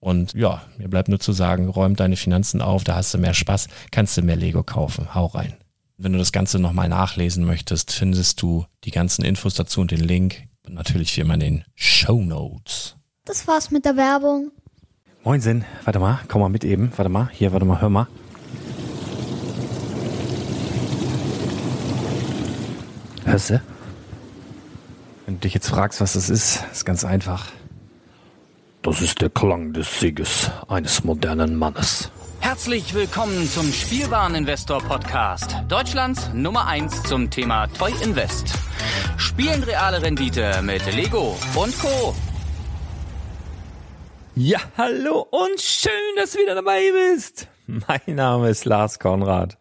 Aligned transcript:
Und 0.00 0.34
ja, 0.34 0.62
mir 0.76 0.88
bleibt 0.88 1.08
nur 1.08 1.18
zu 1.18 1.32
sagen, 1.32 1.68
räum 1.68 1.96
deine 1.96 2.16
Finanzen 2.16 2.62
auf, 2.62 2.84
da 2.84 2.94
hast 2.94 3.12
du 3.14 3.18
mehr 3.18 3.34
Spaß, 3.34 3.68
kannst 3.90 4.16
du 4.16 4.22
mehr 4.22 4.36
Lego 4.36 4.62
kaufen. 4.62 5.14
Hau 5.14 5.26
rein. 5.26 5.56
Wenn 5.96 6.12
du 6.12 6.18
das 6.18 6.30
Ganze 6.30 6.60
nochmal 6.60 6.88
nachlesen 6.88 7.44
möchtest, 7.44 7.90
findest 7.90 8.40
du 8.40 8.66
die 8.84 8.92
ganzen 8.92 9.24
Infos 9.24 9.54
dazu 9.54 9.80
und 9.80 9.90
den 9.90 10.00
Link. 10.00 10.44
Und 10.64 10.74
natürlich 10.74 11.16
wie 11.16 11.22
immer 11.22 11.34
in 11.34 11.40
den 11.40 11.64
Show 11.74 12.22
Notes. 12.22 12.96
Das 13.24 13.48
war's 13.48 13.70
mit 13.70 13.84
der 13.84 13.96
Werbung. 13.96 14.52
Moinsen, 15.24 15.64
warte 15.84 15.98
mal, 15.98 16.20
komm 16.28 16.42
mal 16.42 16.48
mit 16.48 16.64
eben. 16.64 16.92
Warte 16.96 17.08
mal, 17.08 17.28
hier, 17.32 17.52
warte 17.52 17.66
mal, 17.66 17.80
hör 17.80 17.90
mal. 17.90 18.06
Hörst 23.24 23.50
du? 23.50 23.60
Wenn 25.26 25.34
du 25.34 25.40
dich 25.40 25.54
jetzt 25.54 25.68
fragst, 25.68 26.00
was 26.00 26.12
das 26.12 26.30
ist, 26.30 26.64
ist 26.72 26.86
ganz 26.86 27.04
einfach. 27.04 27.52
Das 28.88 29.02
ist 29.02 29.20
der 29.20 29.28
Klang 29.28 29.74
des 29.74 30.00
Sieges 30.00 30.50
eines 30.66 31.04
modernen 31.04 31.56
Mannes. 31.56 32.10
Herzlich 32.40 32.94
willkommen 32.94 33.46
zum 33.46 33.70
Spielwareninvestor 33.70 34.80
Podcast. 34.80 35.54
Deutschlands 35.68 36.30
Nummer 36.32 36.66
1 36.66 37.02
zum 37.02 37.28
Thema 37.28 37.66
Toy 37.66 37.92
Invest. 38.02 38.54
Spielen 39.18 39.62
reale 39.62 40.00
Rendite 40.00 40.62
mit 40.62 40.86
Lego 40.94 41.36
und 41.54 41.78
Co. 41.78 42.14
Ja, 44.34 44.58
hallo 44.78 45.26
und 45.32 45.60
schön, 45.60 45.92
dass 46.16 46.32
du 46.32 46.38
wieder 46.38 46.54
dabei 46.54 46.80
bist. 46.90 47.46
Mein 47.66 48.16
Name 48.16 48.48
ist 48.48 48.64
Lars 48.64 48.98
Konrad 48.98 49.58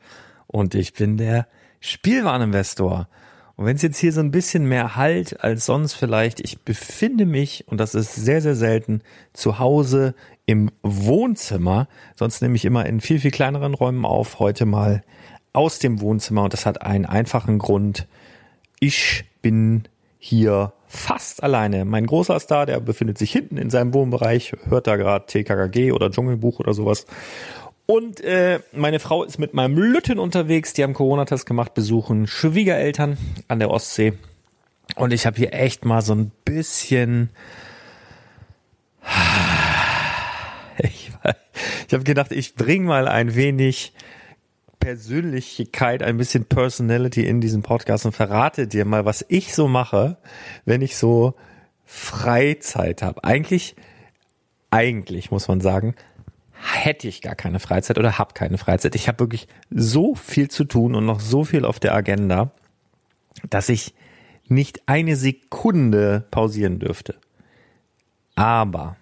und 0.47 0.73
ich 0.73 0.93
bin 0.93 1.17
der 1.17 1.47
Spielwareninvestor. 1.81 3.09
Und 3.57 3.65
wenn 3.65 3.75
es 3.75 3.81
jetzt 3.81 3.97
hier 3.97 4.13
so 4.13 4.19
ein 4.19 4.29
bisschen 4.29 4.65
mehr 4.65 4.95
halt 4.95 5.43
als 5.43 5.65
sonst 5.65 5.95
vielleicht, 5.95 6.39
ich 6.39 6.61
befinde 6.61 7.25
mich, 7.25 7.65
und 7.67 7.79
das 7.79 7.95
ist 7.95 8.13
sehr, 8.13 8.39
sehr 8.39 8.55
selten, 8.55 9.01
zu 9.33 9.57
Hause 9.57 10.13
im 10.45 10.69
Wohnzimmer. 10.83 11.87
Sonst 12.15 12.41
nehme 12.41 12.55
ich 12.55 12.65
immer 12.65 12.85
in 12.85 13.01
viel, 13.01 13.19
viel 13.19 13.31
kleineren 13.31 13.73
Räumen 13.73 14.05
auf. 14.05 14.37
Heute 14.37 14.67
mal 14.67 15.03
aus 15.53 15.79
dem 15.79 16.01
Wohnzimmer 16.01 16.43
und 16.43 16.53
das 16.53 16.67
hat 16.67 16.83
einen 16.83 17.07
einfachen 17.07 17.57
Grund. 17.57 18.07
Ich 18.79 19.25
bin 19.41 19.87
hier 20.19 20.73
fast 20.85 21.41
alleine. 21.41 21.83
Mein 21.83 22.05
großer 22.05 22.39
Star, 22.39 22.67
der 22.67 22.79
befindet 22.79 23.17
sich 23.17 23.31
hinten 23.31 23.57
in 23.57 23.71
seinem 23.71 23.93
Wohnbereich, 23.93 24.53
hört 24.69 24.85
da 24.85 24.97
gerade 24.97 25.25
TKKG 25.25 25.93
oder 25.93 26.11
Dschungelbuch 26.11 26.59
oder 26.59 26.75
sowas. 26.75 27.07
Und 27.87 28.19
äh, 28.19 28.59
meine 28.73 28.99
Frau 28.99 29.23
ist 29.23 29.39
mit 29.39 29.53
meinem 29.53 29.77
Lütten 29.77 30.19
unterwegs. 30.19 30.73
Die 30.73 30.83
haben 30.83 30.93
Corona-Test 30.93 31.45
gemacht, 31.45 31.73
besuchen 31.73 32.27
Schwiegereltern 32.27 33.17
an 33.47 33.59
der 33.59 33.71
Ostsee. 33.71 34.13
Und 34.97 35.13
ich 35.13 35.25
habe 35.25 35.37
hier 35.37 35.53
echt 35.53 35.85
mal 35.85 36.01
so 36.01 36.13
ein 36.13 36.31
bisschen. 36.45 37.29
Ich, 40.79 41.11
ich 41.87 41.93
habe 41.95 42.03
gedacht, 42.03 42.31
ich 42.31 42.53
bring 42.53 42.83
mal 42.83 43.07
ein 43.07 43.33
wenig 43.33 43.93
Persönlichkeit, 44.79 46.03
ein 46.03 46.17
bisschen 46.17 46.45
Personality 46.45 47.25
in 47.25 47.41
diesen 47.41 47.63
Podcast 47.63 48.05
und 48.05 48.11
verrate 48.11 48.67
dir 48.67 48.85
mal, 48.85 49.03
was 49.03 49.25
ich 49.27 49.55
so 49.55 49.67
mache, 49.67 50.17
wenn 50.65 50.83
ich 50.83 50.95
so 50.95 51.33
Freizeit 51.83 53.01
habe. 53.01 53.23
Eigentlich, 53.23 53.75
eigentlich 54.69 55.31
muss 55.31 55.47
man 55.47 55.61
sagen, 55.61 55.95
hätte 56.73 57.07
ich 57.07 57.21
gar 57.21 57.35
keine 57.35 57.59
Freizeit 57.59 57.97
oder 57.97 58.17
habe 58.17 58.33
keine 58.33 58.57
Freizeit. 58.57 58.95
Ich 58.95 59.07
habe 59.07 59.19
wirklich 59.19 59.47
so 59.69 60.15
viel 60.15 60.49
zu 60.49 60.63
tun 60.65 60.95
und 60.95 61.05
noch 61.05 61.19
so 61.19 61.43
viel 61.43 61.65
auf 61.65 61.79
der 61.79 61.93
Agenda, 61.93 62.51
dass 63.49 63.69
ich 63.69 63.93
nicht 64.47 64.81
eine 64.87 65.15
Sekunde 65.15 66.25
pausieren 66.31 66.79
dürfte. 66.79 67.15
Aber, 68.35 68.95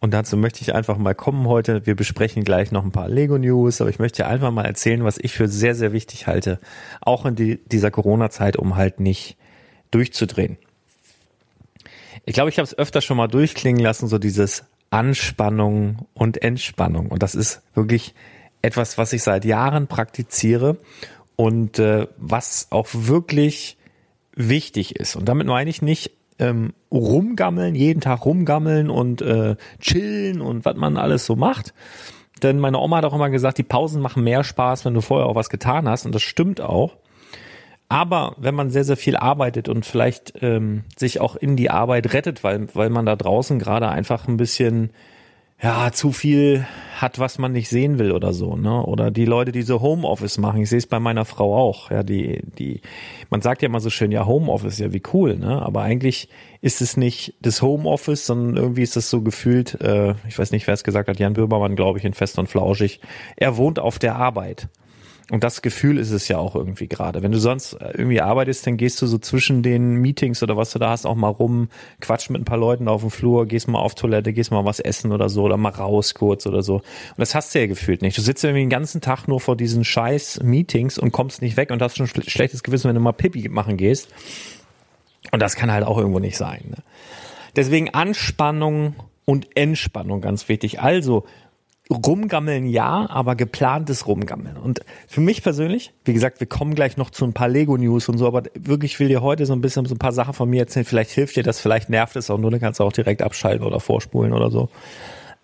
Und 0.00 0.14
dazu 0.14 0.36
möchte 0.36 0.62
ich 0.62 0.74
einfach 0.74 0.96
mal 0.96 1.14
kommen 1.14 1.46
heute. 1.48 1.84
Wir 1.84 1.96
besprechen 1.96 2.44
gleich 2.44 2.70
noch 2.70 2.84
ein 2.84 2.92
paar 2.92 3.08
Lego-News, 3.08 3.80
aber 3.80 3.90
ich 3.90 3.98
möchte 3.98 4.26
einfach 4.26 4.52
mal 4.52 4.64
erzählen, 4.64 5.04
was 5.04 5.18
ich 5.18 5.32
für 5.32 5.48
sehr, 5.48 5.74
sehr 5.74 5.92
wichtig 5.92 6.26
halte. 6.26 6.60
Auch 7.00 7.26
in 7.26 7.34
die, 7.34 7.58
dieser 7.66 7.90
Corona-Zeit, 7.90 8.56
um 8.56 8.76
halt 8.76 9.00
nicht 9.00 9.36
durchzudrehen. 9.90 10.56
Ich 12.24 12.34
glaube, 12.34 12.50
ich 12.50 12.58
habe 12.58 12.64
es 12.64 12.78
öfter 12.78 13.00
schon 13.00 13.16
mal 13.16 13.26
durchklingen 13.26 13.82
lassen, 13.82 14.06
so 14.06 14.18
dieses 14.18 14.64
Anspannung 14.90 16.06
und 16.14 16.42
Entspannung. 16.42 17.08
Und 17.08 17.22
das 17.22 17.34
ist 17.34 17.62
wirklich 17.74 18.14
etwas, 18.62 18.98
was 18.98 19.12
ich 19.12 19.22
seit 19.22 19.44
Jahren 19.44 19.86
praktiziere 19.86 20.78
und 21.36 21.78
äh, 21.78 22.08
was 22.16 22.68
auch 22.70 22.88
wirklich 22.92 23.76
wichtig 24.34 24.96
ist. 24.96 25.16
Und 25.16 25.28
damit 25.28 25.46
meine 25.46 25.70
ich 25.70 25.82
nicht 25.82 26.12
ähm, 26.38 26.72
rumgammeln, 26.90 27.74
jeden 27.74 28.00
Tag 28.00 28.24
rumgammeln 28.24 28.90
und 28.90 29.22
äh, 29.22 29.56
chillen 29.80 30.40
und 30.40 30.64
was 30.64 30.76
man 30.76 30.96
alles 30.96 31.26
so 31.26 31.36
macht. 31.36 31.74
Denn 32.42 32.58
meine 32.58 32.78
Oma 32.78 32.98
hat 32.98 33.04
auch 33.04 33.14
immer 33.14 33.30
gesagt, 33.30 33.58
die 33.58 33.64
Pausen 33.64 34.00
machen 34.00 34.22
mehr 34.22 34.44
Spaß, 34.44 34.84
wenn 34.84 34.94
du 34.94 35.00
vorher 35.00 35.26
auch 35.26 35.34
was 35.34 35.50
getan 35.50 35.88
hast. 35.88 36.06
Und 36.06 36.14
das 36.14 36.22
stimmt 36.22 36.60
auch. 36.60 36.96
Aber 37.88 38.34
wenn 38.38 38.54
man 38.54 38.70
sehr, 38.70 38.84
sehr 38.84 38.98
viel 38.98 39.16
arbeitet 39.16 39.68
und 39.68 39.86
vielleicht 39.86 40.34
ähm, 40.42 40.84
sich 40.96 41.20
auch 41.20 41.36
in 41.36 41.56
die 41.56 41.70
Arbeit 41.70 42.12
rettet, 42.12 42.44
weil, 42.44 42.68
weil 42.74 42.90
man 42.90 43.06
da 43.06 43.16
draußen 43.16 43.58
gerade 43.58 43.88
einfach 43.88 44.28
ein 44.28 44.36
bisschen 44.36 44.90
ja, 45.60 45.90
zu 45.90 46.12
viel 46.12 46.66
hat, 46.98 47.18
was 47.18 47.38
man 47.38 47.50
nicht 47.52 47.68
sehen 47.68 47.98
will 47.98 48.12
oder 48.12 48.32
so, 48.32 48.54
ne? 48.56 48.84
Oder 48.84 49.10
die 49.10 49.24
Leute, 49.24 49.50
die 49.50 49.62
so 49.62 49.80
Homeoffice 49.80 50.38
machen. 50.38 50.60
Ich 50.60 50.68
sehe 50.68 50.78
es 50.78 50.86
bei 50.86 51.00
meiner 51.00 51.24
Frau 51.24 51.56
auch. 51.56 51.90
Ja, 51.90 52.04
die, 52.04 52.42
die, 52.58 52.80
man 53.28 53.40
sagt 53.40 53.62
ja 53.62 53.66
immer 53.66 53.80
so 53.80 53.90
schön, 53.90 54.12
ja, 54.12 54.24
Homeoffice, 54.24 54.78
ja, 54.78 54.92
wie 54.92 55.02
cool, 55.12 55.36
ne? 55.36 55.60
Aber 55.60 55.82
eigentlich 55.82 56.28
ist 56.60 56.80
es 56.80 56.96
nicht 56.96 57.34
das 57.40 57.60
Homeoffice, 57.60 58.26
sondern 58.26 58.56
irgendwie 58.56 58.82
ist 58.82 58.96
es 58.96 59.10
so 59.10 59.22
gefühlt, 59.22 59.80
äh, 59.80 60.14
ich 60.28 60.38
weiß 60.38 60.52
nicht, 60.52 60.66
wer 60.68 60.74
es 60.74 60.84
gesagt 60.84 61.08
hat, 61.08 61.18
Jan 61.18 61.32
Böhmermann, 61.32 61.74
glaube 61.74 61.98
ich, 61.98 62.04
in 62.04 62.14
Fest 62.14 62.38
und 62.38 62.48
Flauschig. 62.48 63.00
Er 63.34 63.56
wohnt 63.56 63.80
auf 63.80 63.98
der 63.98 64.14
Arbeit. 64.14 64.68
Und 65.30 65.44
das 65.44 65.60
Gefühl 65.60 65.98
ist 65.98 66.10
es 66.10 66.26
ja 66.28 66.38
auch 66.38 66.54
irgendwie 66.54 66.88
gerade. 66.88 67.22
Wenn 67.22 67.32
du 67.32 67.38
sonst 67.38 67.74
irgendwie 67.74 68.22
arbeitest, 68.22 68.66
dann 68.66 68.78
gehst 68.78 69.02
du 69.02 69.06
so 69.06 69.18
zwischen 69.18 69.62
den 69.62 69.96
Meetings 69.96 70.42
oder 70.42 70.56
was 70.56 70.72
du 70.72 70.78
da 70.78 70.88
hast 70.88 71.04
auch 71.04 71.16
mal 71.16 71.28
rum, 71.28 71.68
quatsch 72.00 72.30
mit 72.30 72.40
ein 72.40 72.46
paar 72.46 72.56
Leuten 72.56 72.88
auf 72.88 73.02
dem 73.02 73.10
Flur, 73.10 73.44
gehst 73.46 73.68
mal 73.68 73.78
auf 73.78 73.94
Toilette, 73.94 74.32
gehst 74.32 74.50
mal 74.50 74.64
was 74.64 74.80
essen 74.80 75.12
oder 75.12 75.28
so 75.28 75.42
oder 75.42 75.58
mal 75.58 75.68
raus 75.68 76.14
kurz 76.14 76.46
oder 76.46 76.62
so. 76.62 76.76
Und 76.76 77.18
das 77.18 77.34
hast 77.34 77.54
du 77.54 77.60
ja 77.60 77.66
gefühlt 77.66 78.00
nicht. 78.00 78.16
Du 78.16 78.22
sitzt 78.22 78.42
irgendwie 78.42 78.62
den 78.62 78.70
ganzen 78.70 79.02
Tag 79.02 79.28
nur 79.28 79.38
vor 79.38 79.54
diesen 79.54 79.84
scheiß 79.84 80.40
Meetings 80.42 80.98
und 80.98 81.12
kommst 81.12 81.42
nicht 81.42 81.58
weg 81.58 81.70
und 81.70 81.82
hast 81.82 81.98
schon 81.98 82.06
schlechtes 82.06 82.62
Gewissen, 82.62 82.88
wenn 82.88 82.94
du 82.94 83.02
mal 83.02 83.12
Pipi 83.12 83.50
machen 83.50 83.76
gehst. 83.76 84.08
Und 85.30 85.42
das 85.42 85.56
kann 85.56 85.70
halt 85.70 85.84
auch 85.84 85.98
irgendwo 85.98 86.20
nicht 86.20 86.38
sein. 86.38 86.64
Ne? 86.70 86.76
Deswegen 87.54 87.90
Anspannung 87.90 88.94
und 89.26 89.54
Entspannung 89.56 90.22
ganz 90.22 90.48
wichtig. 90.48 90.80
Also 90.80 91.26
Rumgammeln 91.90 92.66
ja, 92.66 93.08
aber 93.08 93.34
geplantes 93.34 94.06
Rumgammeln. 94.06 94.58
Und 94.58 94.80
für 95.06 95.22
mich 95.22 95.42
persönlich, 95.42 95.94
wie 96.04 96.12
gesagt, 96.12 96.38
wir 96.40 96.46
kommen 96.46 96.74
gleich 96.74 96.98
noch 96.98 97.08
zu 97.08 97.24
ein 97.24 97.32
paar 97.32 97.48
Lego-News 97.48 98.08
und 98.10 98.18
so, 98.18 98.26
aber 98.26 98.42
wirklich 98.58 99.00
will 99.00 99.08
dir 99.08 99.22
heute 99.22 99.46
so 99.46 99.54
ein 99.54 99.62
bisschen 99.62 99.86
so 99.86 99.94
ein 99.94 99.98
paar 99.98 100.12
Sachen 100.12 100.34
von 100.34 100.50
mir 100.50 100.60
erzählen. 100.60 100.84
Vielleicht 100.84 101.10
hilft 101.12 101.36
dir 101.36 101.42
das, 101.42 101.60
vielleicht 101.60 101.88
nervt 101.88 102.16
es 102.16 102.28
auch 102.30 102.38
nur, 102.38 102.50
dann 102.50 102.60
kannst 102.60 102.80
du 102.80 102.84
auch 102.84 102.92
direkt 102.92 103.22
abschalten 103.22 103.66
oder 103.66 103.80
vorspulen 103.80 104.34
oder 104.34 104.50
so. 104.50 104.68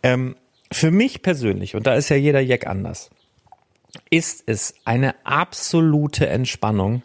Ähm, 0.03 0.37
für 0.71 0.91
mich 0.91 1.23
persönlich, 1.23 1.77
und 1.77 1.87
da 1.87 1.95
ist 1.95 2.11
ja 2.11 2.17
jeder 2.17 2.41
Jack 2.41 2.67
anders, 2.67 3.11
ist 4.11 4.43
es 4.47 4.75
eine 4.85 5.15
absolute 5.25 6.27
Entspannung, 6.27 7.03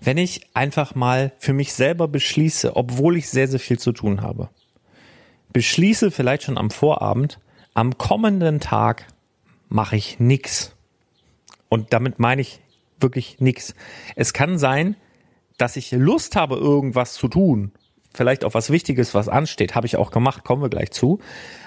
wenn 0.00 0.16
ich 0.16 0.46
einfach 0.54 0.94
mal 0.94 1.32
für 1.38 1.52
mich 1.52 1.74
selber 1.74 2.08
beschließe, 2.08 2.76
obwohl 2.76 3.18
ich 3.18 3.28
sehr, 3.28 3.48
sehr 3.48 3.60
viel 3.60 3.78
zu 3.78 3.92
tun 3.92 4.22
habe. 4.22 4.48
Beschließe 5.52 6.10
vielleicht 6.10 6.44
schon 6.44 6.56
am 6.56 6.70
Vorabend, 6.70 7.40
am 7.74 7.98
kommenden 7.98 8.60
Tag 8.60 9.06
mache 9.68 9.96
ich 9.96 10.18
nix. 10.18 10.74
Und 11.68 11.92
damit 11.92 12.18
meine 12.18 12.42
ich 12.42 12.60
wirklich 12.98 13.40
nix. 13.40 13.74
Es 14.16 14.32
kann 14.32 14.58
sein, 14.58 14.96
dass 15.56 15.76
ich 15.76 15.92
Lust 15.92 16.36
habe, 16.36 16.56
irgendwas 16.56 17.14
zu 17.14 17.28
tun. 17.28 17.72
Vielleicht 18.12 18.44
auch 18.44 18.54
was 18.54 18.70
Wichtiges, 18.70 19.14
was 19.14 19.28
ansteht. 19.28 19.74
Habe 19.74 19.86
ich 19.86 19.96
auch 19.96 20.10
gemacht, 20.10 20.44
kommen 20.44 20.62
wir 20.62 20.68
gleich 20.68 20.90
zu. 20.90 21.20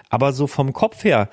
Aber 0.10 0.34
so 0.34 0.48
vom 0.48 0.74
Kopf 0.74 1.04
her 1.04 1.30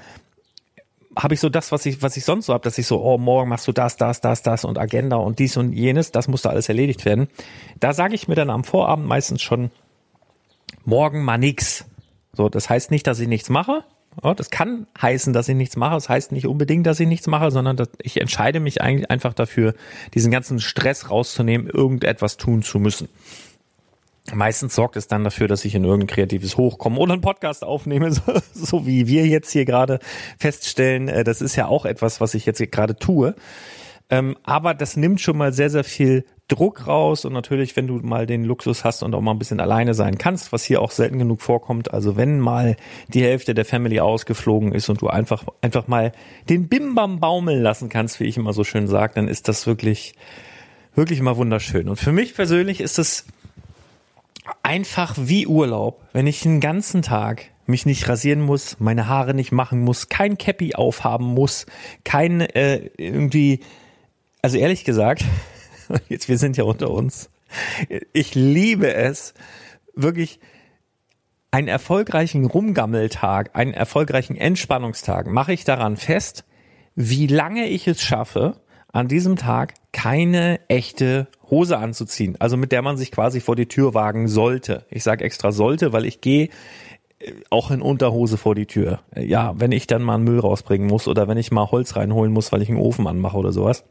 habe 1.16 1.34
ich 1.34 1.40
so 1.40 1.48
das, 1.48 1.72
was 1.72 1.86
ich, 1.86 2.02
was 2.02 2.16
ich 2.16 2.24
sonst 2.24 2.46
so 2.46 2.52
habe, 2.52 2.62
dass 2.62 2.78
ich 2.78 2.86
so, 2.86 3.02
oh, 3.02 3.18
morgen 3.18 3.48
machst 3.48 3.66
du 3.66 3.72
das, 3.72 3.96
das, 3.96 4.20
das, 4.20 4.42
das 4.42 4.64
und 4.64 4.78
Agenda 4.78 5.16
und 5.16 5.38
dies 5.38 5.56
und 5.56 5.72
jenes, 5.72 6.12
das 6.12 6.28
muss 6.28 6.42
da 6.42 6.50
alles 6.50 6.68
erledigt 6.68 7.04
werden. 7.04 7.28
Da 7.80 7.92
sage 7.92 8.14
ich 8.14 8.28
mir 8.28 8.36
dann 8.36 8.50
am 8.50 8.62
Vorabend 8.62 9.06
meistens 9.06 9.42
schon, 9.42 9.70
morgen 10.84 11.24
mal 11.24 11.38
nix. 11.38 11.84
So, 12.32 12.48
das 12.48 12.70
heißt 12.70 12.92
nicht, 12.92 13.06
dass 13.06 13.18
ich 13.18 13.26
nichts 13.26 13.48
mache, 13.48 13.84
das 14.16 14.50
kann 14.50 14.86
heißen, 15.00 15.32
dass 15.32 15.48
ich 15.48 15.54
nichts 15.54 15.76
mache. 15.76 15.94
Das 15.94 16.08
heißt 16.08 16.32
nicht 16.32 16.46
unbedingt, 16.46 16.86
dass 16.86 17.00
ich 17.00 17.08
nichts 17.08 17.26
mache, 17.26 17.50
sondern 17.50 17.76
ich 18.02 18.20
entscheide 18.20 18.60
mich 18.60 18.82
eigentlich 18.82 19.10
einfach 19.10 19.34
dafür, 19.34 19.74
diesen 20.14 20.30
ganzen 20.30 20.60
Stress 20.60 21.10
rauszunehmen, 21.10 21.68
irgendetwas 21.68 22.36
tun 22.36 22.62
zu 22.62 22.78
müssen. 22.78 23.08
Meistens 24.32 24.74
sorgt 24.74 24.96
es 24.96 25.08
dann 25.08 25.24
dafür, 25.24 25.48
dass 25.48 25.64
ich 25.64 25.74
in 25.74 25.84
irgendein 25.84 26.14
kreatives 26.14 26.56
Hoch 26.56 26.78
komme 26.78 26.98
oder 26.98 27.14
einen 27.14 27.22
Podcast 27.22 27.64
aufnehme, 27.64 28.12
so, 28.12 28.22
so 28.52 28.86
wie 28.86 29.06
wir 29.06 29.26
jetzt 29.26 29.50
hier 29.50 29.64
gerade 29.64 29.98
feststellen. 30.38 31.08
Äh, 31.08 31.24
das 31.24 31.40
ist 31.40 31.56
ja 31.56 31.66
auch 31.66 31.84
etwas, 31.84 32.20
was 32.20 32.34
ich 32.34 32.46
jetzt 32.46 32.60
gerade 32.70 32.96
tue. 32.96 33.34
Ähm, 34.10 34.36
aber 34.42 34.74
das 34.74 34.96
nimmt 34.96 35.20
schon 35.20 35.36
mal 35.36 35.52
sehr, 35.52 35.70
sehr 35.70 35.84
viel 35.84 36.24
Druck 36.50 36.86
raus 36.86 37.24
und 37.24 37.32
natürlich, 37.32 37.76
wenn 37.76 37.86
du 37.86 37.94
mal 38.02 38.26
den 38.26 38.44
Luxus 38.44 38.84
hast 38.84 39.02
und 39.02 39.14
auch 39.14 39.20
mal 39.20 39.30
ein 39.30 39.38
bisschen 39.38 39.60
alleine 39.60 39.94
sein 39.94 40.18
kannst, 40.18 40.52
was 40.52 40.64
hier 40.64 40.82
auch 40.82 40.90
selten 40.90 41.18
genug 41.18 41.40
vorkommt, 41.40 41.94
also 41.94 42.16
wenn 42.16 42.40
mal 42.40 42.76
die 43.08 43.22
Hälfte 43.22 43.54
der 43.54 43.64
Family 43.64 44.00
ausgeflogen 44.00 44.72
ist 44.72 44.88
und 44.88 45.00
du 45.00 45.08
einfach, 45.08 45.44
einfach 45.62 45.86
mal 45.86 46.12
den 46.48 46.68
Bimbam 46.68 47.20
baumeln 47.20 47.62
lassen 47.62 47.88
kannst, 47.88 48.20
wie 48.20 48.24
ich 48.24 48.36
immer 48.36 48.52
so 48.52 48.64
schön 48.64 48.88
sage, 48.88 49.14
dann 49.14 49.28
ist 49.28 49.48
das 49.48 49.66
wirklich, 49.66 50.14
wirklich 50.94 51.22
mal 51.22 51.36
wunderschön. 51.36 51.88
Und 51.88 51.96
für 51.96 52.12
mich 52.12 52.34
persönlich 52.34 52.80
ist 52.80 52.98
es 52.98 53.26
einfach 54.62 55.14
wie 55.18 55.46
Urlaub, 55.46 56.02
wenn 56.12 56.26
ich 56.26 56.40
den 56.40 56.60
ganzen 56.60 57.02
Tag 57.02 57.46
mich 57.66 57.86
nicht 57.86 58.08
rasieren 58.08 58.40
muss, 58.40 58.80
meine 58.80 59.06
Haare 59.06 59.32
nicht 59.34 59.52
machen 59.52 59.80
muss, 59.80 60.08
kein 60.08 60.36
Cappy 60.36 60.74
aufhaben 60.74 61.26
muss, 61.26 61.66
kein 62.04 62.40
äh, 62.40 62.90
irgendwie, 62.96 63.60
also 64.42 64.58
ehrlich 64.58 64.84
gesagt, 64.84 65.24
jetzt 66.08 66.28
wir 66.28 66.38
sind 66.38 66.56
ja 66.56 66.64
unter 66.64 66.90
uns. 66.90 67.30
Ich 68.12 68.34
liebe 68.34 68.92
es, 68.94 69.34
wirklich 69.94 70.40
einen 71.50 71.68
erfolgreichen 71.68 72.44
Rumgammeltag, 72.46 73.50
einen 73.54 73.74
erfolgreichen 73.74 74.36
Entspannungstag 74.36 75.26
mache 75.26 75.52
ich 75.52 75.64
daran 75.64 75.96
fest, 75.96 76.44
wie 76.94 77.26
lange 77.26 77.66
ich 77.66 77.88
es 77.88 78.02
schaffe, 78.02 78.60
an 78.92 79.08
diesem 79.08 79.36
Tag 79.36 79.74
keine 79.92 80.60
echte 80.68 81.28
Hose 81.48 81.78
anzuziehen, 81.78 82.36
also 82.38 82.56
mit 82.56 82.72
der 82.72 82.82
man 82.82 82.96
sich 82.96 83.10
quasi 83.10 83.40
vor 83.40 83.56
die 83.56 83.66
Tür 83.66 83.94
wagen 83.94 84.28
sollte. 84.28 84.84
Ich 84.90 85.02
sage 85.02 85.24
extra 85.24 85.52
sollte, 85.52 85.92
weil 85.92 86.06
ich 86.06 86.20
gehe 86.20 86.50
äh, 87.18 87.32
auch 87.50 87.70
in 87.70 87.82
Unterhose 87.82 88.36
vor 88.36 88.54
die 88.54 88.66
Tür. 88.66 89.00
Ja, 89.16 89.54
wenn 89.56 89.72
ich 89.72 89.86
dann 89.86 90.02
mal 90.02 90.16
einen 90.16 90.24
Müll 90.24 90.40
rausbringen 90.40 90.86
muss 90.86 91.08
oder 91.08 91.26
wenn 91.26 91.38
ich 91.38 91.50
mal 91.50 91.70
Holz 91.70 91.96
reinholen 91.96 92.32
muss, 92.32 92.52
weil 92.52 92.62
ich 92.62 92.68
einen 92.68 92.78
Ofen 92.78 93.06
anmache 93.06 93.36
oder 93.36 93.52
sowas 93.52 93.84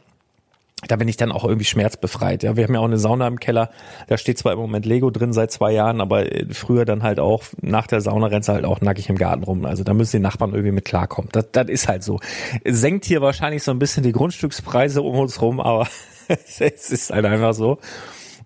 da 0.88 0.96
bin 0.96 1.08
ich 1.08 1.18
dann 1.18 1.32
auch 1.32 1.44
irgendwie 1.44 1.66
schmerzbefreit. 1.66 2.44
Ja, 2.44 2.56
wir 2.56 2.64
haben 2.64 2.74
ja 2.74 2.80
auch 2.80 2.86
eine 2.86 2.98
Sauna 2.98 3.28
im 3.28 3.40
Keller. 3.40 3.70
Da 4.08 4.18
steht 4.18 4.38
zwar 4.38 4.54
im 4.54 4.60
Moment 4.60 4.86
Lego 4.86 5.10
drin 5.10 5.34
seit 5.34 5.52
zwei 5.52 5.72
Jahren, 5.72 6.00
aber 6.00 6.32
äh, 6.32 6.46
früher 6.52 6.86
dann 6.86 7.04
halt 7.04 7.20
auch 7.20 7.44
nach 7.62 7.88
der 7.88 8.02
Sauna 8.02 8.28
rennst 8.28 8.50
du 8.50 8.54
halt 8.54 8.66
auch 8.66 8.82
nackig 8.82 9.10
im 9.10 9.18
Garten 9.18 9.44
rum. 9.44 9.66
Also 9.66 9.84
da 9.84 9.94
müssen 9.94 10.18
die 10.18 10.24
Nachbarn 10.24 10.52
irgendwie 10.52 10.72
mit 10.72 10.86
klarkommen. 10.86 11.30
Das, 11.32 11.52
das 11.52 11.68
ist 11.68 11.88
halt 11.88 12.04
so. 12.04 12.20
Senkt 12.66 13.06
hier 13.06 13.22
wahrscheinlich 13.22 13.64
so 13.64 13.72
ein 13.72 13.80
bisschen 13.80 14.04
die 14.04 14.12
Grundstückspreise 14.12 15.02
um 15.02 15.18
uns 15.18 15.42
rum, 15.42 15.60
aber 15.60 15.88
es 16.28 16.62
ist 16.62 17.10
halt 17.10 17.26
einfach 17.26 17.54
so. 17.54 17.80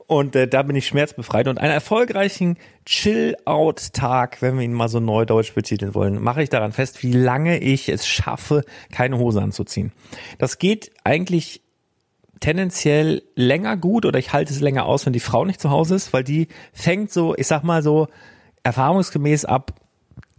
Und 0.07 0.35
äh, 0.35 0.47
da 0.47 0.61
bin 0.63 0.75
ich 0.75 0.85
schmerzbefreit. 0.85 1.47
Und 1.47 1.59
einen 1.59 1.73
erfolgreichen 1.73 2.57
Chill-Out-Tag, 2.85 4.41
wenn 4.41 4.57
wir 4.57 4.63
ihn 4.63 4.73
mal 4.73 4.89
so 4.89 4.99
neudeutsch 4.99 5.55
betiteln 5.55 5.95
wollen, 5.95 6.21
mache 6.21 6.43
ich 6.43 6.49
daran 6.49 6.71
fest, 6.71 7.01
wie 7.03 7.13
lange 7.13 7.59
ich 7.59 7.89
es 7.89 8.05
schaffe, 8.05 8.63
keine 8.91 9.17
Hose 9.17 9.41
anzuziehen. 9.41 9.91
Das 10.37 10.59
geht 10.59 10.91
eigentlich 11.03 11.62
tendenziell 12.43 13.23
länger 13.35 13.77
gut 13.77 14.05
oder 14.05 14.19
ich 14.19 14.33
halte 14.33 14.53
es 14.53 14.59
länger 14.59 14.85
aus, 14.85 15.05
wenn 15.05 15.13
die 15.13 15.19
Frau 15.19 15.45
nicht 15.45 15.61
zu 15.61 15.69
Hause 15.69 15.95
ist, 15.95 16.13
weil 16.13 16.23
die 16.23 16.47
fängt 16.73 17.11
so, 17.11 17.35
ich 17.35 17.47
sag 17.47 17.63
mal 17.63 17.81
so, 17.81 18.07
erfahrungsgemäß 18.63 19.45
ab 19.45 19.73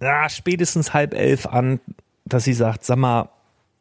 ja, 0.01 0.29
spätestens 0.29 0.93
halb 0.93 1.15
elf 1.15 1.47
an, 1.47 1.81
dass 2.25 2.45
sie 2.45 2.53
sagt, 2.53 2.85
sag 2.85 2.99
mal, 2.99 3.31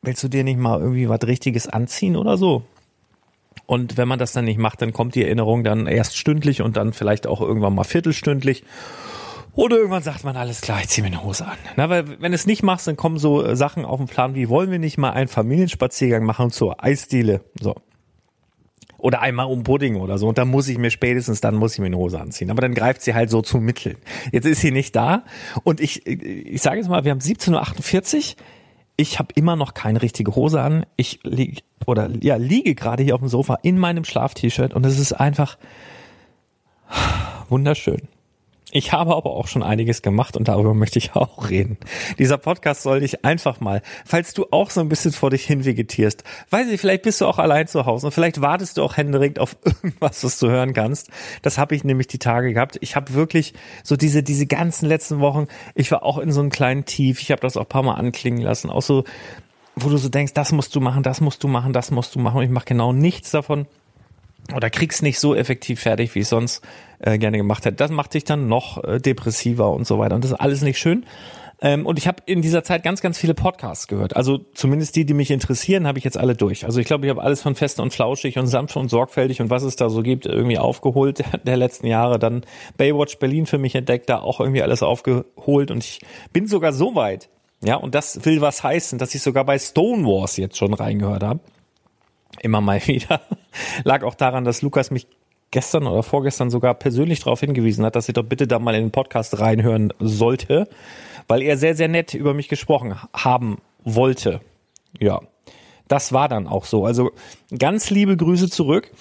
willst 0.01 0.23
du 0.23 0.27
dir 0.27 0.43
nicht 0.43 0.59
mal 0.59 0.79
irgendwie 0.79 1.09
was 1.09 1.19
Richtiges 1.25 1.67
anziehen 1.67 2.15
oder 2.15 2.37
so? 2.37 2.63
Und 3.65 3.97
wenn 3.97 4.07
man 4.07 4.19
das 4.19 4.33
dann 4.33 4.45
nicht 4.45 4.59
macht, 4.59 4.81
dann 4.81 4.93
kommt 4.93 5.15
die 5.15 5.23
Erinnerung 5.23 5.63
dann 5.63 5.87
erst 5.87 6.17
stündlich 6.17 6.61
und 6.61 6.77
dann 6.77 6.93
vielleicht 6.93 7.27
auch 7.27 7.41
irgendwann 7.41 7.75
mal 7.75 7.83
viertelstündlich. 7.83 8.63
Oder 9.53 9.77
irgendwann 9.77 10.01
sagt 10.01 10.23
man, 10.23 10.35
alles 10.35 10.61
klar, 10.61 10.79
ich 10.81 10.89
zieh 10.89 11.01
mir 11.01 11.07
eine 11.07 11.23
Hose 11.23 11.45
an. 11.45 11.57
Na, 11.75 11.89
weil 11.89 12.19
wenn 12.21 12.33
es 12.33 12.47
nicht 12.47 12.63
machst, 12.63 12.87
dann 12.87 12.97
kommen 12.97 13.17
so 13.17 13.53
Sachen 13.53 13.85
auf 13.85 13.99
den 13.99 14.07
Plan 14.07 14.33
wie, 14.33 14.49
wollen 14.49 14.71
wir 14.71 14.79
nicht 14.79 14.97
mal 14.97 15.11
einen 15.11 15.27
Familienspaziergang 15.27 16.23
machen 16.23 16.49
zur 16.49 16.83
Eisdiele? 16.83 17.41
So. 17.59 17.75
Oder 19.03 19.21
einmal 19.21 19.47
um 19.47 19.63
Pudding 19.63 19.97
oder 19.97 20.17
so. 20.17 20.29
Und 20.29 20.37
dann 20.37 20.47
muss 20.47 20.69
ich 20.69 20.77
mir 20.77 20.89
spätestens, 20.89 21.41
dann 21.41 21.55
muss 21.55 21.73
ich 21.73 21.79
mir 21.79 21.87
eine 21.87 21.97
Hose 21.97 22.21
anziehen. 22.21 22.49
Aber 22.49 22.61
dann 22.61 22.73
greift 22.73 23.01
sie 23.01 23.13
halt 23.13 23.29
so 23.29 23.41
zu 23.41 23.57
Mitteln. 23.57 23.97
Jetzt 24.31 24.45
ist 24.45 24.61
sie 24.61 24.71
nicht 24.71 24.95
da. 24.95 25.25
Und 25.63 25.81
ich, 25.81 26.07
ich 26.07 26.61
sage 26.61 26.77
jetzt 26.77 26.87
mal, 26.87 27.03
wir 27.03 27.11
haben 27.11 27.19
17.48 27.19 28.15
Uhr. 28.15 28.43
Ich 28.95 29.19
habe 29.19 29.33
immer 29.35 29.57
noch 29.57 29.73
keine 29.73 30.01
richtige 30.01 30.37
Hose 30.37 30.61
an. 30.61 30.85
Ich 30.95 31.19
liege 31.23 31.63
oder 31.85 32.09
ja, 32.21 32.37
liege 32.37 32.75
gerade 32.75 33.03
hier 33.03 33.15
auf 33.15 33.19
dem 33.19 33.27
Sofa 33.27 33.59
in 33.61 33.77
meinem 33.77 34.05
Schlaf-T-Shirt 34.05 34.73
und 34.73 34.85
es 34.85 34.97
ist 34.97 35.11
einfach 35.11 35.57
wunderschön. 37.49 38.07
Ich 38.75 38.91
habe 38.91 39.15
aber 39.15 39.29
auch 39.29 39.47
schon 39.47 39.61
einiges 39.61 40.01
gemacht 40.01 40.35
und 40.35 40.47
darüber 40.47 40.73
möchte 40.73 40.97
ich 40.97 41.15
auch 41.15 41.51
reden. 41.51 41.77
Dieser 42.17 42.39
Podcast 42.39 42.81
soll 42.81 43.01
dich 43.01 43.23
einfach 43.23 43.59
mal, 43.59 43.83
falls 44.03 44.33
du 44.33 44.47
auch 44.49 44.71
so 44.71 44.81
ein 44.81 44.89
bisschen 44.89 45.11
vor 45.11 45.29
dich 45.29 45.45
hin 45.45 45.63
vegetierst, 45.63 46.23
weiß 46.49 46.67
ich, 46.69 46.81
vielleicht 46.81 47.03
bist 47.03 47.21
du 47.21 47.27
auch 47.27 47.37
allein 47.37 47.67
zu 47.67 47.85
Hause 47.85 48.07
und 48.07 48.13
vielleicht 48.13 48.41
wartest 48.41 48.77
du 48.77 48.81
auch 48.81 48.97
händeringend 48.97 49.37
auf 49.37 49.55
irgendwas, 49.63 50.23
was 50.23 50.39
du 50.39 50.49
hören 50.49 50.73
kannst. 50.73 51.11
Das 51.43 51.59
habe 51.59 51.75
ich 51.75 51.83
nämlich 51.83 52.07
die 52.07 52.17
Tage 52.17 52.51
gehabt. 52.51 52.79
Ich 52.81 52.95
habe 52.95 53.13
wirklich 53.13 53.53
so 53.83 53.95
diese, 53.95 54.23
diese 54.23 54.47
ganzen 54.47 54.87
letzten 54.87 55.19
Wochen, 55.19 55.45
ich 55.75 55.91
war 55.91 56.01
auch 56.01 56.17
in 56.17 56.31
so 56.31 56.41
einem 56.41 56.49
kleinen 56.49 56.85
Tief. 56.85 57.21
Ich 57.21 57.29
habe 57.29 57.41
das 57.41 57.57
auch 57.57 57.65
ein 57.65 57.69
paar 57.69 57.83
Mal 57.83 57.93
anklingen 57.93 58.41
lassen. 58.41 58.71
Auch 58.71 58.81
so, 58.81 59.03
wo 59.75 59.89
du 59.89 59.97
so 59.97 60.09
denkst, 60.09 60.33
das 60.33 60.51
musst 60.51 60.73
du 60.73 60.79
machen, 60.79 61.03
das 61.03 61.21
musst 61.21 61.43
du 61.43 61.47
machen, 61.47 61.73
das 61.73 61.91
musst 61.91 62.15
du 62.15 62.19
machen. 62.19 62.37
Und 62.37 62.43
ich 62.43 62.49
mache 62.49 62.65
genau 62.65 62.91
nichts 62.91 63.29
davon 63.29 63.67
oder 64.55 64.69
kriegst 64.69 65.03
nicht 65.03 65.19
so 65.19 65.35
effektiv 65.35 65.79
fertig, 65.79 66.15
wie 66.15 66.19
ich 66.19 66.27
sonst 66.27 66.63
äh, 67.03 67.17
gerne 67.17 67.37
gemacht 67.37 67.65
hätte. 67.65 67.75
Das 67.75 67.91
macht 67.91 68.13
dich 68.13 68.23
dann 68.23 68.47
noch 68.47 68.83
äh, 68.83 68.99
depressiver 68.99 69.71
und 69.71 69.85
so 69.85 69.99
weiter. 69.99 70.15
Und 70.15 70.23
das 70.23 70.31
ist 70.31 70.39
alles 70.39 70.61
nicht 70.61 70.79
schön. 70.79 71.05
Ähm, 71.61 71.85
und 71.85 71.97
ich 71.97 72.07
habe 72.07 72.23
in 72.25 72.41
dieser 72.41 72.63
Zeit 72.63 72.83
ganz, 72.83 73.01
ganz 73.01 73.17
viele 73.17 73.33
Podcasts 73.33 73.87
gehört. 73.87 74.15
Also 74.15 74.39
zumindest 74.53 74.95
die, 74.95 75.05
die 75.05 75.13
mich 75.13 75.29
interessieren, 75.29 75.85
habe 75.85 75.97
ich 75.97 76.03
jetzt 76.03 76.17
alle 76.17 76.35
durch. 76.35 76.65
Also 76.65 76.79
ich 76.79 76.87
glaube, 76.87 77.05
ich 77.05 77.09
habe 77.09 77.21
alles 77.21 77.41
von 77.41 77.55
fest 77.55 77.79
und 77.79 77.93
flauschig 77.93 78.37
und 78.39 78.47
sanft 78.47 78.75
und 78.77 78.89
sorgfältig 78.89 79.41
und 79.41 79.49
was 79.49 79.63
es 79.63 79.75
da 79.75 79.89
so 79.89 80.01
gibt, 80.01 80.25
irgendwie 80.25 80.57
aufgeholt 80.57 81.23
der 81.43 81.57
letzten 81.57 81.87
Jahre. 81.87 82.19
Dann 82.19 82.45
Baywatch 82.77 83.17
Berlin 83.17 83.45
für 83.45 83.57
mich 83.57 83.75
entdeckt, 83.75 84.09
da 84.09 84.19
auch 84.19 84.39
irgendwie 84.39 84.63
alles 84.63 84.81
aufgeholt. 84.81 85.71
Und 85.71 85.83
ich 85.83 85.99
bin 86.31 86.47
sogar 86.47 86.73
so 86.73 86.95
weit, 86.95 87.29
ja, 87.63 87.75
und 87.75 87.95
das 87.95 88.25
will 88.25 88.41
was 88.41 88.63
heißen, 88.63 88.97
dass 88.97 89.15
ich 89.15 89.21
sogar 89.21 89.45
bei 89.45 89.59
Stone 89.59 90.05
Wars 90.05 90.37
jetzt 90.37 90.57
schon 90.57 90.73
reingehört 90.73 91.23
habe 91.23 91.39
immer 92.41 92.61
mal 92.61 92.81
wieder. 92.87 93.21
Lag 93.83 94.03
auch 94.03 94.15
daran, 94.15 94.43
dass 94.43 94.61
Lukas 94.61 94.91
mich 94.91 95.07
gestern 95.53 95.87
oder 95.87 96.03
vorgestern 96.03 96.49
sogar 96.49 96.73
persönlich 96.73 97.19
darauf 97.19 97.39
hingewiesen 97.39 97.85
hat, 97.85 97.95
dass 97.95 98.09
ich 98.09 98.15
doch 98.15 98.23
bitte 98.23 98.47
da 98.47 98.59
mal 98.59 98.75
in 98.75 98.85
den 98.85 98.91
Podcast 98.91 99.39
reinhören 99.39 99.93
sollte, 99.99 100.67
weil 101.27 101.43
er 101.43 101.57
sehr, 101.57 101.75
sehr 101.75 101.87
nett 101.87 102.15
über 102.15 102.33
mich 102.33 102.49
gesprochen 102.49 102.95
haben 103.13 103.59
wollte. 103.83 104.41
Ja, 104.99 105.21
das 105.87 106.11
war 106.11 106.27
dann 106.27 106.47
auch 106.47 106.65
so. 106.65 106.85
Also 106.85 107.11
ganz 107.57 107.91
liebe 107.91 108.17
Grüße 108.17 108.49
zurück. 108.49 108.91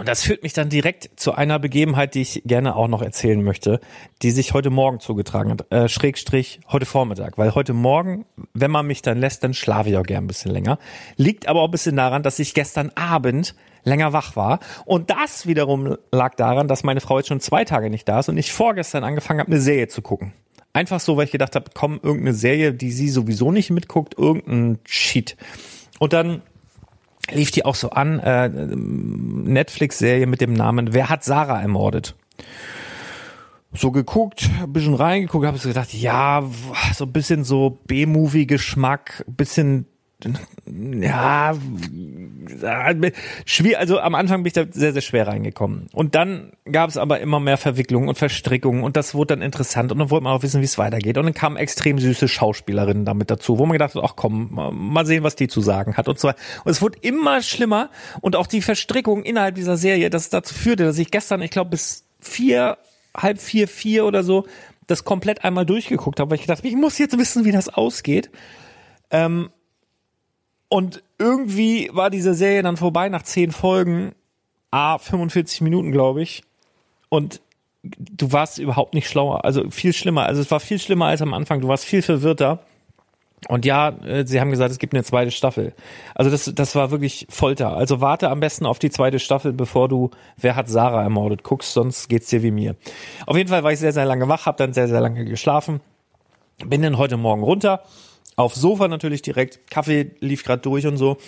Und 0.00 0.08
das 0.08 0.22
führt 0.22 0.42
mich 0.42 0.54
dann 0.54 0.70
direkt 0.70 1.10
zu 1.16 1.34
einer 1.34 1.58
Begebenheit, 1.58 2.14
die 2.14 2.22
ich 2.22 2.42
gerne 2.46 2.74
auch 2.74 2.88
noch 2.88 3.02
erzählen 3.02 3.42
möchte, 3.42 3.80
die 4.22 4.30
sich 4.30 4.54
heute 4.54 4.70
Morgen 4.70 4.98
zugetragen 4.98 5.50
hat, 5.50 5.70
äh, 5.70 5.90
Schrägstrich 5.90 6.60
heute 6.72 6.86
Vormittag. 6.86 7.36
Weil 7.36 7.54
heute 7.54 7.74
Morgen, 7.74 8.24
wenn 8.54 8.70
man 8.70 8.86
mich 8.86 9.02
dann 9.02 9.18
lässt, 9.18 9.44
dann 9.44 9.52
schlafe 9.52 9.90
ich 9.90 9.98
auch 9.98 10.02
gern 10.04 10.24
ein 10.24 10.26
bisschen 10.26 10.52
länger. 10.52 10.78
Liegt 11.16 11.48
aber 11.48 11.60
auch 11.60 11.66
ein 11.66 11.70
bisschen 11.70 11.96
daran, 11.96 12.22
dass 12.22 12.38
ich 12.38 12.54
gestern 12.54 12.90
Abend 12.94 13.54
länger 13.84 14.14
wach 14.14 14.36
war. 14.36 14.60
Und 14.86 15.10
das 15.10 15.46
wiederum 15.46 15.98
lag 16.12 16.34
daran, 16.34 16.66
dass 16.66 16.82
meine 16.82 17.02
Frau 17.02 17.18
jetzt 17.18 17.28
schon 17.28 17.40
zwei 17.40 17.66
Tage 17.66 17.90
nicht 17.90 18.08
da 18.08 18.20
ist 18.20 18.30
und 18.30 18.38
ich 18.38 18.52
vorgestern 18.52 19.04
angefangen 19.04 19.40
habe, 19.40 19.52
eine 19.52 19.60
Serie 19.60 19.88
zu 19.88 20.00
gucken. 20.00 20.32
Einfach 20.72 21.00
so, 21.00 21.18
weil 21.18 21.26
ich 21.26 21.30
gedacht 21.30 21.56
habe, 21.56 21.72
komm, 21.74 22.00
irgendeine 22.02 22.32
Serie, 22.32 22.72
die 22.72 22.92
sie 22.92 23.10
sowieso 23.10 23.52
nicht 23.52 23.68
mitguckt, 23.68 24.14
irgendein 24.16 24.82
Cheat. 24.84 25.36
Und 25.98 26.14
dann 26.14 26.40
lief 27.32 27.50
die 27.50 27.64
auch 27.64 27.74
so 27.74 27.90
an, 27.90 28.18
äh, 28.20 28.48
Netflix-Serie 28.48 30.26
mit 30.26 30.40
dem 30.40 30.52
Namen 30.52 30.92
Wer 30.92 31.08
hat 31.08 31.24
Sarah 31.24 31.60
ermordet? 31.60 32.14
So 33.72 33.92
geguckt, 33.92 34.50
bisschen 34.66 34.94
reingeguckt, 34.94 35.46
habe 35.46 35.56
ich 35.56 35.62
so 35.62 35.68
gedacht, 35.68 35.94
ja, 35.94 36.42
so 36.94 37.04
ein 37.04 37.12
bisschen 37.12 37.44
so 37.44 37.78
B-Movie-Geschmack, 37.86 39.24
bisschen 39.28 39.86
ja, 40.66 41.54
schwierig, 43.44 43.78
also 43.78 43.98
am 44.00 44.14
Anfang 44.14 44.42
bin 44.42 44.48
ich 44.48 44.52
da 44.52 44.64
sehr, 44.70 44.92
sehr 44.92 45.02
schwer 45.02 45.26
reingekommen. 45.26 45.88
Und 45.92 46.14
dann 46.14 46.52
gab 46.70 46.90
es 46.90 46.96
aber 46.96 47.20
immer 47.20 47.40
mehr 47.40 47.56
Verwicklungen 47.56 48.08
und 48.08 48.18
Verstrickungen 48.18 48.82
und 48.82 48.96
das 48.96 49.14
wurde 49.14 49.36
dann 49.36 49.42
interessant 49.42 49.92
und 49.92 49.98
dann 49.98 50.10
wollte 50.10 50.24
man 50.24 50.36
auch 50.36 50.42
wissen, 50.42 50.60
wie 50.60 50.66
es 50.66 50.78
weitergeht. 50.78 51.18
Und 51.18 51.24
dann 51.24 51.34
kamen 51.34 51.56
extrem 51.56 51.98
süße 51.98 52.28
Schauspielerinnen 52.28 53.04
damit 53.04 53.30
dazu, 53.30 53.58
wo 53.58 53.66
man 53.66 53.72
gedacht 53.72 53.94
hat, 53.94 54.02
ach 54.04 54.14
komm, 54.16 54.50
mal 54.52 55.06
sehen, 55.06 55.22
was 55.22 55.36
die 55.36 55.48
zu 55.48 55.60
sagen 55.60 55.96
hat 55.96 56.08
und 56.08 56.22
weiter. 56.22 56.38
Und 56.64 56.70
es 56.70 56.82
wurde 56.82 56.98
immer 57.02 57.42
schlimmer 57.42 57.90
und 58.20 58.36
auch 58.36 58.46
die 58.46 58.62
Verstrickung 58.62 59.22
innerhalb 59.22 59.54
dieser 59.54 59.76
Serie, 59.76 60.10
das 60.10 60.30
dazu 60.30 60.54
führte, 60.54 60.84
dass 60.84 60.98
ich 60.98 61.10
gestern, 61.10 61.42
ich 61.42 61.50
glaube, 61.50 61.70
bis 61.70 62.04
vier, 62.20 62.78
halb 63.16 63.40
vier, 63.40 63.68
vier 63.68 64.04
oder 64.04 64.22
so, 64.22 64.46
das 64.86 65.04
komplett 65.04 65.44
einmal 65.44 65.66
durchgeguckt 65.66 66.20
habe, 66.20 66.30
weil 66.30 66.36
ich 66.36 66.42
gedacht, 66.42 66.64
ich 66.64 66.74
muss 66.74 66.98
jetzt 66.98 67.16
wissen, 67.16 67.44
wie 67.44 67.52
das 67.52 67.68
ausgeht. 67.68 68.30
Ähm, 69.10 69.50
und 70.70 71.02
irgendwie 71.18 71.90
war 71.92 72.10
diese 72.10 72.32
Serie 72.32 72.62
dann 72.62 72.76
vorbei 72.76 73.08
nach 73.08 73.24
zehn 73.24 73.50
Folgen, 73.50 74.12
a 74.70 74.98
45 74.98 75.62
Minuten, 75.62 75.90
glaube 75.90 76.22
ich. 76.22 76.44
Und 77.08 77.40
du 77.82 78.30
warst 78.32 78.58
überhaupt 78.58 78.94
nicht 78.94 79.08
schlauer, 79.08 79.44
also 79.44 79.68
viel 79.70 79.92
schlimmer. 79.92 80.26
Also 80.26 80.40
es 80.40 80.50
war 80.52 80.60
viel 80.60 80.78
schlimmer 80.78 81.06
als 81.06 81.22
am 81.22 81.34
Anfang. 81.34 81.60
Du 81.60 81.66
warst 81.66 81.84
viel 81.84 82.02
verwirrter. 82.02 82.60
Und 83.48 83.64
ja, 83.64 83.88
äh, 83.88 84.24
sie 84.24 84.40
haben 84.40 84.50
gesagt, 84.50 84.70
es 84.70 84.78
gibt 84.78 84.94
eine 84.94 85.02
zweite 85.02 85.32
Staffel. 85.32 85.74
Also 86.14 86.30
das, 86.30 86.52
das 86.54 86.76
war 86.76 86.92
wirklich 86.92 87.26
Folter. 87.30 87.76
Also 87.76 88.00
warte 88.00 88.30
am 88.30 88.38
besten 88.38 88.64
auf 88.64 88.78
die 88.78 88.90
zweite 88.90 89.18
Staffel, 89.18 89.52
bevor 89.52 89.88
du 89.88 90.10
Wer 90.36 90.54
hat 90.54 90.68
Sarah 90.68 91.02
ermordet 91.02 91.42
guckst, 91.42 91.72
sonst 91.72 92.08
geht's 92.08 92.28
dir 92.28 92.44
wie 92.44 92.52
mir. 92.52 92.76
Auf 93.26 93.36
jeden 93.36 93.48
Fall 93.48 93.64
war 93.64 93.72
ich 93.72 93.80
sehr, 93.80 93.92
sehr 93.92 94.04
lange 94.04 94.28
wach, 94.28 94.46
habe 94.46 94.58
dann 94.58 94.72
sehr, 94.72 94.86
sehr 94.86 95.00
lange 95.00 95.24
geschlafen. 95.24 95.80
Bin 96.64 96.82
dann 96.82 96.96
heute 96.96 97.16
Morgen 97.16 97.42
runter 97.42 97.82
aufs 98.40 98.60
Sofa 98.60 98.88
natürlich 98.88 99.22
direkt. 99.22 99.70
Kaffee 99.70 100.12
lief 100.20 100.44
gerade 100.44 100.62
durch 100.62 100.86
und 100.86 100.96
so. 100.96 101.18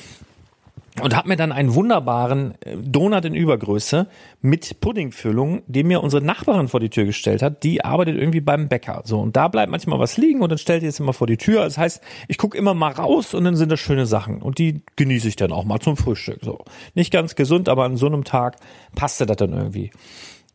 Und 1.01 1.17
hab 1.17 1.27
mir 1.27 1.37
dann 1.37 1.53
einen 1.53 1.75
wunderbaren 1.75 2.55
äh, 2.61 2.77
Donut 2.77 3.25
in 3.25 3.35
Übergröße 3.35 4.09
mit 4.43 4.79
Puddingfüllung, 4.81 5.63
den 5.67 5.87
mir 5.87 6.03
unsere 6.03 6.23
Nachbarin 6.23 6.69
vor 6.69 6.81
die 6.81 6.91
Tür 6.91 7.07
gestellt 7.07 7.41
hat. 7.41 7.63
Die 7.63 7.83
arbeitet 7.83 8.19
irgendwie 8.19 8.43
beim 8.43 8.69
Bäcker. 8.69 9.01
So, 9.07 9.19
und 9.19 9.35
da 9.35 9.49
bleibt 9.49 9.71
manchmal 9.71 9.99
was 9.99 10.19
liegen 10.19 10.43
und 10.43 10.51
dann 10.51 10.59
stellt 10.59 10.83
die 10.83 10.87
es 10.87 11.01
immer 11.01 11.15
vor 11.15 11.27
die 11.27 11.39
Tür. 11.39 11.65
Das 11.65 11.79
heißt, 11.79 12.03
ich 12.29 12.37
gucke 12.37 12.59
immer 12.59 12.75
mal 12.75 12.93
raus 12.93 13.33
und 13.33 13.45
dann 13.45 13.57
sind 13.57 13.73
das 13.73 13.81
schöne 13.81 14.05
Sachen. 14.05 14.43
Und 14.43 14.59
die 14.59 14.83
genieße 14.97 15.29
ich 15.29 15.37
dann 15.37 15.51
auch 15.51 15.65
mal 15.65 15.81
zum 15.81 15.97
Frühstück. 15.97 16.41
So. 16.43 16.59
Nicht 16.95 17.11
ganz 17.11 17.37
gesund, 17.37 17.71
aber 17.71 17.85
an 17.85 17.97
so 17.97 18.07
einem 18.07 18.25
Tag 18.25 18.57
passte 18.95 19.25
das 19.25 19.39
dann 19.39 19.55
irgendwie. 19.55 19.93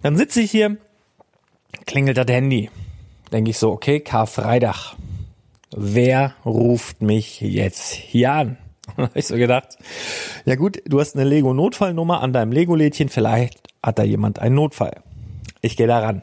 Dann 0.03 0.17
sitze 0.17 0.41
ich 0.41 0.51
hier, 0.51 0.77
klingelt 1.87 2.17
das 2.17 2.27
Handy. 2.27 2.69
Denke 3.31 3.49
ich 3.49 3.57
so, 3.57 3.71
okay, 3.71 4.01
Karfreitag 4.01 4.95
wer 5.75 6.33
ruft 6.45 7.01
mich 7.01 7.41
jetzt 7.41 7.91
hier 7.91 8.31
an? 8.31 8.57
habe 8.97 9.11
ich 9.15 9.27
so 9.27 9.35
gedacht, 9.35 9.77
ja 10.45 10.55
gut, 10.55 10.81
du 10.85 10.99
hast 10.99 11.15
eine 11.15 11.27
Lego-Notfallnummer 11.27 12.21
an 12.21 12.33
deinem 12.33 12.51
Lego-Lädchen, 12.51 13.09
vielleicht 13.09 13.59
hat 13.83 13.99
da 13.99 14.03
jemand 14.03 14.39
einen 14.39 14.55
Notfall. 14.55 15.01
Ich 15.61 15.77
gehe 15.77 15.87
da 15.87 15.99
ran. 15.99 16.21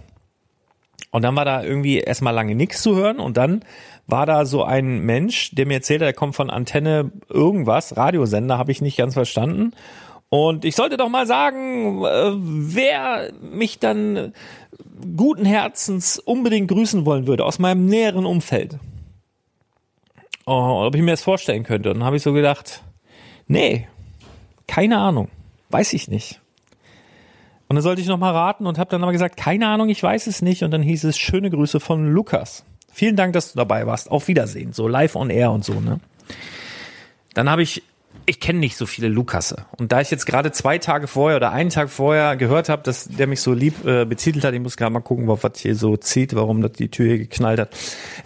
Und 1.11 1.23
dann 1.23 1.37
war 1.37 1.45
da 1.45 1.63
irgendwie 1.63 1.99
erstmal 1.99 2.35
lange 2.35 2.55
nichts 2.55 2.83
zu 2.83 2.97
hören 2.97 3.21
und 3.21 3.37
dann 3.37 3.65
war 4.07 4.27
da 4.27 4.45
so 4.45 4.65
ein 4.65 5.01
Mensch, 5.01 5.55
der 5.55 5.67
mir 5.67 5.75
erzählte, 5.75 6.05
er 6.05 6.13
kommt 6.13 6.35
von 6.35 6.51
Antenne 6.51 7.13
irgendwas, 7.29 7.97
Radiosender, 7.97 8.59
habe 8.59 8.73
ich 8.73 8.83
nicht 8.83 8.99
ganz 8.99 9.15
verstanden. 9.15 9.73
Und 10.29 10.65
ich 10.65 10.75
sollte 10.75 10.97
doch 10.97 11.09
mal 11.09 11.27
sagen, 11.27 12.05
äh, 12.05 12.33
wer 12.35 13.33
mich 13.41 13.79
dann 13.79 14.33
guten 15.17 15.45
Herzens 15.45 16.19
unbedingt 16.19 16.69
grüßen 16.69 17.07
wollen 17.07 17.27
würde 17.27 17.45
aus 17.45 17.61
meinem 17.61 17.87
näheren 17.87 18.27
Umfeld 18.27 18.79
oh, 20.47 20.85
ob 20.87 20.95
ich 20.95 21.03
mir 21.03 21.13
das 21.13 21.23
vorstellen 21.23 21.65
könnte. 21.65 21.91
Und 21.91 21.99
dann 21.99 22.07
habe 22.07 22.17
ich 22.17 22.23
so 22.23 22.33
gedacht, 22.33 22.83
nee, 23.47 23.87
keine 24.67 24.99
Ahnung, 24.99 25.29
weiß 25.71 25.93
ich 25.93 26.09
nicht. 26.09 26.41
Und 27.69 27.77
dann 27.77 27.83
sollte 27.83 28.03
ich 28.03 28.09
noch 28.09 28.19
mal 28.19 28.33
raten 28.33 28.67
und 28.67 28.79
habe 28.79 28.91
dann 28.91 29.03
aber 29.03 29.13
gesagt, 29.13 29.37
keine 29.37 29.69
Ahnung, 29.69 29.89
ich 29.89 30.03
weiß 30.03 30.27
es 30.27 30.43
nicht. 30.43 30.63
Und 30.63 30.71
dann 30.71 30.83
hieß 30.83 31.05
es 31.05 31.19
schöne 31.19 31.51
Grüße 31.51 31.81
von 31.81 32.13
Lukas. 32.13 32.65
Vielen 32.93 33.17
Dank, 33.17 33.33
dass 33.33 33.53
du 33.53 33.59
dabei 33.59 33.87
warst. 33.87 34.11
Auf 34.11 34.29
Wiedersehen, 34.29 34.73
so 34.73 34.87
live 34.87 35.17
on 35.17 35.31
air 35.31 35.51
und 35.51 35.65
so. 35.65 35.81
Ne? 35.81 35.99
Dann 37.33 37.51
habe 37.51 37.63
ich 37.63 37.83
ich 38.27 38.41
kenne 38.41 38.59
nicht 38.59 38.77
so 38.77 38.87
viele 38.87 39.09
Lukasse. 39.09 39.67
Und 39.77 39.93
da 39.93 40.01
ich 40.01 40.11
jetzt 40.11 40.27
gerade 40.27 40.51
zwei 40.53 40.79
Tage 40.79 41.07
vorher 41.07 41.37
oder 41.37 41.53
einen 41.53 41.71
Tag 41.71 41.91
vorher 41.91 42.37
gehört 42.37 42.69
habe, 42.69 42.83
dass 42.83 43.07
der 43.07 43.27
mich 43.27 43.41
so 43.41 43.53
lieb 43.53 43.85
äh, 43.85 44.05
betitelt 44.05 44.45
hat, 44.45 44.55
ich 44.55 44.61
muss 44.61 44.77
gerade 44.77 44.93
mal 44.93 45.01
gucken, 45.01 45.29
was 45.29 45.59
hier 45.59 45.75
so 45.75 45.97
zieht, 45.97 46.35
warum 46.35 46.63
das 46.63 46.73
die 46.73 46.89
Tür 46.89 47.07
hier 47.07 47.19
geknallt 47.19 47.61
hat. 47.61 47.71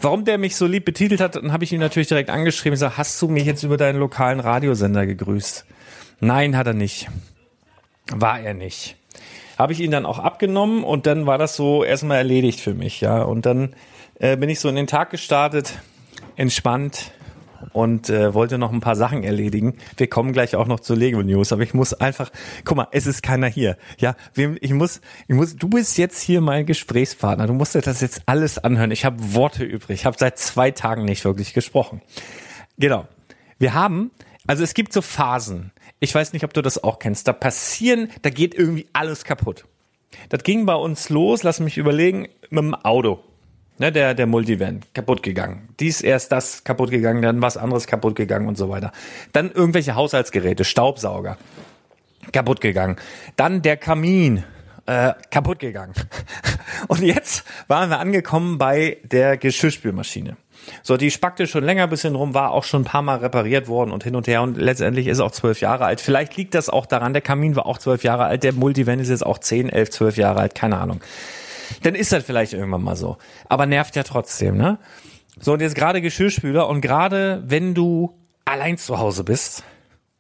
Warum 0.00 0.24
der 0.24 0.38
mich 0.38 0.56
so 0.56 0.66
lieb 0.66 0.84
betitelt 0.84 1.20
hat, 1.20 1.36
dann 1.36 1.52
habe 1.52 1.64
ich 1.64 1.72
ihn 1.72 1.80
natürlich 1.80 2.08
direkt 2.08 2.30
angeschrieben 2.30 2.72
und 2.72 2.76
gesagt, 2.76 2.98
hast 2.98 3.20
du 3.20 3.28
mich 3.28 3.44
jetzt 3.44 3.62
über 3.62 3.76
deinen 3.76 3.98
lokalen 3.98 4.40
Radiosender 4.40 5.06
gegrüßt? 5.06 5.64
Nein, 6.20 6.56
hat 6.56 6.66
er 6.66 6.74
nicht. 6.74 7.08
War 8.10 8.40
er 8.40 8.54
nicht. 8.54 8.96
Habe 9.58 9.72
ich 9.72 9.80
ihn 9.80 9.90
dann 9.90 10.06
auch 10.06 10.20
abgenommen 10.20 10.84
und 10.84 11.06
dann 11.06 11.26
war 11.26 11.38
das 11.38 11.56
so 11.56 11.82
erstmal 11.82 12.18
erledigt 12.18 12.60
für 12.60 12.74
mich, 12.74 13.00
ja. 13.00 13.22
Und 13.22 13.46
dann 13.46 13.74
äh, 14.20 14.36
bin 14.36 14.48
ich 14.48 14.60
so 14.60 14.68
in 14.68 14.76
den 14.76 14.86
Tag 14.86 15.10
gestartet, 15.10 15.78
entspannt, 16.36 17.10
und 17.72 18.10
äh, 18.10 18.34
wollte 18.34 18.58
noch 18.58 18.72
ein 18.72 18.80
paar 18.80 18.96
Sachen 18.96 19.22
erledigen. 19.22 19.76
Wir 19.96 20.08
kommen 20.08 20.32
gleich 20.32 20.56
auch 20.56 20.66
noch 20.66 20.80
zu 20.80 20.94
Lego 20.94 21.22
News, 21.22 21.52
aber 21.52 21.62
ich 21.62 21.74
muss 21.74 21.94
einfach, 21.94 22.30
guck 22.64 22.76
mal, 22.76 22.88
es 22.92 23.06
ist 23.06 23.22
keiner 23.22 23.46
hier. 23.46 23.76
Ja, 23.98 24.16
ich 24.34 24.72
muss, 24.72 25.00
ich 25.26 25.34
muss, 25.34 25.56
du 25.56 25.68
bist 25.68 25.98
jetzt 25.98 26.20
hier 26.20 26.40
mein 26.40 26.66
Gesprächspartner. 26.66 27.46
Du 27.46 27.52
musst 27.52 27.74
dir 27.74 27.80
das 27.80 28.00
jetzt 28.00 28.22
alles 28.26 28.58
anhören. 28.58 28.90
Ich 28.90 29.04
habe 29.04 29.34
Worte 29.34 29.64
übrig. 29.64 30.00
Ich 30.00 30.06
habe 30.06 30.16
seit 30.18 30.38
zwei 30.38 30.70
Tagen 30.70 31.04
nicht 31.04 31.24
wirklich 31.24 31.54
gesprochen. 31.54 32.02
Genau. 32.78 33.06
Wir 33.58 33.74
haben, 33.74 34.10
also 34.46 34.62
es 34.62 34.74
gibt 34.74 34.92
so 34.92 35.02
Phasen. 35.02 35.72
Ich 36.00 36.14
weiß 36.14 36.32
nicht, 36.32 36.44
ob 36.44 36.54
du 36.54 36.62
das 36.62 36.82
auch 36.82 36.98
kennst. 36.98 37.26
Da 37.26 37.32
passieren, 37.32 38.08
da 38.22 38.30
geht 38.30 38.54
irgendwie 38.54 38.86
alles 38.92 39.24
kaputt. 39.24 39.64
Das 40.28 40.42
ging 40.42 40.66
bei 40.66 40.74
uns 40.74 41.08
los, 41.10 41.42
lass 41.42 41.60
mich 41.60 41.76
überlegen, 41.76 42.28
mit 42.50 42.62
dem 42.62 42.74
Auto. 42.74 43.22
Ne, 43.80 43.92
der, 43.92 44.14
der 44.14 44.26
Multivan, 44.26 44.80
kaputt 44.92 45.23
gegangen. 45.23 45.68
Dies 45.78 46.00
erst 46.00 46.32
das 46.32 46.64
kaputt 46.64 46.90
gegangen, 46.90 47.23
dann 47.23 47.40
was 47.40 47.56
anderes 47.56 47.87
kaputt 47.87 48.16
gegangen 48.16 48.49
und 48.49 48.58
so 48.58 48.68
weiter. 48.68 48.90
Dann 49.32 49.52
irgendwelche 49.52 49.94
Haushaltsgeräte, 49.94 50.64
Staubsauger, 50.64 51.38
kaputt 52.32 52.61
gegangen. 52.61 52.97
Dann 53.37 53.62
der 53.62 53.76
Kamin, 53.76 54.42
äh, 54.87 55.12
kaputt 55.30 55.61
gegangen. 55.61 55.92
Und 56.88 57.02
jetzt 57.02 57.44
waren 57.68 57.90
wir 57.90 57.99
angekommen 57.99 58.58
bei 58.58 58.99
der 59.04 59.37
Geschirrspülmaschine. 59.37 60.37
So, 60.82 60.97
die 60.97 61.11
spackte 61.11 61.47
schon 61.47 61.64
länger 61.64 61.85
ein 61.85 61.90
bisschen 61.90 62.14
rum, 62.14 62.35
war 62.35 62.50
auch 62.50 62.64
schon 62.64 62.82
ein 62.82 62.85
paar 62.85 63.02
Mal 63.02 63.18
repariert 63.18 63.68
worden 63.68 63.90
und 63.90 64.04
hin 64.04 64.16
und 64.16 64.26
her 64.26 64.42
und 64.42 64.56
letztendlich 64.56 65.06
ist 65.06 65.20
auch 65.20 65.30
zwölf 65.30 65.61
Jahre 65.61 65.85
alt. 65.85 66.00
Vielleicht 66.00 66.37
liegt 66.37 66.54
das 66.54 66.68
auch 66.68 66.87
daran, 66.87 67.12
der 67.12 67.23
Kamin 67.23 67.56
war 67.56 67.66
auch 67.66 67.78
zwölf 67.78 68.02
Jahre 68.02 68.25
alt, 68.25 68.42
der 68.42 68.52
Multivan 68.52 68.99
ist 68.99 69.08
jetzt 69.08 69.25
auch 69.25 69.38
zehn, 69.38 69.68
elf, 69.68 69.90
zwölf 69.90 70.16
Jahre 70.16 70.40
alt, 70.40 70.54
keine 70.54 70.78
Ahnung. 70.78 71.00
Dann 71.82 71.94
ist 71.94 72.12
das 72.12 72.25
vielleicht 72.25 72.52
irgendwann 72.52 72.82
mal 72.82 72.96
so. 72.96 73.16
Aber 73.48 73.66
nervt 73.66 73.96
ja 73.96 74.02
trotzdem, 74.02 74.56
ne? 74.56 74.78
So, 75.40 75.52
und 75.52 75.60
jetzt 75.60 75.75
gerade 75.75 76.00
Geschirrspüler 76.00 76.68
und 76.68 76.80
gerade 76.80 77.42
wenn 77.46 77.75
du 77.75 78.18
allein 78.44 78.78
zu 78.78 78.98
Hause 78.98 79.25
bist 79.25 79.62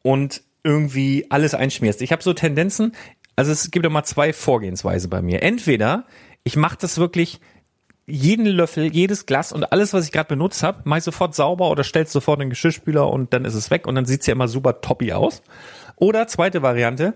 und 0.02 0.42
irgendwie 0.62 1.26
alles 1.30 1.54
einschmierst. 1.54 2.02
Ich 2.02 2.12
habe 2.12 2.22
so 2.22 2.32
Tendenzen, 2.34 2.94
also 3.36 3.52
es 3.52 3.70
gibt 3.70 3.86
immer 3.86 4.04
zwei 4.04 4.32
Vorgehensweise 4.32 5.08
bei 5.08 5.22
mir. 5.22 5.42
Entweder 5.42 6.04
ich 6.44 6.56
mache 6.56 6.76
das 6.80 6.98
wirklich 6.98 7.40
jeden 8.06 8.46
Löffel, 8.46 8.92
jedes 8.94 9.26
Glas 9.26 9.52
und 9.52 9.70
alles, 9.70 9.92
was 9.92 10.06
ich 10.06 10.12
gerade 10.12 10.28
benutzt 10.28 10.62
habe, 10.62 10.80
mache 10.84 10.98
ich 10.98 11.04
sofort 11.04 11.34
sauber 11.34 11.70
oder 11.70 11.84
stellst 11.84 12.12
sofort 12.12 12.38
in 12.38 12.46
den 12.46 12.50
Geschirrspüler 12.50 13.08
und 13.08 13.34
dann 13.34 13.44
ist 13.44 13.54
es 13.54 13.70
weg 13.70 13.86
und 13.86 13.94
dann 13.94 14.06
sieht's 14.06 14.26
ja 14.26 14.32
immer 14.32 14.48
super 14.48 14.80
toppy 14.80 15.12
aus. 15.12 15.42
Oder 15.96 16.26
zweite 16.26 16.62
Variante, 16.62 17.14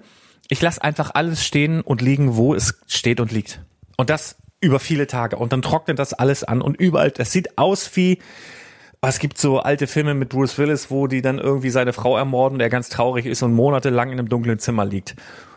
ich 0.48 0.60
lasse 0.60 0.82
einfach 0.82 1.12
alles 1.14 1.44
stehen 1.44 1.80
und 1.80 2.02
liegen, 2.02 2.36
wo 2.36 2.54
es 2.54 2.78
steht 2.86 3.20
und 3.20 3.32
liegt. 3.32 3.60
Und 3.96 4.10
das 4.10 4.36
über 4.60 4.78
viele 4.78 5.06
Tage. 5.06 5.36
Und 5.36 5.52
dann 5.52 5.62
trocknet 5.62 5.98
das 5.98 6.14
alles 6.14 6.44
an 6.44 6.62
und 6.62 6.80
überall, 6.80 7.10
das 7.10 7.32
sieht 7.32 7.58
aus 7.58 7.94
wie, 7.96 8.18
es 9.04 9.18
gibt 9.18 9.36
so 9.36 9.58
alte 9.58 9.88
Filme 9.88 10.14
mit 10.14 10.28
Bruce 10.28 10.56
Willis, 10.58 10.90
wo 10.90 11.08
die 11.08 11.22
dann 11.22 11.38
irgendwie 11.38 11.70
seine 11.70 11.92
Frau 11.92 12.16
ermorden, 12.16 12.60
der 12.60 12.70
ganz 12.70 12.88
traurig 12.88 13.26
ist 13.26 13.42
und 13.42 13.52
monatelang 13.52 14.12
in 14.12 14.18
einem 14.18 14.28
dunklen 14.28 14.60
Zimmer 14.60 14.84
liegt. 14.84 15.16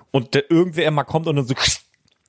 Und 0.09 0.33
der 0.33 0.49
irgendwer 0.49 0.89
mal 0.89 1.03
kommt 1.03 1.27
und 1.27 1.35
dann 1.35 1.45
so 1.45 1.53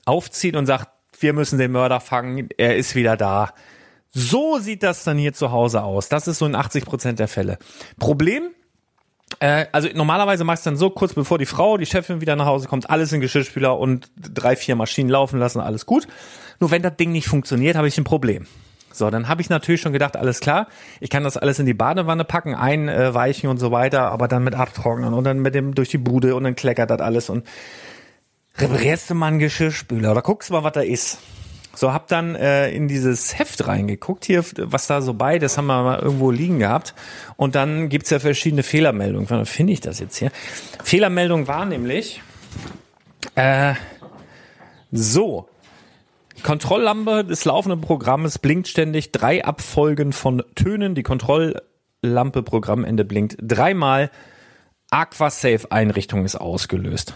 aufzieht 0.05 0.57
und 0.57 0.67
sagt, 0.67 0.89
wir 1.19 1.33
müssen 1.33 1.59
den 1.59 1.73
Mörder 1.73 2.01
fangen, 2.01 2.49
er 2.59 2.77
ist 2.77 2.95
wieder 2.95 3.17
da. 3.17 3.55
So 4.11 4.59
sieht 4.59 4.83
das 4.83 5.05
dann 5.05 5.17
hier 5.17 5.33
zu 5.33 5.53
Hause 5.53 5.83
aus. 5.83 6.11
Das 6.11 6.29
ist 6.29 6.39
so 6.39 6.47
in 6.47 6.55
80 6.55 6.85
Prozent 6.85 7.19
der 7.19 7.29
Fälle. 7.29 7.59
Problem, 7.99 8.51
äh, 9.41 9.67
also 9.73 9.89
normalerweise 9.95 10.45
machst 10.45 10.67
du 10.67 10.71
dann 10.71 10.77
so 10.77 10.91
kurz 10.91 11.15
bevor 11.15 11.39
die 11.39 11.47
Frau, 11.47 11.77
die 11.77 11.87
Chefin 11.87 12.21
wieder 12.21 12.37
nach 12.37 12.47
Hause 12.47 12.69
kommt, 12.69 12.89
alles 12.89 13.13
in 13.13 13.21
Geschirrspüler 13.21 13.79
und 13.79 14.11
drei, 14.17 14.57
vier 14.57 14.77
Maschinen 14.77 15.11
laufen 15.11 15.39
lassen, 15.39 15.61
alles 15.61 15.87
gut. 15.87 16.07
Nur 16.61 16.71
wenn 16.71 16.83
das 16.83 16.97
Ding 16.97 17.13
nicht 17.13 17.29
funktioniert, 17.29 17.77
habe 17.77 17.89
ich 17.89 17.99
ein 17.99 18.05
Problem. 18.05 18.47
So, 18.93 19.11
dann 19.11 19.29
habe 19.29 19.43
ich 19.43 19.51
natürlich 19.51 19.83
schon 19.83 19.93
gedacht, 19.93 20.17
alles 20.17 20.41
klar, 20.41 20.69
ich 21.01 21.11
kann 21.11 21.23
das 21.23 21.37
alles 21.37 21.59
in 21.59 21.67
die 21.67 21.75
Badewanne 21.75 22.25
packen, 22.25 22.55
einweichen 22.55 23.51
und 23.51 23.59
so 23.59 23.71
weiter, 23.71 24.11
aber 24.11 24.27
dann 24.27 24.43
mit 24.43 24.55
abtrocknen 24.55 25.13
und 25.13 25.25
dann 25.25 25.41
mit 25.41 25.55
dem 25.55 25.75
durch 25.75 25.91
die 25.91 25.99
Bude 25.99 26.35
und 26.35 26.45
dann 26.45 26.57
kleckert 26.57 26.89
das 26.89 27.01
alles 27.01 27.29
und 27.29 27.47
reparierst 28.57 29.11
du 29.11 29.15
mal 29.15 29.27
einen 29.27 29.39
Geschirrspüler 29.39 30.13
oder 30.13 30.23
guckst 30.23 30.51
mal, 30.51 30.65
was 30.65 30.73
da 30.73 30.81
ist. 30.81 31.19
So, 31.77 31.93
hab 31.93 32.09
dann 32.09 32.35
äh, 32.35 32.71
in 32.71 32.89
dieses 32.89 33.39
Heft 33.39 33.69
reingeguckt, 33.69 34.25
hier, 34.25 34.43
was 34.57 34.87
da 34.87 35.03
so 35.03 35.13
bei, 35.13 35.39
das 35.39 35.59
haben 35.59 35.67
wir 35.67 35.83
mal 35.83 35.99
irgendwo 35.99 36.31
liegen 36.31 36.59
gehabt. 36.59 36.95
Und 37.37 37.55
dann 37.55 37.91
gibt's 37.91 38.09
ja 38.09 38.19
verschiedene 38.19 38.63
Fehlermeldungen. 38.63 39.29
Wann 39.29 39.45
finde 39.45 39.75
ich 39.75 39.81
das 39.81 40.01
jetzt 40.01 40.17
hier? 40.17 40.31
Fehlermeldung 40.83 41.49
war 41.49 41.67
nämlich 41.67 42.23
äh, 43.35 43.75
so. 44.91 45.49
Kontrolllampe 46.43 47.25
des 47.25 47.45
laufenden 47.45 47.83
Programmes 47.83 48.39
blinkt 48.39 48.69
ständig 48.69 49.13
drei 49.13 49.45
Abfolgen 49.45 50.13
von 50.13 50.43
Tönen. 50.55 50.95
Die 50.95 51.03
Kontrolllampe 51.03 52.43
Programmende 52.43 53.05
blinkt 53.05 53.37
dreimal. 53.41 54.11
Aquasafe-Einrichtung 54.91 56.25
ist 56.25 56.37
ausgelöst 56.37 57.15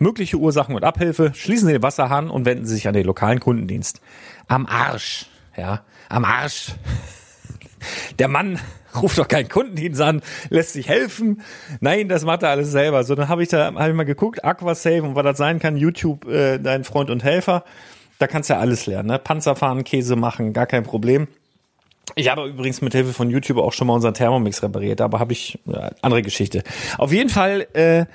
mögliche 0.00 0.38
Ursachen 0.38 0.74
und 0.74 0.82
Abhilfe, 0.82 1.32
schließen 1.34 1.68
Sie 1.68 1.74
den 1.74 1.82
Wasserhahn 1.82 2.30
und 2.30 2.44
wenden 2.44 2.64
Sie 2.64 2.74
sich 2.74 2.88
an 2.88 2.94
den 2.94 3.06
lokalen 3.06 3.38
Kundendienst. 3.38 4.00
Am 4.48 4.66
Arsch, 4.66 5.26
ja, 5.56 5.82
am 6.08 6.24
Arsch. 6.24 6.72
Der 8.18 8.28
Mann 8.28 8.58
ruft 9.00 9.18
doch 9.18 9.28
keinen 9.28 9.48
Kundendienst 9.48 10.00
an, 10.00 10.22
lässt 10.48 10.72
sich 10.72 10.88
helfen. 10.88 11.42
Nein, 11.80 12.08
das 12.08 12.24
macht 12.24 12.42
er 12.42 12.50
alles 12.50 12.70
selber. 12.70 13.04
So, 13.04 13.14
dann 13.14 13.28
habe 13.28 13.42
ich 13.42 13.48
da 13.48 13.72
hab 13.72 13.88
ich 13.88 13.94
mal 13.94 14.04
geguckt, 14.04 14.44
Aquasave 14.44 15.02
und 15.02 15.14
was 15.14 15.24
das 15.24 15.38
sein 15.38 15.58
kann, 15.58 15.76
YouTube, 15.76 16.26
äh, 16.26 16.58
dein 16.58 16.84
Freund 16.84 17.10
und 17.10 17.22
Helfer. 17.22 17.64
Da 18.18 18.26
kannst 18.26 18.50
du 18.50 18.54
ja 18.54 18.60
alles 18.60 18.86
lernen, 18.86 19.08
ne? 19.08 19.18
Panzer 19.18 19.56
fahren, 19.56 19.84
Käse 19.84 20.16
machen, 20.16 20.52
gar 20.52 20.66
kein 20.66 20.82
Problem. 20.82 21.28
Ich 22.16 22.28
habe 22.28 22.46
übrigens 22.46 22.82
mit 22.82 22.92
Hilfe 22.92 23.12
von 23.12 23.30
YouTube 23.30 23.58
auch 23.58 23.72
schon 23.72 23.86
mal 23.86 23.94
unseren 23.94 24.14
Thermomix 24.14 24.62
repariert, 24.62 25.00
aber 25.00 25.20
habe 25.20 25.32
ich 25.32 25.58
äh, 25.68 25.90
andere 26.02 26.22
Geschichte. 26.22 26.62
Auf 26.98 27.12
jeden 27.12 27.30
Fall 27.30 27.66
äh, 27.72 28.06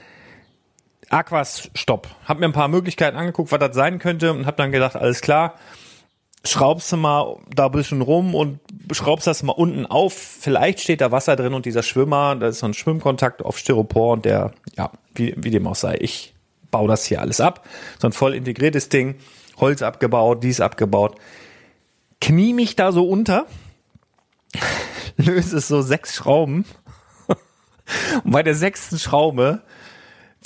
Aquas 1.09 1.69
Stopp. 1.75 2.07
Hab 2.25 2.39
mir 2.39 2.45
ein 2.45 2.53
paar 2.53 2.67
Möglichkeiten 2.67 3.17
angeguckt, 3.17 3.51
was 3.51 3.59
das 3.59 3.75
sein 3.75 3.99
könnte 3.99 4.31
und 4.31 4.45
hab 4.45 4.57
dann 4.57 4.71
gedacht, 4.71 4.95
alles 4.95 5.21
klar, 5.21 5.55
schraubst 6.45 6.91
du 6.91 6.97
mal 6.97 7.37
da 7.53 7.67
ein 7.67 7.71
bisschen 7.71 8.01
rum 8.01 8.35
und 8.35 8.59
schraubst 8.91 9.27
das 9.27 9.43
mal 9.43 9.53
unten 9.53 9.85
auf. 9.85 10.13
Vielleicht 10.13 10.79
steht 10.79 11.01
da 11.01 11.11
Wasser 11.11 11.35
drin 11.35 11.53
und 11.53 11.65
dieser 11.65 11.83
Schwimmer, 11.83 12.35
da 12.35 12.47
ist 12.47 12.59
so 12.59 12.67
ein 12.67 12.73
Schwimmkontakt 12.73 13.43
auf 13.43 13.57
Styropor 13.57 14.13
und 14.13 14.25
der, 14.25 14.51
ja, 14.77 14.91
wie, 15.13 15.33
wie 15.37 15.51
dem 15.51 15.67
auch 15.67 15.75
sei, 15.75 15.97
ich 15.99 16.33
baue 16.71 16.87
das 16.87 17.05
hier 17.05 17.21
alles 17.21 17.39
ab. 17.41 17.65
So 17.99 18.07
ein 18.07 18.13
voll 18.13 18.33
integriertes 18.33 18.89
Ding, 18.89 19.15
Holz 19.57 19.81
abgebaut, 19.81 20.43
dies 20.43 20.61
abgebaut. 20.61 21.15
Knie 22.21 22.53
mich 22.53 22.75
da 22.75 22.91
so 22.91 23.07
unter, 23.07 23.45
löse 25.17 25.59
so 25.59 25.81
sechs 25.81 26.15
Schrauben 26.15 26.65
und 28.23 28.31
bei 28.31 28.43
der 28.43 28.55
sechsten 28.55 28.99
Schraube 28.99 29.61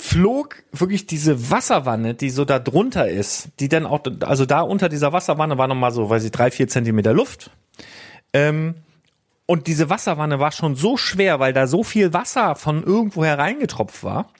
flog 0.00 0.62
wirklich 0.72 1.06
diese 1.06 1.50
Wasserwanne, 1.50 2.14
die 2.14 2.30
so 2.30 2.44
da 2.44 2.58
drunter 2.58 3.08
ist, 3.08 3.50
die 3.60 3.68
dann 3.68 3.84
auch, 3.84 4.00
also 4.20 4.46
da 4.46 4.62
unter 4.62 4.88
dieser 4.88 5.12
Wasserwanne 5.12 5.58
war 5.58 5.68
nochmal 5.68 5.92
so, 5.92 6.08
weiß 6.08 6.24
ich, 6.24 6.32
drei, 6.32 6.50
vier 6.50 6.68
Zentimeter 6.68 7.12
Luft. 7.12 7.50
Ähm, 8.32 8.76
und 9.44 9.66
diese 9.66 9.90
Wasserwanne 9.90 10.38
war 10.38 10.52
schon 10.52 10.74
so 10.74 10.96
schwer, 10.96 11.38
weil 11.38 11.52
da 11.52 11.66
so 11.66 11.84
viel 11.84 12.14
Wasser 12.14 12.54
von 12.54 12.82
irgendwo 12.82 13.24
hereingetropft 13.24 14.02
war, 14.02 14.30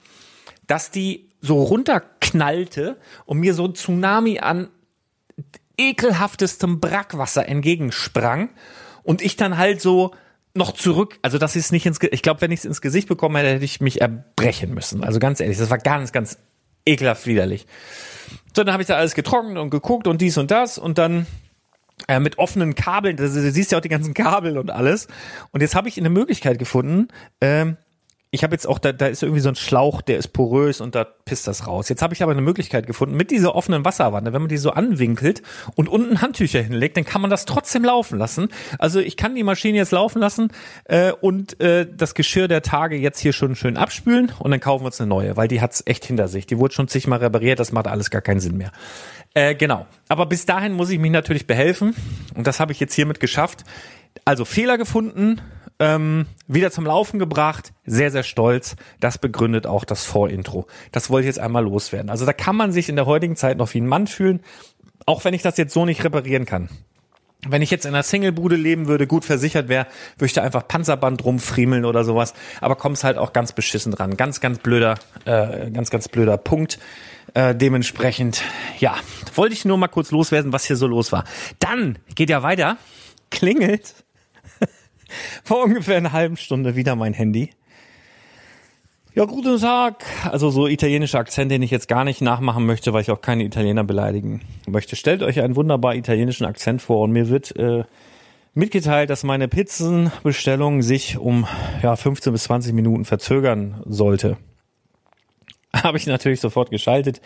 dass 0.65 0.89
die 0.89 1.29
so 1.41 1.61
runterknallte 1.61 2.97
und 3.25 3.39
mir 3.39 3.53
so 3.53 3.65
ein 3.65 3.75
Tsunami 3.75 4.39
an 4.39 4.67
ekelhaftestem 5.77 6.79
Brackwasser 6.79 7.47
entgegensprang 7.47 8.49
und 9.03 9.21
ich 9.21 9.35
dann 9.35 9.57
halt 9.57 9.79
so 9.79 10.11
noch 10.53 10.73
zurück, 10.73 11.19
also 11.21 11.37
das 11.37 11.55
ist 11.55 11.71
nicht 11.71 11.85
ins, 11.85 11.99
ich 12.01 12.21
glaube, 12.21 12.41
wenn 12.41 12.51
ich 12.51 12.59
es 12.59 12.65
ins 12.65 12.81
Gesicht 12.81 13.07
bekommen 13.07 13.35
hätte, 13.37 13.49
hätte 13.49 13.65
ich 13.65 13.81
mich 13.81 14.01
erbrechen 14.01 14.73
müssen. 14.73 15.03
Also 15.03 15.19
ganz 15.19 15.39
ehrlich, 15.39 15.57
das 15.57 15.69
war 15.69 15.77
ganz, 15.77 16.11
ganz 16.11 16.37
ekelhaft 16.85 17.25
widerlich. 17.25 17.67
So, 18.55 18.63
dann 18.63 18.73
habe 18.73 18.83
ich 18.83 18.87
da 18.87 18.95
alles 18.95 19.15
getrocknet 19.15 19.57
und 19.57 19.69
geguckt 19.69 20.07
und 20.07 20.19
dies 20.21 20.37
und 20.37 20.51
das 20.51 20.77
und 20.77 20.97
dann 20.97 21.25
äh, 22.07 22.19
mit 22.19 22.37
offenen 22.37 22.75
Kabeln, 22.75 23.17
du 23.17 23.27
siehst 23.29 23.71
ja 23.71 23.77
auch 23.77 23.81
die 23.81 23.89
ganzen 23.89 24.13
Kabel 24.13 24.57
und 24.57 24.71
alles. 24.71 25.07
Und 25.51 25.61
jetzt 25.61 25.75
habe 25.75 25.87
ich 25.87 25.97
eine 25.97 26.09
Möglichkeit 26.09 26.59
gefunden, 26.59 27.09
ähm, 27.39 27.77
ich 28.33 28.43
habe 28.45 28.55
jetzt 28.55 28.65
auch, 28.65 28.79
da, 28.79 28.93
da 28.93 29.07
ist 29.07 29.23
irgendwie 29.23 29.41
so 29.41 29.49
ein 29.49 29.55
Schlauch, 29.55 30.01
der 30.01 30.17
ist 30.17 30.29
porös 30.29 30.79
und 30.79 30.95
da 30.95 31.03
pisst 31.03 31.47
das 31.47 31.67
raus. 31.67 31.89
Jetzt 31.89 32.01
habe 32.01 32.13
ich 32.13 32.23
aber 32.23 32.31
eine 32.31 32.41
Möglichkeit 32.41 32.87
gefunden, 32.87 33.17
mit 33.17 33.29
dieser 33.29 33.55
offenen 33.55 33.83
Wasserwanne, 33.83 34.31
wenn 34.31 34.41
man 34.41 34.47
die 34.47 34.55
so 34.57 34.71
anwinkelt 34.71 35.41
und 35.75 35.89
unten 35.89 36.21
Handtücher 36.21 36.61
hinlegt, 36.61 36.95
dann 36.95 37.03
kann 37.03 37.19
man 37.19 37.29
das 37.29 37.43
trotzdem 37.43 37.83
laufen 37.83 38.17
lassen. 38.17 38.47
Also 38.79 39.01
ich 39.01 39.17
kann 39.17 39.35
die 39.35 39.43
Maschine 39.43 39.77
jetzt 39.77 39.91
laufen 39.91 40.19
lassen 40.19 40.53
äh, 40.85 41.11
und 41.11 41.59
äh, 41.59 41.85
das 41.93 42.15
Geschirr 42.15 42.47
der 42.47 42.61
Tage 42.61 42.95
jetzt 42.95 43.19
hier 43.19 43.33
schon 43.33 43.53
schön 43.55 43.75
abspülen 43.75 44.31
und 44.39 44.51
dann 44.51 44.61
kaufen 44.61 44.83
wir 44.83 44.87
uns 44.87 45.01
eine 45.01 45.09
neue, 45.09 45.35
weil 45.35 45.49
die 45.49 45.59
hat's 45.59 45.83
echt 45.85 46.05
hinter 46.05 46.29
sich. 46.29 46.47
Die 46.47 46.57
wurde 46.57 46.73
schon 46.73 46.87
zigmal 46.87 47.19
repariert, 47.19 47.59
das 47.59 47.73
macht 47.73 47.87
alles 47.87 48.11
gar 48.11 48.21
keinen 48.21 48.39
Sinn 48.39 48.55
mehr. 48.55 48.71
Äh, 49.33 49.55
genau. 49.55 49.87
Aber 50.07 50.25
bis 50.25 50.45
dahin 50.45 50.71
muss 50.71 50.89
ich 50.89 50.99
mich 50.99 51.11
natürlich 51.11 51.47
behelfen 51.47 51.93
und 52.33 52.47
das 52.47 52.61
habe 52.61 52.71
ich 52.71 52.79
jetzt 52.79 52.93
hiermit 52.93 53.19
geschafft. 53.19 53.65
Also 54.23 54.45
Fehler 54.45 54.77
gefunden, 54.77 55.41
ähm, 55.81 56.27
wieder 56.47 56.69
zum 56.69 56.85
Laufen 56.85 57.17
gebracht, 57.17 57.73
sehr, 57.85 58.11
sehr 58.11 58.21
stolz. 58.21 58.75
Das 58.99 59.17
begründet 59.17 59.65
auch 59.65 59.83
das 59.83 60.05
Vorintro. 60.05 60.67
Das 60.91 61.09
wollte 61.09 61.23
ich 61.25 61.35
jetzt 61.35 61.43
einmal 61.43 61.63
loswerden. 61.63 62.11
Also 62.11 62.25
da 62.25 62.33
kann 62.33 62.55
man 62.55 62.71
sich 62.71 62.87
in 62.87 62.95
der 62.95 63.07
heutigen 63.07 63.35
Zeit 63.35 63.57
noch 63.57 63.73
wie 63.73 63.81
ein 63.81 63.87
Mann 63.87 64.05
fühlen, 64.05 64.41
auch 65.07 65.25
wenn 65.25 65.33
ich 65.33 65.41
das 65.41 65.57
jetzt 65.57 65.73
so 65.73 65.83
nicht 65.85 66.03
reparieren 66.03 66.45
kann. 66.45 66.69
Wenn 67.47 67.63
ich 67.63 67.71
jetzt 67.71 67.87
in 67.87 67.95
einer 67.95 68.03
Singlebude 68.03 68.55
leben 68.55 68.85
würde, 68.85 69.07
gut 69.07 69.25
versichert 69.25 69.67
wäre, 69.67 69.87
würde 70.17 70.27
ich 70.27 70.33
da 70.33 70.43
einfach 70.43 70.67
Panzerband 70.67 71.25
rumfriemeln 71.25 71.85
oder 71.85 72.03
sowas. 72.03 72.35
Aber 72.61 72.75
kommst 72.75 73.03
halt 73.03 73.17
auch 73.17 73.33
ganz 73.33 73.51
beschissen 73.51 73.91
dran. 73.91 74.15
Ganz, 74.15 74.39
ganz 74.39 74.59
blöder, 74.59 74.99
äh, 75.25 75.71
ganz, 75.71 75.89
ganz 75.89 76.07
blöder 76.07 76.37
Punkt. 76.37 76.77
Äh, 77.33 77.55
dementsprechend, 77.55 78.43
ja, 78.77 78.95
wollte 79.33 79.55
ich 79.55 79.65
nur 79.65 79.79
mal 79.79 79.87
kurz 79.87 80.11
loswerden, 80.11 80.53
was 80.53 80.65
hier 80.65 80.75
so 80.75 80.85
los 80.85 81.11
war. 81.11 81.23
Dann 81.57 81.97
geht 82.13 82.29
ja 82.29 82.43
weiter, 82.43 82.77
klingelt 83.31 83.95
vor 85.43 85.63
ungefähr 85.63 85.97
einer 85.97 86.11
halben 86.11 86.37
Stunde 86.37 86.75
wieder 86.75 86.95
mein 86.95 87.13
Handy. 87.13 87.51
Ja, 89.13 89.25
guten 89.25 89.59
Tag. 89.59 90.05
Also 90.31 90.49
so 90.51 90.67
italienischer 90.67 91.19
Akzent, 91.19 91.51
den 91.51 91.61
ich 91.61 91.69
jetzt 91.69 91.89
gar 91.89 92.05
nicht 92.05 92.21
nachmachen 92.21 92.65
möchte, 92.65 92.93
weil 92.93 93.01
ich 93.01 93.11
auch 93.11 93.19
keine 93.19 93.43
Italiener 93.43 93.83
beleidigen 93.83 94.39
möchte. 94.67 94.95
Stellt 94.95 95.21
euch 95.21 95.41
einen 95.41 95.57
wunderbar 95.57 95.95
italienischen 95.95 96.45
Akzent 96.45 96.81
vor 96.81 97.01
und 97.01 97.11
mir 97.11 97.27
wird 97.27 97.53
äh, 97.57 97.83
mitgeteilt, 98.53 99.09
dass 99.09 99.25
meine 99.25 99.49
Pizzenbestellung 99.49 100.81
sich 100.81 101.17
um 101.17 101.45
ja, 101.83 101.97
15 101.97 102.31
bis 102.31 102.43
20 102.43 102.71
Minuten 102.71 103.03
verzögern 103.03 103.83
sollte. 103.85 104.37
Habe 105.75 105.97
ich 105.97 106.07
natürlich 106.07 106.39
sofort 106.39 106.69
geschaltet, 106.69 107.19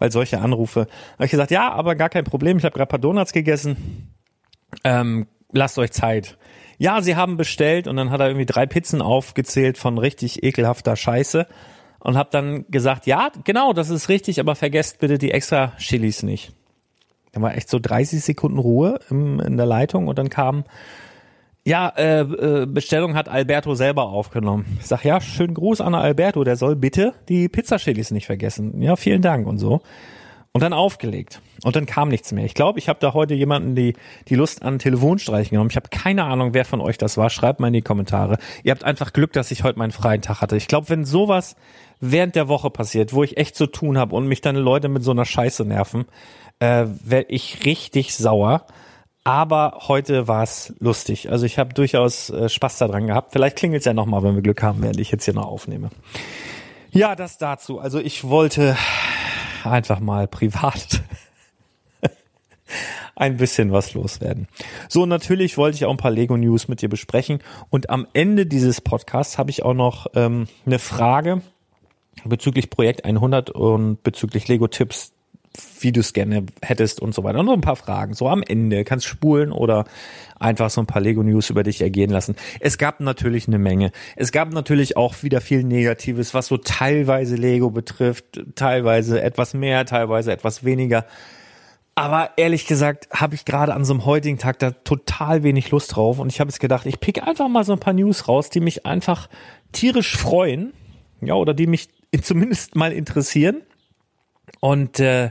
weil 0.00 0.10
solche 0.10 0.40
Anrufe. 0.40 0.88
Habe 1.14 1.24
ich 1.24 1.30
gesagt, 1.30 1.52
ja, 1.52 1.70
aber 1.70 1.94
gar 1.94 2.08
kein 2.08 2.24
Problem. 2.24 2.58
Ich 2.58 2.64
habe 2.64 2.74
gerade 2.74 2.88
paar 2.88 2.98
Donuts 2.98 3.32
gegessen. 3.32 4.12
Ähm, 4.82 5.28
lasst 5.52 5.78
euch 5.78 5.92
Zeit 5.92 6.36
ja, 6.78 7.02
sie 7.02 7.16
haben 7.16 7.36
bestellt 7.36 7.86
und 7.88 7.96
dann 7.96 8.10
hat 8.10 8.20
er 8.20 8.28
irgendwie 8.28 8.46
drei 8.46 8.66
Pizzen 8.66 9.02
aufgezählt 9.02 9.78
von 9.78 9.98
richtig 9.98 10.42
ekelhafter 10.42 10.96
Scheiße 10.96 11.46
und 11.98 12.16
hab 12.16 12.30
dann 12.30 12.64
gesagt, 12.70 13.06
ja, 13.06 13.30
genau, 13.44 13.72
das 13.72 13.90
ist 13.90 14.08
richtig, 14.08 14.40
aber 14.40 14.54
vergesst 14.54 15.00
bitte 15.00 15.18
die 15.18 15.32
extra 15.32 15.72
Chilis 15.78 16.22
nicht. 16.22 16.52
Da 17.32 17.42
war 17.42 17.56
echt 17.56 17.68
so 17.68 17.78
30 17.78 18.22
Sekunden 18.22 18.58
Ruhe 18.58 19.00
im, 19.10 19.40
in 19.40 19.56
der 19.56 19.66
Leitung 19.66 20.06
und 20.06 20.18
dann 20.18 20.30
kam, 20.30 20.64
ja, 21.64 21.88
äh, 21.96 22.20
äh, 22.20 22.66
Bestellung 22.66 23.14
hat 23.14 23.28
Alberto 23.28 23.74
selber 23.74 24.04
aufgenommen. 24.04 24.78
Ich 24.80 24.86
sag, 24.86 25.04
ja, 25.04 25.20
schönen 25.20 25.54
Gruß 25.54 25.80
an 25.80 25.94
Alberto, 25.94 26.44
der 26.44 26.56
soll 26.56 26.76
bitte 26.76 27.12
die 27.28 27.48
Pizzachilis 27.48 28.12
nicht 28.12 28.26
vergessen. 28.26 28.80
Ja, 28.80 28.96
vielen 28.96 29.20
Dank 29.20 29.46
und 29.46 29.58
so 29.58 29.82
und 30.52 30.62
dann 30.62 30.72
aufgelegt. 30.72 31.40
Und 31.62 31.76
dann 31.76 31.86
kam 31.86 32.08
nichts 32.08 32.32
mehr. 32.32 32.44
Ich 32.44 32.54
glaube, 32.54 32.78
ich 32.78 32.88
habe 32.88 32.98
da 33.00 33.14
heute 33.14 33.34
jemanden 33.34 33.74
die, 33.74 33.94
die 34.28 34.34
Lust 34.34 34.62
an 34.62 34.78
Telefonstreichen 34.78 35.50
genommen. 35.50 35.70
Ich 35.70 35.76
habe 35.76 35.88
keine 35.88 36.24
Ahnung, 36.24 36.54
wer 36.54 36.64
von 36.64 36.80
euch 36.80 36.98
das 36.98 37.16
war. 37.16 37.30
Schreibt 37.30 37.60
mal 37.60 37.68
in 37.68 37.74
die 37.74 37.82
Kommentare. 37.82 38.38
Ihr 38.62 38.72
habt 38.72 38.84
einfach 38.84 39.12
Glück, 39.12 39.32
dass 39.32 39.50
ich 39.50 39.64
heute 39.64 39.78
meinen 39.78 39.92
freien 39.92 40.22
Tag 40.22 40.40
hatte. 40.40 40.56
Ich 40.56 40.68
glaube, 40.68 40.88
wenn 40.88 41.04
sowas 41.04 41.56
während 42.00 42.36
der 42.36 42.48
Woche 42.48 42.70
passiert, 42.70 43.12
wo 43.12 43.22
ich 43.22 43.36
echt 43.36 43.56
zu 43.56 43.66
tun 43.66 43.98
habe 43.98 44.14
und 44.14 44.26
mich 44.26 44.40
dann 44.40 44.56
Leute 44.56 44.88
mit 44.88 45.02
so 45.02 45.10
einer 45.10 45.24
Scheiße 45.24 45.64
nerven, 45.64 46.06
äh, 46.60 46.86
werde 47.04 47.30
ich 47.30 47.64
richtig 47.64 48.14
sauer. 48.14 48.66
Aber 49.24 49.80
heute 49.88 50.26
war 50.26 50.42
es 50.42 50.74
lustig. 50.78 51.30
Also 51.30 51.44
ich 51.44 51.58
habe 51.58 51.74
durchaus 51.74 52.30
äh, 52.30 52.48
Spaß 52.48 52.78
daran 52.78 53.08
gehabt. 53.08 53.32
Vielleicht 53.32 53.56
klingelt 53.56 53.80
es 53.80 53.84
ja 53.84 53.92
nochmal, 53.92 54.22
wenn 54.22 54.34
wir 54.34 54.42
Glück 54.42 54.62
haben, 54.62 54.82
während 54.82 54.98
ich 54.98 55.10
jetzt 55.10 55.24
hier 55.24 55.34
noch 55.34 55.46
aufnehme. 55.46 55.90
Ja, 56.90 57.14
das 57.14 57.36
dazu. 57.36 57.78
Also 57.78 57.98
ich 57.98 58.24
wollte 58.24 58.76
einfach 59.66 60.00
mal 60.00 60.26
privat 60.26 61.02
ein 63.16 63.36
bisschen 63.36 63.72
was 63.72 63.94
loswerden. 63.94 64.48
So, 64.88 65.06
natürlich 65.06 65.56
wollte 65.56 65.76
ich 65.76 65.84
auch 65.84 65.90
ein 65.90 65.96
paar 65.96 66.10
Lego 66.10 66.36
News 66.36 66.68
mit 66.68 66.82
dir 66.82 66.88
besprechen. 66.88 67.40
Und 67.70 67.90
am 67.90 68.06
Ende 68.12 68.46
dieses 68.46 68.80
Podcasts 68.80 69.38
habe 69.38 69.50
ich 69.50 69.62
auch 69.64 69.74
noch 69.74 70.06
ähm, 70.14 70.46
eine 70.66 70.78
Frage 70.78 71.42
bezüglich 72.24 72.70
Projekt 72.70 73.04
100 73.04 73.50
und 73.50 74.02
bezüglich 74.02 74.48
Lego 74.48 74.66
Tipps 74.66 75.12
wie 75.80 75.92
du 75.92 76.00
es 76.00 76.12
gerne 76.12 76.44
hättest 76.62 77.00
und 77.00 77.14
so 77.14 77.24
weiter. 77.24 77.40
Und 77.40 77.46
noch 77.46 77.54
ein 77.54 77.60
paar 77.60 77.76
Fragen. 77.76 78.14
So 78.14 78.28
am 78.28 78.42
Ende 78.42 78.84
kannst 78.84 79.06
spulen 79.06 79.52
oder 79.52 79.84
einfach 80.38 80.70
so 80.70 80.80
ein 80.80 80.86
paar 80.86 81.02
Lego 81.02 81.22
News 81.22 81.50
über 81.50 81.62
dich 81.62 81.80
ergehen 81.80 82.10
lassen. 82.10 82.36
Es 82.60 82.78
gab 82.78 83.00
natürlich 83.00 83.48
eine 83.48 83.58
Menge. 83.58 83.92
Es 84.16 84.32
gab 84.32 84.52
natürlich 84.52 84.96
auch 84.96 85.22
wieder 85.22 85.40
viel 85.40 85.64
Negatives, 85.64 86.34
was 86.34 86.46
so 86.46 86.56
teilweise 86.56 87.36
Lego 87.36 87.70
betrifft, 87.70 88.40
teilweise 88.54 89.20
etwas 89.22 89.54
mehr, 89.54 89.84
teilweise 89.84 90.32
etwas 90.32 90.64
weniger. 90.64 91.04
Aber 91.94 92.30
ehrlich 92.36 92.66
gesagt 92.66 93.08
habe 93.12 93.34
ich 93.34 93.44
gerade 93.44 93.74
an 93.74 93.84
so 93.84 93.92
einem 93.92 94.04
heutigen 94.04 94.38
Tag 94.38 94.60
da 94.60 94.70
total 94.70 95.42
wenig 95.42 95.72
Lust 95.72 95.96
drauf 95.96 96.20
und 96.20 96.32
ich 96.32 96.38
habe 96.38 96.48
es 96.48 96.60
gedacht, 96.60 96.86
ich 96.86 97.00
pick 97.00 97.26
einfach 97.26 97.48
mal 97.48 97.64
so 97.64 97.72
ein 97.72 97.80
paar 97.80 97.92
News 97.92 98.28
raus, 98.28 98.50
die 98.50 98.60
mich 98.60 98.86
einfach 98.86 99.28
tierisch 99.72 100.16
freuen, 100.16 100.72
ja, 101.20 101.34
oder 101.34 101.54
die 101.54 101.66
mich 101.66 101.88
zumindest 102.22 102.76
mal 102.76 102.92
interessieren. 102.92 103.62
Und 104.60 105.00
äh, 105.00 105.30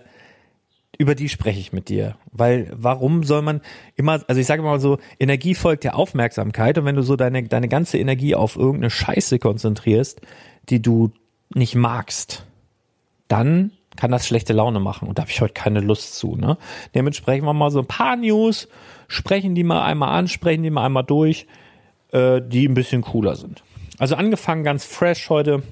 über 0.98 1.16
die 1.16 1.30
spreche 1.30 1.60
ich 1.60 1.74
mit 1.74 1.90
dir. 1.90 2.16
Weil 2.32 2.72
warum 2.74 3.24
soll 3.24 3.42
man 3.42 3.62
immer, 3.96 4.24
also 4.28 4.40
ich 4.42 4.48
sage 4.48 4.62
mal 4.62 4.80
so, 4.80 4.98
Energie 5.20 5.56
folgt 5.56 5.84
der 5.84 5.96
Aufmerksamkeit 5.96 6.78
und 6.78 6.86
wenn 6.86 6.96
du 6.96 7.04
so 7.04 7.16
deine, 7.16 7.44
deine 7.44 7.68
ganze 7.68 7.98
Energie 7.98 8.36
auf 8.36 8.56
irgendeine 8.56 8.90
Scheiße 8.90 9.40
konzentrierst, 9.40 10.22
die 10.70 10.82
du 10.82 11.12
nicht 11.54 11.76
magst, 11.76 12.46
dann 13.28 13.72
kann 13.96 14.12
das 14.12 14.28
schlechte 14.28 14.54
Laune 14.54 14.80
machen 14.80 15.08
und 15.08 15.18
da 15.18 15.24
habe 15.24 15.32
ich 15.32 15.42
heute 15.42 15.54
keine 15.54 15.80
Lust 15.80 16.16
zu. 16.16 16.36
Ne? 16.36 16.58
Dementsprechend 16.94 17.46
wir 17.46 17.54
mal 17.54 17.72
so 17.72 17.80
ein 17.80 17.88
paar 17.88 18.16
News, 18.16 18.68
sprechen 19.08 19.56
die 19.56 19.64
mal 19.64 19.84
einmal 19.84 20.18
an, 20.18 20.28
sprechen 20.28 20.64
die 20.64 20.70
mal 20.70 20.86
einmal 20.86 21.04
durch, 21.04 21.48
äh, 22.12 22.42
die 22.42 22.68
ein 22.68 22.74
bisschen 22.74 23.02
cooler 23.02 23.36
sind. 23.36 23.64
Also 23.98 24.16
angefangen 24.16 24.64
ganz 24.64 24.86
fresh 24.86 25.30
heute 25.30 25.64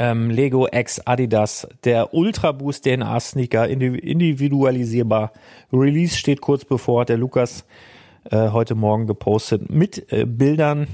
ähm, 0.00 0.30
Lego 0.30 0.66
X 0.72 0.98
Adidas, 1.06 1.68
der 1.84 2.14
Ultra 2.14 2.52
Boost 2.52 2.86
DNA 2.86 3.20
Sneaker, 3.20 3.68
individualisierbar. 3.68 5.32
Release 5.70 6.16
steht 6.16 6.40
kurz 6.40 6.64
bevor, 6.64 7.02
hat 7.02 7.10
der 7.10 7.18
Lukas 7.18 7.66
äh, 8.30 8.48
heute 8.48 8.74
Morgen 8.74 9.06
gepostet 9.06 9.68
mit 9.70 10.10
äh, 10.10 10.24
Bildern. 10.24 10.86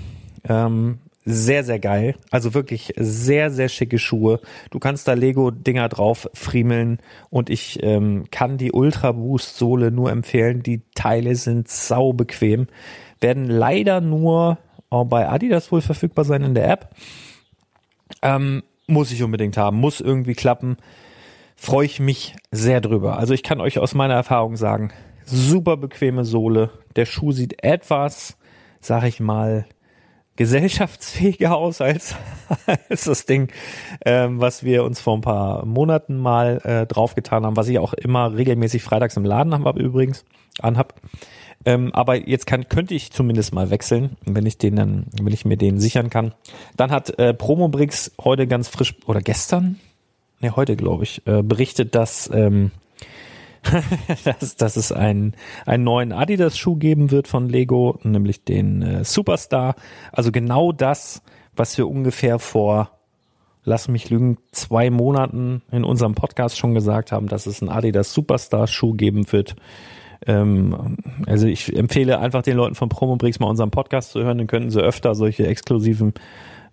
Ähm, 0.48 0.98
sehr, 1.24 1.62
sehr 1.62 1.78
geil. 1.78 2.16
Also 2.32 2.52
wirklich 2.52 2.94
sehr, 2.96 3.52
sehr 3.52 3.68
schicke 3.68 4.00
Schuhe. 4.00 4.40
Du 4.70 4.80
kannst 4.80 5.06
da 5.06 5.12
Lego-Dinger 5.12 5.88
drauf 5.88 6.28
friemeln 6.34 6.98
und 7.30 7.48
ich 7.48 7.82
ähm, 7.84 8.24
kann 8.32 8.58
die 8.58 8.72
Ultra 8.72 9.12
Boost 9.12 9.56
Sohle 9.56 9.92
nur 9.92 10.10
empfehlen. 10.10 10.64
Die 10.64 10.82
Teile 10.96 11.36
sind 11.36 11.68
sau 11.68 12.12
bequem. 12.12 12.66
Werden 13.20 13.46
leider 13.46 14.00
nur 14.00 14.58
bei 14.90 15.28
Adidas 15.28 15.70
wohl 15.70 15.80
verfügbar 15.80 16.24
sein 16.24 16.42
in 16.42 16.54
der 16.54 16.70
App. 16.70 16.90
Ähm, 18.22 18.62
muss 18.86 19.12
ich 19.12 19.22
unbedingt 19.22 19.56
haben, 19.56 19.78
muss 19.78 20.00
irgendwie 20.00 20.34
klappen. 20.34 20.76
Freue 21.56 21.86
ich 21.86 22.00
mich 22.00 22.36
sehr 22.50 22.80
drüber. 22.80 23.18
Also 23.18 23.34
ich 23.34 23.42
kann 23.42 23.60
euch 23.60 23.78
aus 23.78 23.94
meiner 23.94 24.14
Erfahrung 24.14 24.56
sagen, 24.56 24.92
super 25.24 25.76
bequeme 25.76 26.24
Sohle. 26.24 26.70
Der 26.96 27.06
Schuh 27.06 27.32
sieht 27.32 27.64
etwas, 27.64 28.36
sag 28.80 29.04
ich 29.04 29.20
mal, 29.20 29.66
gesellschaftsfähiger 30.36 31.56
aus 31.56 31.80
als, 31.80 32.14
als 32.88 33.04
das 33.04 33.26
Ding, 33.26 33.50
ähm, 34.04 34.40
was 34.40 34.62
wir 34.62 34.84
uns 34.84 35.00
vor 35.00 35.16
ein 35.16 35.22
paar 35.22 35.64
Monaten 35.64 36.18
mal 36.18 36.60
äh, 36.64 36.86
draufgetan 36.86 37.44
haben, 37.44 37.56
was 37.56 37.68
ich 37.68 37.78
auch 37.78 37.94
immer 37.94 38.36
regelmäßig 38.36 38.82
freitags 38.82 39.16
im 39.16 39.24
Laden 39.24 39.52
habe 39.52 39.80
übrigens 39.80 40.24
anhab. 40.60 40.94
Ähm, 41.66 41.92
aber 41.92 42.28
jetzt 42.28 42.46
kann, 42.46 42.68
könnte 42.68 42.94
ich 42.94 43.10
zumindest 43.10 43.52
mal 43.52 43.70
wechseln, 43.70 44.16
wenn 44.24 44.46
ich 44.46 44.56
den 44.56 44.76
dann, 44.76 45.06
wenn 45.20 45.32
ich 45.32 45.44
mir 45.44 45.56
den 45.56 45.80
sichern 45.80 46.08
kann. 46.08 46.32
Dann 46.76 46.92
hat 46.92 47.18
äh, 47.18 47.34
Promobrix 47.34 48.12
heute 48.22 48.46
ganz 48.46 48.68
frisch 48.68 48.94
oder 49.06 49.20
gestern, 49.20 49.80
ne 50.40 50.54
heute 50.54 50.76
glaube 50.76 51.02
ich, 51.02 51.26
äh, 51.26 51.42
berichtet, 51.42 51.96
dass 51.96 52.30
ähm, 52.32 52.70
dass, 54.24 54.54
dass 54.54 54.76
es 54.76 54.92
einen, 54.92 55.34
einen 55.64 55.82
neuen 55.82 56.12
Adidas-Schuh 56.12 56.76
geben 56.76 57.10
wird 57.10 57.26
von 57.26 57.48
Lego, 57.48 57.98
nämlich 58.04 58.44
den 58.44 58.82
äh, 58.82 59.04
Superstar. 59.04 59.74
Also 60.12 60.30
genau 60.30 60.70
das, 60.70 61.20
was 61.56 61.76
wir 61.76 61.88
ungefähr 61.88 62.38
vor, 62.38 62.90
lass 63.64 63.88
mich 63.88 64.08
lügen, 64.08 64.38
zwei 64.52 64.90
Monaten 64.90 65.62
in 65.72 65.82
unserem 65.82 66.14
Podcast 66.14 66.56
schon 66.56 66.74
gesagt 66.74 67.10
haben, 67.10 67.26
dass 67.26 67.46
es 67.46 67.60
einen 67.60 67.70
Adidas 67.70 68.12
Superstar-Schuh 68.12 68.94
geben 68.94 69.32
wird. 69.32 69.56
Ähm, 70.26 70.96
also 71.26 71.46
ich 71.46 71.76
empfehle 71.76 72.18
einfach 72.18 72.42
den 72.42 72.56
Leuten 72.56 72.74
von 72.74 72.88
Promobrix 72.88 73.40
mal 73.40 73.48
unseren 73.48 73.70
Podcast 73.70 74.12
zu 74.12 74.22
hören, 74.22 74.38
dann 74.38 74.46
könnten 74.46 74.70
sie 74.70 74.80
öfter 74.80 75.14
solche 75.14 75.46
exklusiven 75.46 76.14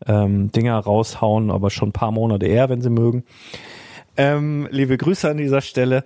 ähm, 0.05 0.51
Dinger 0.51 0.77
raushauen, 0.79 1.51
aber 1.51 1.69
schon 1.69 1.89
ein 1.89 1.93
paar 1.93 2.11
Monate 2.11 2.45
eher, 2.45 2.69
wenn 2.69 2.81
sie 2.81 2.89
mögen. 2.89 3.23
Ähm, 4.15 4.67
liebe 4.71 4.97
Grüße 4.97 5.29
an 5.29 5.37
dieser 5.37 5.61
Stelle. 5.61 6.05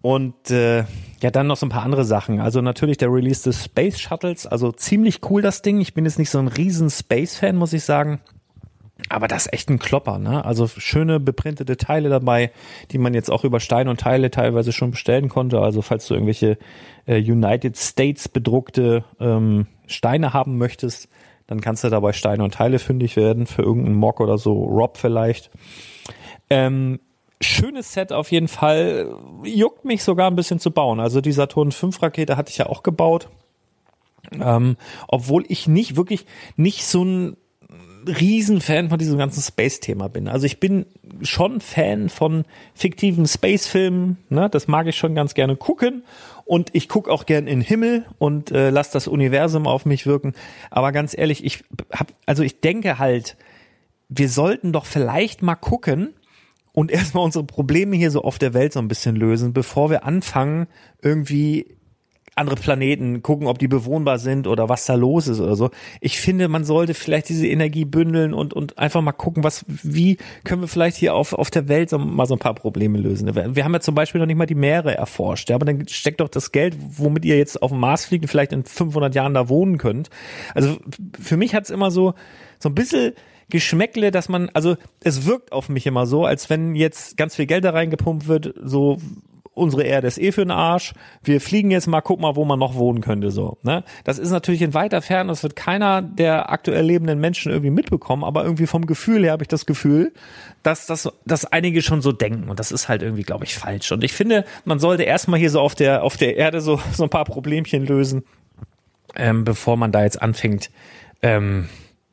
Und 0.00 0.50
äh, 0.50 0.84
ja, 1.20 1.30
dann 1.32 1.48
noch 1.48 1.56
so 1.56 1.66
ein 1.66 1.70
paar 1.70 1.82
andere 1.82 2.04
Sachen. 2.04 2.40
Also 2.40 2.60
natürlich 2.60 2.98
der 2.98 3.12
Release 3.12 3.42
des 3.42 3.64
Space 3.64 3.98
Shuttles, 3.98 4.46
also 4.46 4.70
ziemlich 4.70 5.20
cool 5.28 5.42
das 5.42 5.62
Ding. 5.62 5.80
Ich 5.80 5.92
bin 5.92 6.04
jetzt 6.04 6.20
nicht 6.20 6.30
so 6.30 6.38
ein 6.38 6.48
riesen 6.48 6.88
Space-Fan, 6.88 7.56
muss 7.56 7.72
ich 7.72 7.82
sagen. 7.82 8.20
Aber 9.08 9.28
das 9.28 9.46
ist 9.46 9.52
echt 9.52 9.70
ein 9.70 9.78
Klopper, 9.78 10.18
ne? 10.18 10.44
Also 10.44 10.66
schöne 10.66 11.20
beprintete 11.20 11.76
Teile 11.76 12.08
dabei, 12.08 12.50
die 12.90 12.98
man 12.98 13.14
jetzt 13.14 13.30
auch 13.30 13.44
über 13.44 13.60
Stein 13.60 13.88
und 13.88 14.00
Teile 14.00 14.30
teilweise 14.30 14.72
schon 14.72 14.90
bestellen 14.90 15.28
konnte. 15.28 15.60
Also 15.60 15.82
falls 15.82 16.06
du 16.06 16.14
irgendwelche 16.14 16.58
äh, 17.06 17.18
United 17.18 17.76
States 17.76 18.28
bedruckte 18.28 19.04
ähm, 19.18 19.66
Steine 19.86 20.32
haben 20.32 20.58
möchtest, 20.58 21.08
dann 21.46 21.60
kannst 21.60 21.84
du 21.84 21.88
dabei 21.88 22.12
Steine 22.12 22.44
und 22.44 22.54
Teile 22.54 22.78
fündig 22.78 23.16
werden 23.16 23.46
für 23.46 23.62
irgendeinen 23.62 23.96
Mock 23.96 24.20
oder 24.20 24.36
so, 24.36 24.52
Rob 24.52 24.98
vielleicht. 24.98 25.50
Ähm, 26.50 27.00
schönes 27.40 27.92
Set 27.92 28.12
auf 28.12 28.30
jeden 28.30 28.48
Fall. 28.48 29.14
Juckt 29.44 29.84
mich 29.84 30.02
sogar 30.02 30.30
ein 30.30 30.36
bisschen 30.36 30.58
zu 30.58 30.70
bauen. 30.70 31.00
Also 31.00 31.20
die 31.20 31.32
Saturn 31.32 31.72
5 31.72 32.02
Rakete 32.02 32.36
hatte 32.36 32.50
ich 32.50 32.58
ja 32.58 32.66
auch 32.66 32.82
gebaut. 32.82 33.28
Ähm, 34.32 34.76
obwohl 35.06 35.44
ich 35.48 35.68
nicht 35.68 35.96
wirklich 35.96 36.26
nicht 36.56 36.84
so 36.84 37.02
ein 37.02 37.36
Riesenfan 38.06 38.88
von 38.88 38.98
diesem 38.98 39.18
ganzen 39.18 39.42
Space-Thema 39.42 40.08
bin. 40.08 40.28
Also 40.28 40.46
ich 40.46 40.60
bin 40.60 40.86
schon 41.22 41.60
Fan 41.60 42.08
von 42.08 42.44
fiktiven 42.74 43.26
Space-Filmen. 43.26 44.18
Ne? 44.28 44.48
Das 44.50 44.68
mag 44.68 44.86
ich 44.86 44.96
schon 44.96 45.14
ganz 45.14 45.34
gerne 45.34 45.56
gucken. 45.56 46.04
Und 46.44 46.70
ich 46.74 46.88
gucke 46.88 47.10
auch 47.10 47.26
gern 47.26 47.46
in 47.46 47.60
den 47.60 47.66
Himmel 47.66 48.06
und 48.18 48.50
äh, 48.50 48.70
lass 48.70 48.90
das 48.90 49.08
Universum 49.08 49.66
auf 49.66 49.84
mich 49.84 50.06
wirken. 50.06 50.34
Aber 50.70 50.92
ganz 50.92 51.16
ehrlich, 51.16 51.44
ich 51.44 51.64
hab, 51.92 52.12
also 52.26 52.42
ich 52.42 52.60
denke 52.60 52.98
halt, 52.98 53.36
wir 54.08 54.28
sollten 54.28 54.72
doch 54.72 54.86
vielleicht 54.86 55.42
mal 55.42 55.56
gucken 55.56 56.14
und 56.72 56.90
erstmal 56.92 57.24
unsere 57.24 57.44
Probleme 57.44 57.96
hier 57.96 58.10
so 58.10 58.22
auf 58.22 58.38
der 58.38 58.54
Welt 58.54 58.72
so 58.72 58.80
ein 58.80 58.88
bisschen 58.88 59.16
lösen, 59.16 59.52
bevor 59.52 59.90
wir 59.90 60.04
anfangen, 60.04 60.68
irgendwie 61.02 61.77
andere 62.38 62.56
Planeten, 62.56 63.22
gucken, 63.22 63.46
ob 63.46 63.58
die 63.58 63.68
bewohnbar 63.68 64.18
sind 64.18 64.46
oder 64.46 64.68
was 64.68 64.86
da 64.86 64.94
los 64.94 65.28
ist 65.28 65.40
oder 65.40 65.56
so. 65.56 65.70
Ich 66.00 66.18
finde, 66.20 66.48
man 66.48 66.64
sollte 66.64 66.94
vielleicht 66.94 67.28
diese 67.28 67.46
Energie 67.46 67.84
bündeln 67.84 68.32
und, 68.32 68.54
und 68.54 68.78
einfach 68.78 69.00
mal 69.02 69.12
gucken, 69.12 69.44
was, 69.44 69.64
wie 69.68 70.16
können 70.44 70.62
wir 70.62 70.68
vielleicht 70.68 70.96
hier 70.96 71.14
auf, 71.14 71.32
auf 71.32 71.50
der 71.50 71.68
Welt 71.68 71.90
so, 71.90 71.98
mal 71.98 72.26
so 72.26 72.34
ein 72.34 72.38
paar 72.38 72.54
Probleme 72.54 72.98
lösen. 72.98 73.34
Wir 73.34 73.64
haben 73.64 73.74
ja 73.74 73.80
zum 73.80 73.94
Beispiel 73.94 74.20
noch 74.20 74.26
nicht 74.26 74.36
mal 74.36 74.46
die 74.46 74.54
Meere 74.54 74.96
erforscht, 74.96 75.50
ja, 75.50 75.56
aber 75.56 75.66
dann 75.66 75.86
steckt 75.88 76.20
doch 76.20 76.28
das 76.28 76.52
Geld, 76.52 76.76
womit 76.78 77.24
ihr 77.24 77.36
jetzt 77.36 77.60
auf 77.62 77.70
dem 77.70 77.80
Mars 77.80 78.06
fliegt 78.06 78.24
und 78.24 78.28
vielleicht 78.28 78.52
in 78.52 78.64
500 78.64 79.14
Jahren 79.14 79.34
da 79.34 79.48
wohnen 79.48 79.78
könnt. 79.78 80.10
Also 80.54 80.76
für 81.20 81.36
mich 81.36 81.54
hat's 81.54 81.70
immer 81.70 81.90
so, 81.90 82.14
so 82.58 82.68
ein 82.68 82.74
bisschen 82.74 83.12
Geschmäckle, 83.50 84.10
dass 84.10 84.28
man, 84.28 84.50
also 84.52 84.76
es 85.02 85.24
wirkt 85.24 85.52
auf 85.52 85.68
mich 85.68 85.86
immer 85.86 86.06
so, 86.06 86.24
als 86.24 86.50
wenn 86.50 86.74
jetzt 86.74 87.16
ganz 87.16 87.36
viel 87.36 87.46
Geld 87.46 87.64
da 87.64 87.70
reingepumpt 87.70 88.28
wird, 88.28 88.54
so 88.62 88.98
unsere 89.58 89.82
Erde 89.82 90.06
ist 90.06 90.18
eh 90.18 90.32
für 90.32 90.42
den 90.42 90.50
Arsch. 90.50 90.94
Wir 91.22 91.40
fliegen 91.40 91.70
jetzt 91.70 91.86
mal, 91.86 92.00
guck 92.00 92.20
mal, 92.20 92.36
wo 92.36 92.44
man 92.44 92.58
noch 92.58 92.74
wohnen 92.74 93.00
könnte, 93.00 93.30
so, 93.30 93.58
ne? 93.62 93.84
Das 94.04 94.18
ist 94.18 94.30
natürlich 94.30 94.62
in 94.62 94.74
weiter 94.74 95.02
Ferne, 95.02 95.28
das 95.28 95.42
wird 95.42 95.56
keiner 95.56 96.00
der 96.02 96.50
aktuell 96.50 96.84
lebenden 96.84 97.20
Menschen 97.20 97.50
irgendwie 97.50 97.70
mitbekommen, 97.70 98.24
aber 98.24 98.44
irgendwie 98.44 98.66
vom 98.66 98.86
Gefühl 98.86 99.24
her 99.24 99.32
habe 99.32 99.42
ich 99.42 99.48
das 99.48 99.66
Gefühl, 99.66 100.12
dass 100.62 100.86
das, 100.86 101.08
dass 101.24 101.44
einige 101.44 101.82
schon 101.82 102.00
so 102.00 102.12
denken 102.12 102.48
und 102.48 102.58
das 102.58 102.72
ist 102.72 102.88
halt 102.88 103.02
irgendwie, 103.02 103.22
glaube 103.22 103.44
ich, 103.44 103.54
falsch. 103.54 103.92
Und 103.92 104.04
ich 104.04 104.12
finde, 104.12 104.44
man 104.64 104.78
sollte 104.78 105.02
erstmal 105.02 105.38
hier 105.38 105.50
so 105.50 105.60
auf 105.60 105.74
der, 105.74 106.02
auf 106.02 106.16
der 106.16 106.36
Erde 106.36 106.60
so, 106.60 106.80
so 106.92 107.04
ein 107.04 107.10
paar 107.10 107.24
Problemchen 107.24 107.86
lösen, 107.86 108.24
ähm, 109.16 109.44
bevor 109.44 109.76
man 109.76 109.92
da 109.92 110.04
jetzt 110.04 110.20
anfängt, 110.20 110.70
ähm, 111.22 111.68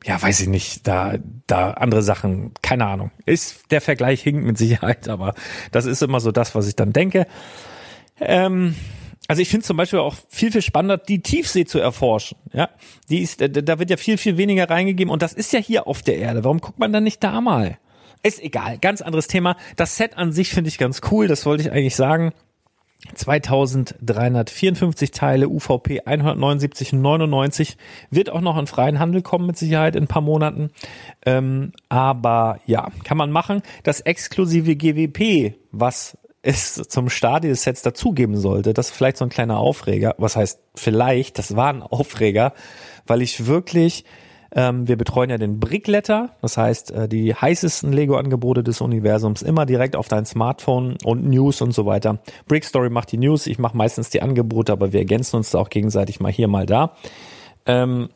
ja, 0.06 0.22
weiß 0.22 0.40
ich 0.40 0.48
nicht, 0.48 0.86
da, 0.86 1.14
da 1.48 1.72
andere 1.72 2.02
Sachen, 2.02 2.52
keine 2.62 2.86
Ahnung. 2.86 3.10
Ist, 3.24 3.72
der 3.72 3.80
Vergleich 3.80 4.22
hinkt 4.22 4.44
mit 4.44 4.56
Sicherheit, 4.56 5.08
aber 5.08 5.34
das 5.72 5.84
ist 5.84 6.00
immer 6.00 6.20
so 6.20 6.30
das, 6.30 6.54
was 6.54 6.68
ich 6.68 6.76
dann 6.76 6.92
denke. 6.92 7.26
Ähm, 8.20 8.76
also 9.26 9.42
ich 9.42 9.48
finde 9.48 9.66
zum 9.66 9.76
Beispiel 9.76 9.98
auch 9.98 10.14
viel, 10.28 10.52
viel 10.52 10.62
spannender, 10.62 10.96
die 10.96 11.22
Tiefsee 11.22 11.64
zu 11.64 11.80
erforschen. 11.80 12.38
Ja, 12.52 12.70
die 13.10 13.20
ist, 13.20 13.40
da 13.40 13.78
wird 13.80 13.90
ja 13.90 13.96
viel, 13.96 14.16
viel 14.16 14.36
weniger 14.36 14.70
reingegeben 14.70 15.12
und 15.12 15.22
das 15.22 15.32
ist 15.32 15.52
ja 15.52 15.58
hier 15.58 15.88
auf 15.88 16.02
der 16.02 16.18
Erde. 16.18 16.44
Warum 16.44 16.60
guckt 16.60 16.78
man 16.78 16.92
dann 16.92 17.02
nicht 17.02 17.24
da 17.24 17.40
mal? 17.40 17.76
Ist 18.22 18.40
egal, 18.40 18.78
ganz 18.78 19.02
anderes 19.02 19.26
Thema. 19.26 19.56
Das 19.74 19.96
Set 19.96 20.16
an 20.16 20.30
sich 20.30 20.50
finde 20.50 20.68
ich 20.68 20.78
ganz 20.78 21.00
cool, 21.10 21.26
das 21.26 21.46
wollte 21.46 21.64
ich 21.64 21.72
eigentlich 21.72 21.96
sagen. 21.96 22.32
2354 23.14 25.10
Teile, 25.10 25.48
UVP 25.48 26.02
179,99 26.02 27.76
wird 28.10 28.30
auch 28.30 28.40
noch 28.40 28.58
in 28.58 28.66
freien 28.66 28.98
Handel 28.98 29.22
kommen 29.22 29.46
mit 29.46 29.56
Sicherheit 29.56 29.96
in 29.96 30.04
ein 30.04 30.08
paar 30.08 30.22
Monaten. 30.22 30.70
Ähm, 31.24 31.72
aber 31.88 32.60
ja, 32.66 32.90
kann 33.04 33.16
man 33.16 33.30
machen. 33.30 33.62
Das 33.82 34.00
exklusive 34.00 34.76
GWP, 34.76 35.54
was 35.72 36.18
es 36.42 36.74
zum 36.74 37.08
Start 37.08 37.44
des 37.44 37.62
Sets 37.62 37.82
dazugeben 37.82 38.36
sollte, 38.36 38.72
das 38.72 38.88
ist 38.90 38.96
vielleicht 38.96 39.16
so 39.16 39.24
ein 39.24 39.30
kleiner 39.30 39.58
Aufreger. 39.58 40.14
Was 40.18 40.36
heißt 40.36 40.60
vielleicht? 40.74 41.38
Das 41.38 41.56
war 41.56 41.68
ein 41.72 41.82
Aufreger, 41.82 42.52
weil 43.06 43.22
ich 43.22 43.46
wirklich 43.46 44.04
ähm, 44.54 44.86
wir 44.86 44.96
betreuen 44.96 45.30
ja 45.30 45.38
den 45.38 45.58
Brickletter, 45.58 46.30
das 46.40 46.56
heißt 46.56 46.90
äh, 46.92 47.08
die 47.08 47.34
heißesten 47.34 47.92
Lego-Angebote 47.92 48.62
des 48.62 48.80
Universums 48.80 49.42
immer 49.42 49.66
direkt 49.66 49.96
auf 49.96 50.08
dein 50.08 50.26
Smartphone 50.26 50.96
und 51.04 51.28
News 51.28 51.60
und 51.60 51.72
so 51.72 51.86
weiter. 51.86 52.18
Brickstory 52.46 52.90
macht 52.90 53.12
die 53.12 53.18
News, 53.18 53.46
ich 53.46 53.58
mache 53.58 53.76
meistens 53.76 54.10
die 54.10 54.22
Angebote, 54.22 54.72
aber 54.72 54.92
wir 54.92 55.00
ergänzen 55.00 55.36
uns 55.36 55.50
da 55.50 55.58
auch 55.58 55.68
gegenseitig 55.68 56.20
mal 56.20 56.32
hier, 56.32 56.48
mal 56.48 56.66
da. 56.66 56.92
Ähm, 57.66 58.08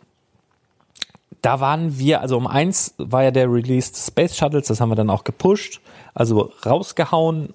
da 1.43 1.61
waren 1.61 1.99
wir, 1.99 2.21
also 2.21 2.37
um 2.37 2.47
eins 2.47 2.95
war 2.99 3.25
ja 3.25 3.31
der 3.31 3.51
Release 3.51 3.93
des 3.93 4.07
Space 4.07 4.37
Shuttles, 4.37 4.69
das 4.69 4.81
haben 4.81 4.91
wir 4.91 4.97
dann 4.97 5.11
auch 5.11 5.25
gepusht, 5.25 5.81
also 6.15 6.53
rausgehauen 6.65 7.55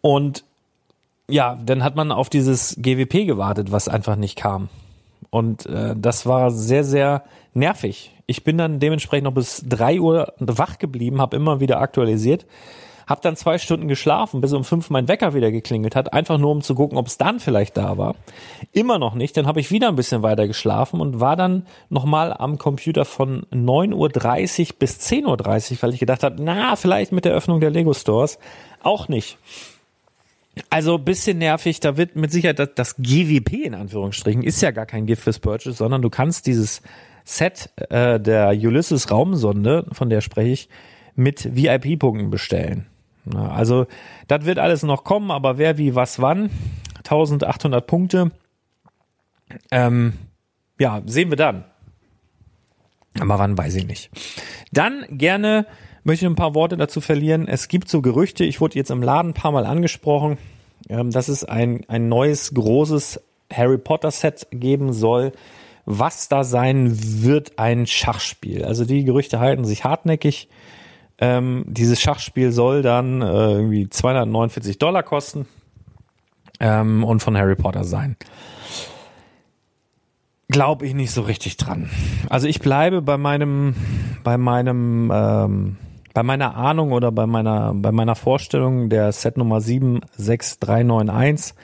und 0.00 0.44
ja, 1.28 1.58
dann 1.64 1.82
hat 1.82 1.96
man 1.96 2.12
auf 2.12 2.28
dieses 2.28 2.76
GWP 2.78 3.26
gewartet, 3.26 3.72
was 3.72 3.88
einfach 3.88 4.16
nicht 4.16 4.36
kam. 4.36 4.68
Und 5.30 5.66
äh, 5.66 5.94
das 5.96 6.26
war 6.26 6.50
sehr, 6.50 6.84
sehr 6.84 7.24
nervig. 7.52 8.12
Ich 8.26 8.44
bin 8.44 8.58
dann 8.58 8.80
dementsprechend 8.80 9.24
noch 9.24 9.34
bis 9.34 9.64
drei 9.66 10.00
Uhr 10.00 10.32
wach 10.38 10.78
geblieben, 10.78 11.20
habe 11.20 11.36
immer 11.36 11.60
wieder 11.60 11.80
aktualisiert, 11.80 12.46
habe 13.06 13.20
dann 13.22 13.36
zwei 13.36 13.58
Stunden 13.58 13.86
geschlafen, 13.86 14.40
bis 14.40 14.54
um 14.54 14.64
fünf 14.64 14.88
mein 14.88 15.08
Wecker 15.08 15.34
wieder 15.34 15.50
geklingelt 15.50 15.94
hat, 15.94 16.14
einfach 16.14 16.38
nur 16.38 16.50
um 16.50 16.62
zu 16.62 16.74
gucken, 16.74 16.96
ob 16.96 17.06
es 17.06 17.18
dann 17.18 17.38
vielleicht 17.38 17.76
da 17.76 17.98
war. 17.98 18.14
Immer 18.72 18.98
noch 18.98 19.14
nicht. 19.14 19.36
Dann 19.36 19.46
habe 19.46 19.60
ich 19.60 19.70
wieder 19.70 19.88
ein 19.88 19.96
bisschen 19.96 20.22
weiter 20.22 20.46
geschlafen 20.46 21.00
und 21.00 21.20
war 21.20 21.36
dann 21.36 21.66
nochmal 21.90 22.32
am 22.32 22.56
Computer 22.56 23.04
von 23.04 23.42
9.30 23.52 23.92
Uhr 24.70 24.76
bis 24.78 24.98
10.30 25.00 25.72
Uhr, 25.72 25.82
weil 25.82 25.92
ich 25.92 26.00
gedacht 26.00 26.22
habe, 26.22 26.36
na, 26.42 26.76
vielleicht 26.76 27.12
mit 27.12 27.26
der 27.26 27.34
Öffnung 27.34 27.60
der 27.60 27.70
Lego 27.70 27.92
Stores. 27.92 28.38
Auch 28.82 29.08
nicht. 29.08 29.38
Also 30.70 30.98
bisschen 30.98 31.38
nervig, 31.38 31.80
da 31.80 31.96
wird 31.96 32.16
mit 32.16 32.30
Sicherheit 32.30 32.58
das, 32.58 32.70
das 32.74 32.96
GWP 32.96 33.64
in 33.64 33.74
Anführungsstrichen 33.74 34.42
ist 34.42 34.60
ja 34.60 34.70
gar 34.70 34.86
kein 34.86 35.06
Gift 35.06 35.22
fürs 35.22 35.40
Purchase, 35.40 35.76
sondern 35.76 36.02
du 36.02 36.10
kannst 36.10 36.46
dieses 36.46 36.82
Set 37.24 37.70
äh, 37.90 38.20
der 38.20 38.50
Ulysses 38.50 39.10
Raumsonde, 39.10 39.86
von 39.92 40.10
der 40.10 40.20
spreche 40.20 40.50
ich, 40.50 40.68
mit 41.16 41.56
VIP-Punkten 41.56 42.30
bestellen. 42.30 42.86
Na, 43.24 43.52
also 43.52 43.86
das 44.28 44.44
wird 44.44 44.58
alles 44.58 44.82
noch 44.82 45.04
kommen, 45.04 45.30
aber 45.30 45.58
wer 45.58 45.78
wie 45.78 45.94
was 45.94 46.20
wann, 46.20 46.50
1800 46.98 47.86
Punkte, 47.86 48.30
ähm, 49.70 50.14
ja, 50.78 51.02
sehen 51.06 51.30
wir 51.30 51.36
dann. 51.36 51.64
Aber 53.20 53.38
wann 53.38 53.56
weiß 53.56 53.76
ich 53.76 53.86
nicht. 53.86 54.10
Dann 54.72 55.04
gerne 55.08 55.66
möchte 56.04 56.26
ich 56.26 56.30
ein 56.30 56.36
paar 56.36 56.54
Worte 56.54 56.76
dazu 56.76 57.00
verlieren. 57.00 57.48
Es 57.48 57.68
gibt 57.68 57.88
so 57.88 58.02
Gerüchte, 58.02 58.44
ich 58.44 58.60
wurde 58.60 58.76
jetzt 58.76 58.90
im 58.90 59.02
Laden 59.02 59.30
ein 59.30 59.34
paar 59.34 59.52
Mal 59.52 59.66
angesprochen, 59.66 60.38
ähm, 60.88 61.10
dass 61.10 61.28
es 61.28 61.44
ein, 61.44 61.84
ein 61.88 62.08
neues 62.08 62.54
großes 62.54 63.20
Harry 63.52 63.78
Potter 63.78 64.10
Set 64.10 64.46
geben 64.50 64.92
soll. 64.92 65.32
Was 65.86 66.28
da 66.28 66.44
sein 66.44 66.92
wird, 67.22 67.58
ein 67.58 67.86
Schachspiel. 67.86 68.64
Also 68.64 68.86
die 68.86 69.04
Gerüchte 69.04 69.38
halten 69.38 69.64
sich 69.64 69.84
hartnäckig. 69.84 70.48
Ähm, 71.18 71.64
dieses 71.66 72.00
Schachspiel 72.00 72.52
soll 72.52 72.82
dann 72.82 73.20
äh, 73.20 73.24
irgendwie 73.26 73.88
249 73.88 74.78
Dollar 74.78 75.02
kosten 75.02 75.46
ähm, 76.58 77.04
und 77.04 77.20
von 77.20 77.36
Harry 77.36 77.54
Potter 77.54 77.84
sein. 77.84 78.16
Glaube 80.48 80.86
ich 80.86 80.94
nicht 80.94 81.10
so 81.10 81.22
richtig 81.22 81.56
dran. 81.56 81.90
Also 82.28 82.48
ich 82.48 82.60
bleibe 82.60 83.02
bei 83.02 83.16
meinem, 83.16 83.74
bei 84.24 84.38
meinem 84.38 85.10
ähm, 85.14 85.76
bei 86.14 86.22
meiner 86.22 86.56
Ahnung 86.56 86.92
oder 86.92 87.12
bei 87.12 87.26
meiner, 87.26 87.74
bei 87.74 87.92
meiner 87.92 88.14
Vorstellung 88.14 88.88
der 88.88 89.10
Set 89.12 89.36
Nummer 89.36 89.60
76391, 89.60 91.54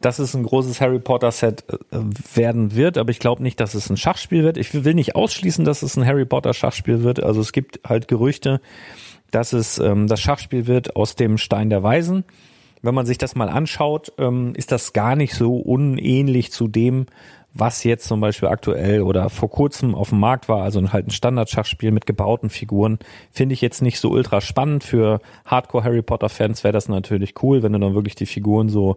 dass 0.00 0.18
es 0.18 0.34
ein 0.34 0.42
großes 0.42 0.80
Harry 0.80 0.98
Potter 0.98 1.30
Set 1.30 1.64
äh, 1.68 1.98
werden 2.34 2.74
wird, 2.74 2.96
aber 2.96 3.10
ich 3.10 3.18
glaube 3.18 3.42
nicht, 3.42 3.60
dass 3.60 3.74
es 3.74 3.90
ein 3.90 3.98
Schachspiel 3.98 4.42
wird. 4.42 4.56
Ich 4.56 4.72
will 4.84 4.94
nicht 4.94 5.14
ausschließen, 5.14 5.66
dass 5.66 5.82
es 5.82 5.98
ein 5.98 6.06
Harry 6.06 6.24
Potter 6.24 6.54
Schachspiel 6.54 7.02
wird. 7.02 7.22
Also 7.22 7.42
es 7.42 7.52
gibt 7.52 7.80
halt 7.86 8.08
Gerüchte, 8.08 8.62
dass 9.30 9.52
es 9.52 9.78
ähm, 9.78 10.06
das 10.06 10.22
Schachspiel 10.22 10.66
wird 10.66 10.96
aus 10.96 11.14
dem 11.14 11.36
Stein 11.36 11.68
der 11.68 11.82
Weisen. 11.82 12.24
Wenn 12.80 12.94
man 12.94 13.04
sich 13.04 13.18
das 13.18 13.34
mal 13.34 13.50
anschaut, 13.50 14.14
ähm, 14.16 14.54
ist 14.56 14.72
das 14.72 14.94
gar 14.94 15.14
nicht 15.14 15.34
so 15.34 15.58
unähnlich 15.58 16.50
zu 16.50 16.66
dem, 16.66 17.04
was 17.52 17.82
jetzt 17.84 18.06
zum 18.06 18.20
Beispiel 18.20 18.48
aktuell 18.48 19.02
oder 19.02 19.28
vor 19.28 19.50
kurzem 19.50 19.94
auf 19.94 20.10
dem 20.10 20.20
Markt 20.20 20.48
war, 20.48 20.62
also 20.62 20.92
halt 20.92 21.08
ein 21.08 21.10
Standard-Schachspiel 21.10 21.90
mit 21.90 22.06
gebauten 22.06 22.48
Figuren, 22.48 22.98
finde 23.32 23.54
ich 23.54 23.60
jetzt 23.60 23.82
nicht 23.82 23.98
so 23.98 24.10
ultra 24.10 24.40
spannend. 24.40 24.84
Für 24.84 25.20
Hardcore 25.44 25.84
Harry 25.84 26.02
Potter-Fans 26.02 26.62
wäre 26.62 26.72
das 26.72 26.88
natürlich 26.88 27.34
cool, 27.42 27.62
wenn 27.62 27.72
du 27.72 27.78
dann 27.78 27.94
wirklich 27.94 28.14
die 28.14 28.26
Figuren 28.26 28.68
so 28.68 28.96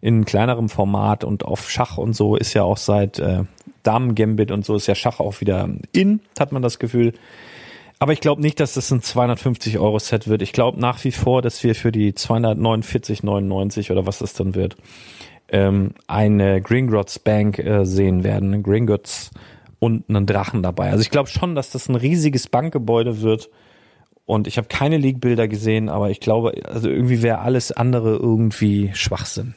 in 0.00 0.24
kleinerem 0.24 0.70
Format 0.70 1.24
und 1.24 1.44
auf 1.44 1.70
Schach 1.70 1.98
und 1.98 2.14
so 2.14 2.36
ist 2.36 2.54
ja 2.54 2.62
auch 2.62 2.78
seit 2.78 3.18
äh, 3.18 3.44
Damen 3.82 4.14
Gambit 4.14 4.50
und 4.50 4.64
so 4.64 4.74
ist 4.76 4.86
ja 4.86 4.94
Schach 4.94 5.20
auch 5.20 5.40
wieder 5.40 5.68
in, 5.92 6.20
hat 6.38 6.52
man 6.52 6.62
das 6.62 6.78
Gefühl. 6.78 7.12
Aber 7.98 8.14
ich 8.14 8.20
glaube 8.20 8.40
nicht, 8.40 8.60
dass 8.60 8.74
das 8.74 8.90
ein 8.90 9.02
250 9.02 9.78
Euro 9.78 9.98
Set 9.98 10.26
wird. 10.26 10.40
Ich 10.40 10.54
glaube 10.54 10.80
nach 10.80 11.04
wie 11.04 11.12
vor, 11.12 11.42
dass 11.42 11.62
wir 11.62 11.74
für 11.74 11.92
die 11.92 12.12
249,99 12.14 13.92
oder 13.92 14.06
was 14.06 14.20
das 14.20 14.32
dann 14.32 14.54
wird, 14.54 14.76
ähm, 15.50 15.94
eine 16.06 16.60
Gringotts 16.60 17.18
Bank 17.18 17.58
äh, 17.58 17.84
sehen 17.84 18.24
werden, 18.24 18.62
Gringotts 18.62 19.30
und 19.78 20.04
einen 20.08 20.26
Drachen 20.26 20.62
dabei. 20.62 20.90
Also 20.90 21.02
ich 21.02 21.10
glaube 21.10 21.28
schon, 21.28 21.54
dass 21.54 21.70
das 21.70 21.88
ein 21.88 21.96
riesiges 21.96 22.48
Bankgebäude 22.48 23.22
wird 23.22 23.50
Und 24.26 24.46
ich 24.46 24.58
habe 24.58 24.68
keine 24.68 24.96
Leak-Bilder 24.96 25.48
gesehen, 25.48 25.88
aber 25.88 26.10
ich 26.10 26.20
glaube, 26.20 26.52
also 26.68 26.88
irgendwie 26.88 27.20
wäre 27.20 27.40
alles 27.40 27.72
andere 27.72 28.14
irgendwie 28.14 28.92
Schwachsinn. 28.94 29.54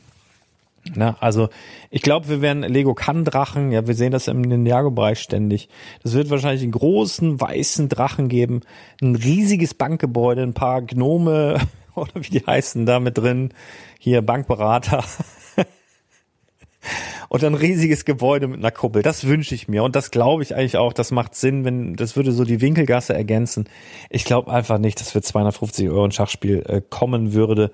Na, 0.95 1.15
also 1.19 1.49
ich 1.91 2.01
glaube, 2.01 2.27
wir 2.27 2.41
werden 2.41 2.63
Lego 2.63 2.93
kann 2.93 3.23
Drachen, 3.23 3.71
ja, 3.71 3.88
wir 3.88 3.93
sehen 3.93 4.12
das 4.12 4.27
im 4.27 4.41
Ninjago-Bereich 4.41 5.19
ständig. 5.19 5.69
Das 6.01 6.13
wird 6.13 6.29
wahrscheinlich 6.29 6.63
einen 6.63 6.71
großen 6.71 7.39
weißen 7.39 7.88
Drachen 7.88 8.27
geben, 8.27 8.62
ein 9.01 9.15
riesiges 9.15 9.75
Bankgebäude, 9.75 10.41
ein 10.41 10.53
paar 10.53 10.82
Gnome 10.82 11.60
oder 11.95 12.15
wie 12.15 12.39
die 12.39 12.45
heißen 12.45 12.86
da 12.86 12.99
mit 12.99 13.17
drin, 13.17 13.53
hier 13.99 14.21
Bankberater. 14.23 15.03
Und 17.30 17.43
ein 17.43 17.56
riesiges 17.56 18.06
Gebäude 18.06 18.48
mit 18.48 18.60
einer 18.60 18.72
Kuppel. 18.72 19.02
Das 19.02 19.28
wünsche 19.28 19.56
ich 19.56 19.67
mir 19.67 19.84
und 19.84 19.96
das 19.96 20.12
glaube 20.12 20.43
ich 20.43 20.56
eigentlich 20.56 20.78
auch. 20.78 20.93
Das 20.93 21.12
macht 21.12 21.36
Sinn, 21.36 21.65
wenn 21.65 21.96
das 21.96 22.15
würde 22.15 22.32
so 22.32 22.43
die 22.43 22.62
Winkelgasse 22.62 23.13
ergänzen. 23.13 23.65
Ich 24.10 24.26
glaube 24.26 24.52
einfach 24.52 24.78
nicht, 24.78 25.00
dass 25.00 25.12
für 25.12 25.22
250 25.22 25.89
Euro 25.89 26.06
ein 26.06 26.12
Schachspiel 26.12 26.63
äh, 26.67 26.82
kommen 26.88 27.34
würde. 27.34 27.72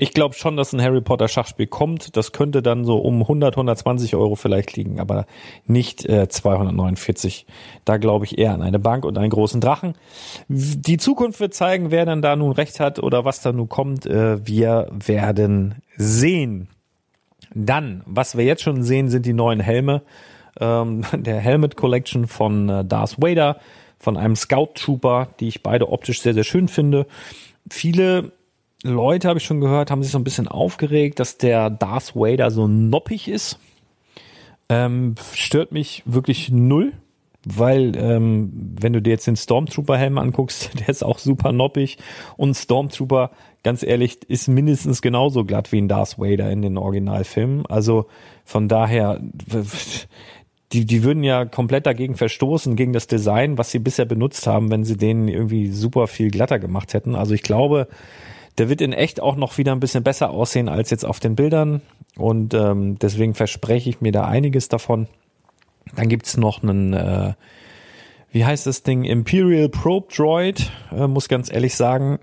Ich 0.00 0.12
glaube 0.12 0.36
schon, 0.36 0.56
dass 0.56 0.72
ein 0.72 0.80
Harry 0.80 1.00
Potter 1.00 1.26
Schachspiel 1.26 1.66
kommt. 1.66 2.16
Das 2.16 2.30
könnte 2.30 2.62
dann 2.62 2.84
so 2.84 2.98
um 2.98 3.20
100, 3.20 3.54
120 3.54 4.14
Euro 4.14 4.36
vielleicht 4.36 4.76
liegen, 4.76 5.00
aber 5.00 5.26
nicht 5.66 6.08
äh, 6.08 6.28
249. 6.28 7.46
Da 7.84 7.96
glaube 7.96 8.24
ich 8.24 8.38
eher 8.38 8.54
an 8.54 8.62
eine 8.62 8.78
Bank 8.78 9.04
und 9.04 9.18
einen 9.18 9.30
großen 9.30 9.60
Drachen. 9.60 9.94
Die 10.46 10.98
Zukunft 10.98 11.40
wird 11.40 11.52
zeigen, 11.52 11.90
wer 11.90 12.06
dann 12.06 12.22
da 12.22 12.36
nun 12.36 12.52
recht 12.52 12.78
hat 12.78 13.00
oder 13.00 13.24
was 13.24 13.42
da 13.42 13.52
nun 13.52 13.68
kommt. 13.68 14.06
Äh, 14.06 14.46
wir 14.46 14.88
werden 14.92 15.82
sehen. 15.96 16.68
Dann, 17.54 18.02
was 18.06 18.36
wir 18.36 18.44
jetzt 18.44 18.62
schon 18.62 18.82
sehen, 18.82 19.08
sind 19.08 19.26
die 19.26 19.32
neuen 19.32 19.60
Helme. 19.60 20.02
Ähm, 20.60 21.04
der 21.12 21.40
Helmet 21.40 21.76
Collection 21.76 22.26
von 22.26 22.68
äh, 22.68 22.84
Darth 22.84 23.20
Vader, 23.20 23.58
von 23.98 24.16
einem 24.16 24.36
Scout 24.36 24.70
Trooper, 24.74 25.28
die 25.40 25.48
ich 25.48 25.62
beide 25.62 25.90
optisch 25.90 26.20
sehr, 26.20 26.34
sehr 26.34 26.44
schön 26.44 26.68
finde. 26.68 27.06
Viele 27.70 28.32
Leute, 28.84 29.28
habe 29.28 29.38
ich 29.38 29.44
schon 29.44 29.60
gehört, 29.60 29.90
haben 29.90 30.02
sich 30.02 30.12
so 30.12 30.18
ein 30.18 30.24
bisschen 30.24 30.46
aufgeregt, 30.46 31.18
dass 31.18 31.36
der 31.36 31.68
Darth 31.68 32.14
Vader 32.14 32.50
so 32.50 32.68
noppig 32.68 33.28
ist. 33.28 33.58
Ähm, 34.68 35.16
stört 35.32 35.72
mich 35.72 36.02
wirklich 36.04 36.50
null, 36.50 36.92
weil 37.44 37.96
ähm, 37.96 38.50
wenn 38.80 38.92
du 38.92 39.00
dir 39.00 39.10
jetzt 39.10 39.26
den 39.26 39.36
Stormtrooper-Helm 39.36 40.18
anguckst, 40.18 40.70
der 40.80 40.88
ist 40.88 41.04
auch 41.04 41.18
super 41.18 41.52
noppig 41.52 41.98
und 42.36 42.54
Stormtrooper, 42.54 43.30
ganz 43.62 43.82
ehrlich, 43.82 44.18
ist 44.28 44.48
mindestens 44.48 45.02
genauso 45.02 45.44
glatt 45.44 45.72
wie 45.72 45.80
ein 45.80 45.88
Darth 45.88 46.18
Vader 46.18 46.50
in 46.50 46.62
den 46.62 46.76
Originalfilmen. 46.76 47.66
Also 47.66 48.06
von 48.44 48.68
daher, 48.68 49.20
die, 50.72 50.84
die 50.84 51.02
würden 51.04 51.22
ja 51.22 51.44
komplett 51.44 51.86
dagegen 51.86 52.16
verstoßen, 52.16 52.76
gegen 52.76 52.92
das 52.92 53.06
Design, 53.06 53.56
was 53.56 53.70
sie 53.70 53.78
bisher 53.78 54.04
benutzt 54.04 54.46
haben, 54.46 54.70
wenn 54.70 54.84
sie 54.84 54.96
denen 54.96 55.28
irgendwie 55.28 55.68
super 55.68 56.06
viel 56.06 56.30
glatter 56.30 56.58
gemacht 56.58 56.92
hätten. 56.92 57.14
Also 57.14 57.34
ich 57.34 57.42
glaube, 57.42 57.88
der 58.58 58.68
wird 58.68 58.80
in 58.80 58.92
echt 58.92 59.20
auch 59.20 59.36
noch 59.36 59.56
wieder 59.56 59.72
ein 59.72 59.80
bisschen 59.80 60.02
besser 60.02 60.30
aussehen 60.30 60.68
als 60.68 60.90
jetzt 60.90 61.04
auf 61.04 61.20
den 61.20 61.36
Bildern. 61.36 61.80
Und 62.16 62.52
ähm, 62.54 62.98
deswegen 62.98 63.34
verspreche 63.34 63.88
ich 63.88 64.00
mir 64.00 64.12
da 64.12 64.24
einiges 64.24 64.68
davon. 64.68 65.06
Dann 65.98 66.08
gibt's 66.08 66.36
noch 66.36 66.62
einen, 66.62 66.92
äh, 66.92 67.32
wie 68.30 68.44
heißt 68.44 68.68
das 68.68 68.84
Ding, 68.84 69.02
Imperial 69.02 69.68
Probe 69.68 70.06
Droid. 70.14 70.70
Äh, 70.92 71.08
muss 71.08 71.28
ganz 71.28 71.52
ehrlich 71.52 71.74
sagen, 71.74 72.20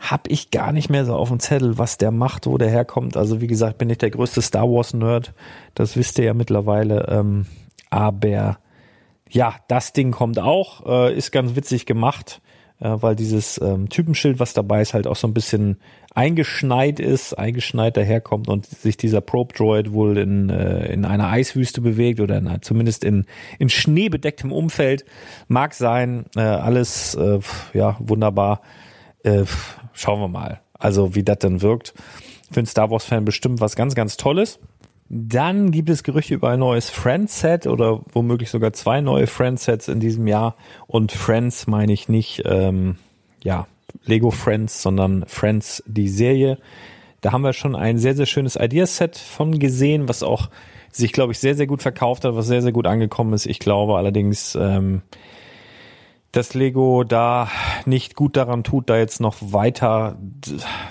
hab 0.00 0.30
ich 0.30 0.50
gar 0.50 0.72
nicht 0.72 0.88
mehr 0.88 1.04
so 1.04 1.14
auf 1.14 1.28
dem 1.28 1.38
Zettel, 1.38 1.76
was 1.76 1.98
der 1.98 2.10
macht, 2.10 2.46
wo 2.46 2.56
der 2.56 2.70
herkommt. 2.70 3.18
Also 3.18 3.42
wie 3.42 3.48
gesagt, 3.48 3.76
bin 3.76 3.90
ich 3.90 3.98
der 3.98 4.08
größte 4.08 4.40
Star 4.40 4.64
Wars 4.64 4.94
Nerd. 4.94 5.34
Das 5.74 5.94
wisst 5.98 6.18
ihr 6.18 6.24
ja 6.24 6.32
mittlerweile. 6.32 7.06
Ähm, 7.10 7.44
aber 7.90 8.60
ja, 9.28 9.56
das 9.68 9.92
Ding 9.92 10.10
kommt 10.10 10.38
auch, 10.38 10.86
äh, 10.86 11.14
ist 11.14 11.32
ganz 11.32 11.54
witzig 11.54 11.84
gemacht 11.84 12.40
weil 12.78 13.16
dieses 13.16 13.60
ähm, 13.60 13.88
Typenschild, 13.88 14.38
was 14.38 14.52
dabei 14.52 14.82
ist, 14.82 14.94
halt 14.94 15.06
auch 15.06 15.16
so 15.16 15.26
ein 15.26 15.34
bisschen 15.34 15.78
eingeschneit 16.14 17.00
ist, 17.00 17.34
eingeschneit 17.34 17.96
daherkommt 17.96 18.48
und 18.48 18.66
sich 18.66 18.96
dieser 18.96 19.20
Probe 19.20 19.54
Droid 19.54 19.92
wohl 19.92 20.16
in, 20.18 20.50
äh, 20.50 20.92
in 20.92 21.04
einer 21.04 21.28
Eiswüste 21.28 21.80
bewegt 21.80 22.20
oder 22.20 22.38
in, 22.38 22.50
zumindest 22.62 23.04
in, 23.04 23.26
in 23.58 23.68
schneebedecktem 23.68 24.52
Umfeld. 24.52 25.04
Mag 25.48 25.74
sein, 25.74 26.24
äh, 26.36 26.40
alles 26.40 27.14
äh, 27.14 27.40
ja 27.74 27.96
wunderbar. 27.98 28.62
Äh, 29.22 29.44
schauen 29.92 30.20
wir 30.20 30.28
mal. 30.28 30.60
Also 30.78 31.14
wie 31.14 31.22
das 31.22 31.38
dann 31.38 31.62
wirkt. 31.62 31.94
Für 32.50 32.60
einen 32.60 32.66
Star 32.66 32.90
Wars-Fan 32.90 33.24
bestimmt 33.24 33.60
was 33.60 33.74
ganz, 33.74 33.94
ganz 33.94 34.16
Tolles. 34.16 34.58
Dann 35.08 35.70
gibt 35.70 35.88
es 35.88 36.02
Gerüchte 36.02 36.34
über 36.34 36.50
ein 36.50 36.58
neues 36.58 36.90
Friends-Set 36.90 37.66
oder 37.66 38.00
womöglich 38.12 38.50
sogar 38.50 38.72
zwei 38.72 39.00
neue 39.00 39.26
Friends-Sets 39.26 39.88
in 39.88 40.00
diesem 40.00 40.26
Jahr. 40.26 40.56
Und 40.86 41.12
Friends 41.12 41.66
meine 41.66 41.92
ich 41.92 42.08
nicht, 42.08 42.42
ähm, 42.44 42.96
ja, 43.42 43.66
Lego 44.04 44.30
Friends, 44.30 44.82
sondern 44.82 45.24
Friends, 45.26 45.82
die 45.86 46.08
Serie. 46.08 46.58
Da 47.20 47.32
haben 47.32 47.42
wir 47.42 47.52
schon 47.52 47.76
ein 47.76 47.98
sehr, 47.98 48.14
sehr 48.14 48.26
schönes 48.26 48.56
Ideaset 48.56 49.16
von 49.16 49.58
gesehen, 49.58 50.08
was 50.08 50.22
auch 50.22 50.48
sich, 50.90 51.12
glaube 51.12 51.32
ich, 51.32 51.38
sehr, 51.38 51.54
sehr 51.54 51.66
gut 51.66 51.82
verkauft 51.82 52.24
hat, 52.24 52.34
was 52.34 52.46
sehr, 52.46 52.62
sehr 52.62 52.72
gut 52.72 52.86
angekommen 52.86 53.32
ist. 53.32 53.46
Ich 53.46 53.58
glaube 53.58 53.96
allerdings, 53.96 54.56
ähm, 54.60 55.02
dass 56.32 56.54
Lego 56.54 57.04
da 57.04 57.48
nicht 57.86 58.14
gut 58.14 58.36
daran 58.36 58.64
tut, 58.64 58.90
da 58.90 58.98
jetzt 58.98 59.20
noch 59.20 59.36
weiter 59.40 60.18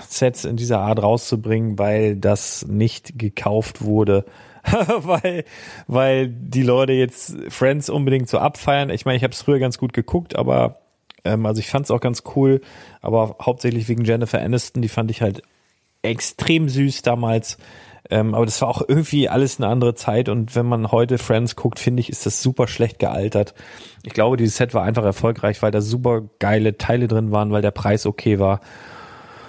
Sets 0.08 0.44
in 0.44 0.56
dieser 0.56 0.80
Art 0.80 1.02
rauszubringen, 1.02 1.78
weil 1.78 2.16
das 2.16 2.66
nicht 2.66 3.18
gekauft 3.18 3.82
wurde. 3.82 4.24
weil, 4.98 5.44
weil 5.86 6.28
die 6.28 6.62
Leute 6.62 6.92
jetzt 6.92 7.36
Friends 7.50 7.88
unbedingt 7.88 8.28
so 8.28 8.38
abfeiern. 8.38 8.90
Ich 8.90 9.04
meine, 9.04 9.16
ich 9.16 9.22
habe 9.22 9.32
es 9.32 9.42
früher 9.42 9.60
ganz 9.60 9.78
gut 9.78 9.92
geguckt, 9.92 10.34
aber 10.34 10.80
ähm, 11.24 11.46
also 11.46 11.60
ich 11.60 11.68
fand 11.68 11.84
es 11.84 11.90
auch 11.90 12.00
ganz 12.00 12.24
cool, 12.34 12.60
aber 13.00 13.36
hauptsächlich 13.40 13.88
wegen 13.88 14.04
Jennifer 14.04 14.40
Aniston, 14.40 14.82
die 14.82 14.88
fand 14.88 15.10
ich 15.10 15.22
halt 15.22 15.42
extrem 16.02 16.68
süß 16.68 17.02
damals. 17.02 17.58
Ähm, 18.10 18.34
aber 18.34 18.46
das 18.46 18.60
war 18.62 18.68
auch 18.68 18.82
irgendwie 18.86 19.28
alles 19.28 19.58
eine 19.58 19.68
andere 19.68 19.94
Zeit 19.94 20.28
und 20.28 20.54
wenn 20.54 20.66
man 20.66 20.92
heute 20.92 21.18
Friends 21.18 21.56
guckt, 21.56 21.78
finde 21.78 22.00
ich, 22.00 22.10
ist 22.10 22.26
das 22.26 22.42
super 22.42 22.68
schlecht 22.68 22.98
gealtert. 22.98 23.54
Ich 24.04 24.12
glaube, 24.12 24.36
dieses 24.36 24.56
Set 24.56 24.74
war 24.74 24.84
einfach 24.84 25.04
erfolgreich, 25.04 25.62
weil 25.62 25.72
da 25.72 25.80
super 25.80 26.22
geile 26.38 26.78
Teile 26.78 27.08
drin 27.08 27.32
waren, 27.32 27.50
weil 27.50 27.62
der 27.62 27.72
Preis 27.72 28.06
okay 28.06 28.38
war. 28.38 28.60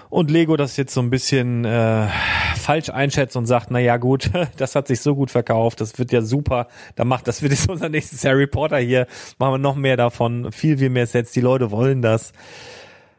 Und 0.09 0.31
Lego 0.31 0.55
das 0.55 0.77
jetzt 0.77 0.93
so 0.93 1.01
ein 1.01 1.09
bisschen 1.09 1.65
äh, 1.65 2.07
falsch 2.55 2.89
einschätzt 2.89 3.35
und 3.35 3.45
sagt, 3.45 3.71
na 3.71 3.79
ja 3.79 3.97
gut, 3.97 4.31
das 4.57 4.75
hat 4.75 4.87
sich 4.87 5.01
so 5.01 5.15
gut 5.15 5.31
verkauft, 5.31 5.81
das 5.81 5.99
wird 5.99 6.11
ja 6.11 6.21
super, 6.21 6.67
da 6.95 7.03
macht, 7.03 7.27
das 7.27 7.41
wird 7.41 7.51
jetzt 7.51 7.69
unser 7.69 7.89
nächstes 7.89 8.23
Harry 8.23 8.47
Potter 8.47 8.77
hier, 8.77 9.07
machen 9.37 9.53
wir 9.55 9.57
noch 9.57 9.75
mehr 9.75 9.97
davon, 9.97 10.51
viel, 10.51 10.77
viel 10.77 10.89
mehr 10.89 11.07
Sets, 11.07 11.33
die 11.33 11.41
Leute 11.41 11.71
wollen 11.71 12.01
das. 12.01 12.31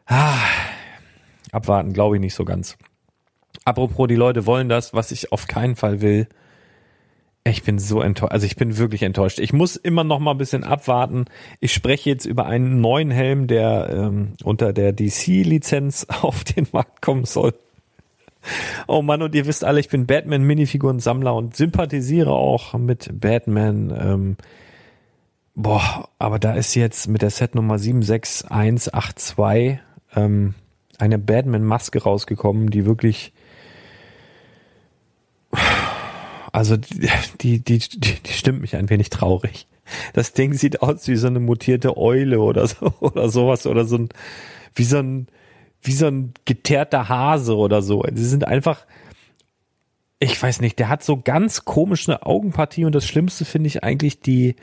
Ah, 0.07 0.39
abwarten, 1.51 1.93
glaube 1.93 2.15
ich 2.15 2.21
nicht 2.21 2.33
so 2.33 2.43
ganz. 2.43 2.75
Apropos, 3.69 4.07
die 4.07 4.15
Leute 4.15 4.47
wollen 4.47 4.67
das, 4.67 4.95
was 4.95 5.11
ich 5.11 5.31
auf 5.31 5.45
keinen 5.45 5.75
Fall 5.75 6.01
will. 6.01 6.27
Ich 7.43 7.61
bin 7.61 7.77
so 7.77 8.01
enttäuscht, 8.01 8.31
also 8.31 8.47
ich 8.47 8.55
bin 8.55 8.79
wirklich 8.79 9.03
enttäuscht. 9.03 9.37
Ich 9.37 9.53
muss 9.53 9.75
immer 9.75 10.03
noch 10.03 10.17
mal 10.17 10.31
ein 10.31 10.39
bisschen 10.39 10.63
abwarten. 10.63 11.25
Ich 11.59 11.71
spreche 11.71 12.09
jetzt 12.09 12.25
über 12.25 12.47
einen 12.47 12.81
neuen 12.81 13.11
Helm, 13.11 13.45
der 13.45 13.89
ähm, 13.91 14.33
unter 14.43 14.73
der 14.73 14.91
DC-Lizenz 14.91 16.07
auf 16.23 16.43
den 16.43 16.65
Markt 16.71 17.03
kommen 17.03 17.25
soll. 17.25 17.53
Oh 18.87 19.03
Mann, 19.03 19.21
und 19.21 19.35
ihr 19.35 19.45
wisst 19.45 19.63
alle, 19.63 19.79
ich 19.79 19.89
bin 19.89 20.07
Batman-Minifiguren-Sammler 20.07 21.35
und 21.35 21.55
sympathisiere 21.55 22.31
auch 22.31 22.73
mit 22.73 23.11
Batman. 23.13 23.95
Ähm, 23.95 24.37
boah, 25.53 26.09
aber 26.17 26.39
da 26.39 26.55
ist 26.55 26.73
jetzt 26.73 27.07
mit 27.07 27.21
der 27.21 27.29
Set 27.29 27.53
Nummer 27.53 27.77
76182 27.77 29.77
ähm, 30.15 30.55
eine 30.97 31.19
Batman-Maske 31.19 32.01
rausgekommen, 32.01 32.71
die 32.71 32.87
wirklich 32.87 33.31
also 36.59 36.75
die, 36.75 37.09
die, 37.39 37.59
die, 37.61 37.79
die 37.79 38.33
stimmt 38.33 38.59
mich 38.59 38.75
ein 38.75 38.89
wenig 38.89 39.09
traurig. 39.09 39.65
Das 40.11 40.33
Ding 40.33 40.51
sieht 40.51 40.81
aus 40.81 41.07
wie 41.07 41.15
so 41.15 41.27
eine 41.27 41.39
mutierte 41.39 41.95
Eule 41.95 42.41
oder 42.41 42.67
so 42.67 42.93
oder 42.99 43.29
sowas 43.29 43.65
oder 43.65 43.85
so 43.85 43.97
ein 43.97 44.09
wie 44.75 44.83
so 44.83 44.97
ein 44.97 45.27
wie 45.81 45.93
so 45.93 46.07
ein 46.07 46.33
geteerter 46.43 47.07
Hase 47.07 47.55
oder 47.55 47.81
so. 47.81 48.03
Sie 48.13 48.25
sind 48.25 48.45
einfach 48.45 48.85
ich 50.19 50.43
weiß 50.43 50.59
nicht, 50.59 50.79
der 50.79 50.89
hat 50.89 51.01
so 51.01 51.15
ganz 51.15 51.63
komische 51.63 52.25
Augenpartie 52.25 52.83
und 52.83 52.93
das 52.93 53.07
Schlimmste 53.07 53.45
finde 53.45 53.67
ich 53.67 53.85
eigentlich 53.85 54.19
die 54.19 54.57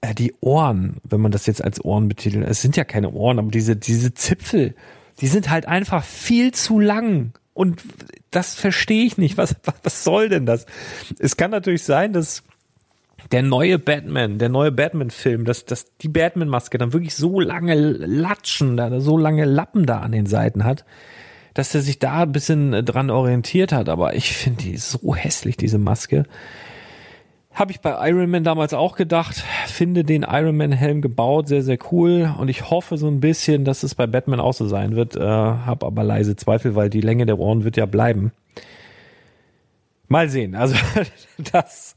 äh, 0.00 0.14
die 0.14 0.34
Ohren, 0.38 0.98
wenn 1.02 1.20
man 1.20 1.32
das 1.32 1.46
jetzt 1.46 1.64
als 1.64 1.84
Ohren 1.84 2.06
betitelt. 2.06 2.46
Es 2.46 2.62
sind 2.62 2.76
ja 2.76 2.84
keine 2.84 3.10
Ohren, 3.10 3.40
aber 3.40 3.50
diese 3.50 3.74
diese 3.74 4.14
Zipfel, 4.14 4.76
die 5.20 5.26
sind 5.26 5.50
halt 5.50 5.66
einfach 5.66 6.04
viel 6.04 6.52
zu 6.52 6.78
lang 6.78 7.32
und 7.54 7.82
das 8.30 8.54
verstehe 8.54 9.04
ich 9.04 9.18
nicht. 9.18 9.36
Was, 9.36 9.56
was 9.82 10.04
soll 10.04 10.28
denn 10.28 10.46
das? 10.46 10.66
Es 11.18 11.36
kann 11.36 11.50
natürlich 11.50 11.84
sein, 11.84 12.12
dass 12.12 12.42
der 13.30 13.42
neue 13.42 13.78
Batman, 13.78 14.38
der 14.38 14.48
neue 14.48 14.72
Batman-Film, 14.72 15.44
dass, 15.44 15.64
dass 15.64 15.96
die 15.98 16.08
Batman-Maske 16.08 16.78
dann 16.78 16.92
wirklich 16.92 17.14
so 17.14 17.40
lange 17.40 17.74
Latschen, 17.74 19.00
so 19.00 19.16
lange 19.16 19.44
Lappen 19.44 19.86
da 19.86 20.00
an 20.00 20.12
den 20.12 20.26
Seiten 20.26 20.64
hat, 20.64 20.84
dass 21.54 21.74
er 21.74 21.82
sich 21.82 21.98
da 21.98 22.22
ein 22.22 22.32
bisschen 22.32 22.84
dran 22.84 23.10
orientiert 23.10 23.72
hat. 23.72 23.88
Aber 23.88 24.14
ich 24.14 24.32
finde 24.32 24.64
die 24.64 24.76
so 24.76 25.14
hässlich, 25.14 25.56
diese 25.56 25.78
Maske. 25.78 26.24
Habe 27.54 27.70
ich 27.70 27.80
bei 27.80 28.08
Iron 28.08 28.30
Man 28.30 28.44
damals 28.44 28.72
auch 28.72 28.96
gedacht. 28.96 29.44
Finde 29.66 30.04
den 30.04 30.22
Iron 30.22 30.56
Man 30.56 30.72
Helm 30.72 31.02
gebaut, 31.02 31.48
sehr, 31.48 31.62
sehr 31.62 31.78
cool. 31.90 32.34
Und 32.38 32.48
ich 32.48 32.70
hoffe 32.70 32.96
so 32.96 33.08
ein 33.08 33.20
bisschen, 33.20 33.64
dass 33.64 33.82
es 33.82 33.94
bei 33.94 34.06
Batman 34.06 34.40
auch 34.40 34.54
so 34.54 34.66
sein 34.68 34.96
wird. 34.96 35.16
Äh, 35.16 35.20
hab 35.20 35.84
aber 35.84 36.02
leise 36.02 36.34
Zweifel, 36.34 36.74
weil 36.74 36.88
die 36.88 37.02
Länge 37.02 37.26
der 37.26 37.38
Ohren 37.38 37.64
wird 37.64 37.76
ja 37.76 37.84
bleiben. 37.84 38.32
Mal 40.08 40.30
sehen. 40.30 40.54
Also 40.54 40.76
das 41.52 41.96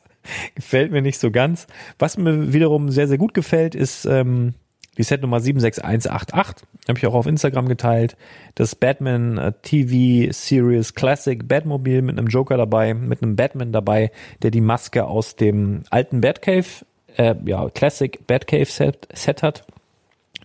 gefällt 0.55 0.91
mir 0.91 1.01
nicht 1.01 1.19
so 1.19 1.31
ganz. 1.31 1.67
Was 1.99 2.17
mir 2.17 2.51
wiederum 2.53 2.89
sehr, 2.89 3.07
sehr 3.07 3.17
gut 3.17 3.33
gefällt, 3.33 3.75
ist 3.75 4.05
ähm, 4.05 4.55
die 4.97 5.03
Set 5.03 5.21
Nummer 5.21 5.39
76188. 5.39 6.67
Habe 6.87 6.99
ich 6.99 7.07
auch 7.07 7.13
auf 7.13 7.27
Instagram 7.27 7.67
geteilt. 7.67 8.15
Das 8.55 8.75
Batman 8.75 9.37
äh, 9.37 9.53
TV 9.61 10.31
Series 10.31 10.93
Classic 10.93 11.47
Batmobile 11.47 12.01
mit 12.01 12.17
einem 12.17 12.27
Joker 12.27 12.57
dabei, 12.57 12.93
mit 12.93 13.21
einem 13.21 13.35
Batman 13.35 13.71
dabei, 13.71 14.11
der 14.41 14.51
die 14.51 14.61
Maske 14.61 15.05
aus 15.05 15.35
dem 15.35 15.83
alten 15.89 16.21
Batcave, 16.21 16.85
äh, 17.17 17.35
ja, 17.45 17.69
Classic 17.69 18.19
Batcave 18.27 18.65
Set, 18.65 19.07
Set 19.13 19.43
hat. 19.43 19.65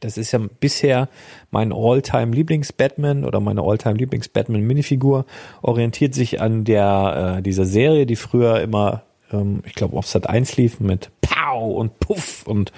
Das 0.01 0.17
ist 0.17 0.33
ja 0.33 0.41
bisher 0.61 1.09
mein 1.51 1.73
All-Time 1.73 2.35
Lieblings-Batman 2.35 3.25
oder 3.25 3.41
meine 3.41 3.63
All-Time 3.63 3.97
Lieblings-Batman-Minifigur. 3.97 5.27
Orientiert 5.63 6.15
sich 6.15 6.41
an 6.41 6.65
der 6.65 7.37
äh, 7.39 7.43
dieser 7.43 7.67
Serie, 7.67 8.07
die 8.07 8.17
früher 8.17 8.61
immer, 8.61 9.03
ähm, 9.33 9.63
ich 9.67 9.75
glaube, 9.75 9.97
auf 9.97 10.07
Sat 10.07 10.29
1 10.29 10.57
lief 10.57 10.81
mit 10.81 11.11
Pow 11.21 11.77
und 11.77 11.99
Puff 12.01 12.47
und 12.47 12.73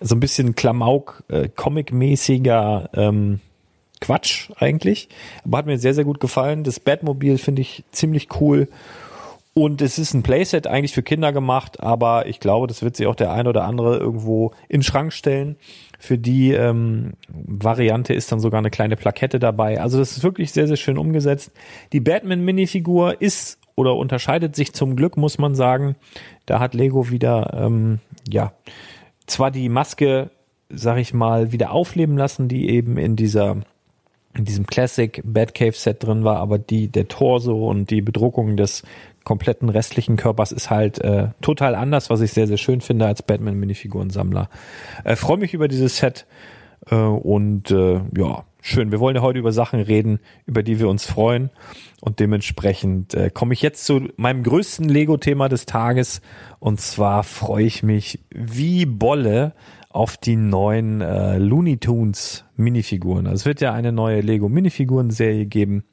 so 0.00 0.14
ein 0.14 0.20
bisschen 0.20 0.54
Klamauk, 0.54 1.24
äh, 1.28 1.48
Comic-mäßiger 1.48 2.90
ähm, 2.94 3.40
Quatsch 4.00 4.50
eigentlich. 4.56 5.08
Aber 5.44 5.58
hat 5.58 5.66
mir 5.66 5.78
sehr, 5.78 5.94
sehr 5.94 6.04
gut 6.04 6.20
gefallen. 6.20 6.64
Das 6.64 6.80
Batmobil 6.80 7.38
finde 7.38 7.62
ich 7.62 7.84
ziemlich 7.92 8.28
cool. 8.40 8.68
Und 9.54 9.82
es 9.82 9.98
ist 9.98 10.14
ein 10.14 10.22
Playset 10.22 10.66
eigentlich 10.66 10.94
für 10.94 11.02
Kinder 11.02 11.30
gemacht, 11.30 11.80
aber 11.80 12.26
ich 12.26 12.40
glaube, 12.40 12.66
das 12.66 12.82
wird 12.82 12.96
sich 12.96 13.06
auch 13.06 13.14
der 13.14 13.32
ein 13.32 13.46
oder 13.46 13.64
andere 13.64 13.98
irgendwo 13.98 14.52
in 14.68 14.78
den 14.78 14.82
Schrank 14.82 15.12
stellen. 15.12 15.56
Für 15.98 16.16
die 16.16 16.52
ähm, 16.52 17.12
Variante 17.28 18.14
ist 18.14 18.32
dann 18.32 18.40
sogar 18.40 18.58
eine 18.58 18.70
kleine 18.70 18.96
Plakette 18.96 19.38
dabei. 19.38 19.80
Also 19.80 19.98
das 19.98 20.16
ist 20.16 20.22
wirklich 20.22 20.52
sehr, 20.52 20.66
sehr 20.66 20.76
schön 20.76 20.96
umgesetzt. 20.96 21.52
Die 21.92 22.00
Batman-Minifigur 22.00 23.20
ist 23.20 23.58
oder 23.74 23.96
unterscheidet 23.96 24.56
sich 24.56 24.72
zum 24.72 24.96
Glück, 24.96 25.16
muss 25.16 25.38
man 25.38 25.54
sagen. 25.54 25.96
Da 26.46 26.60
hat 26.60 26.74
Lego 26.74 27.10
wieder, 27.10 27.52
ähm, 27.54 28.00
ja, 28.28 28.52
zwar 29.26 29.50
die 29.50 29.68
Maske, 29.68 30.30
sag 30.68 30.98
ich 30.98 31.14
mal, 31.14 31.52
wieder 31.52 31.72
aufleben 31.72 32.16
lassen, 32.16 32.48
die 32.48 32.70
eben 32.70 32.96
in 32.96 33.16
dieser 33.16 33.58
in 34.34 34.46
diesem 34.46 34.66
Classic 34.66 35.20
Batcave 35.24 35.72
Set 35.72 36.02
drin 36.02 36.24
war, 36.24 36.38
aber 36.38 36.58
die 36.58 36.88
der 36.88 37.06
Torso 37.06 37.68
und 37.68 37.90
die 37.90 38.00
Bedruckung 38.00 38.56
des 38.56 38.82
kompletten 39.24 39.68
restlichen 39.68 40.16
Körpers 40.16 40.52
ist 40.52 40.70
halt 40.70 40.98
äh, 41.00 41.28
total 41.42 41.74
anders, 41.74 42.08
was 42.08 42.22
ich 42.22 42.32
sehr 42.32 42.46
sehr 42.46 42.56
schön 42.56 42.80
finde 42.80 43.06
als 43.06 43.22
Batman 43.22 43.60
Minifigurensammler. 43.60 44.48
Äh, 45.04 45.16
Freue 45.16 45.36
mich 45.36 45.52
über 45.52 45.68
dieses 45.68 45.98
Set 45.98 46.26
äh, 46.90 46.94
und 46.94 47.70
äh, 47.70 48.00
ja 48.16 48.44
schön. 48.62 48.90
Wir 48.90 49.00
wollen 49.00 49.16
ja 49.16 49.22
heute 49.22 49.38
über 49.38 49.52
Sachen 49.52 49.80
reden, 49.80 50.20
über 50.46 50.62
die 50.62 50.78
wir 50.78 50.88
uns 50.88 51.04
freuen 51.04 51.50
und 52.00 52.20
dementsprechend 52.20 53.12
äh, 53.12 53.28
komme 53.28 53.52
ich 53.52 53.60
jetzt 53.60 53.84
zu 53.84 54.08
meinem 54.16 54.42
größten 54.42 54.88
Lego-Thema 54.88 55.48
des 55.48 55.66
Tages 55.66 56.22
und 56.58 56.80
zwar 56.80 57.24
freue 57.24 57.66
ich 57.66 57.82
mich 57.82 58.20
wie 58.30 58.86
Bolle 58.86 59.52
auf 59.90 60.16
die 60.16 60.36
neuen 60.36 61.02
äh, 61.02 61.36
Looney 61.36 61.76
Tunes 61.76 62.44
Minifiguren. 62.56 63.26
Also 63.26 63.42
es 63.42 63.46
wird 63.46 63.60
ja 63.60 63.74
eine 63.74 63.92
neue 63.92 64.20
Lego 64.20 64.48
Minifiguren-Serie 64.48 65.46
geben. 65.46 65.84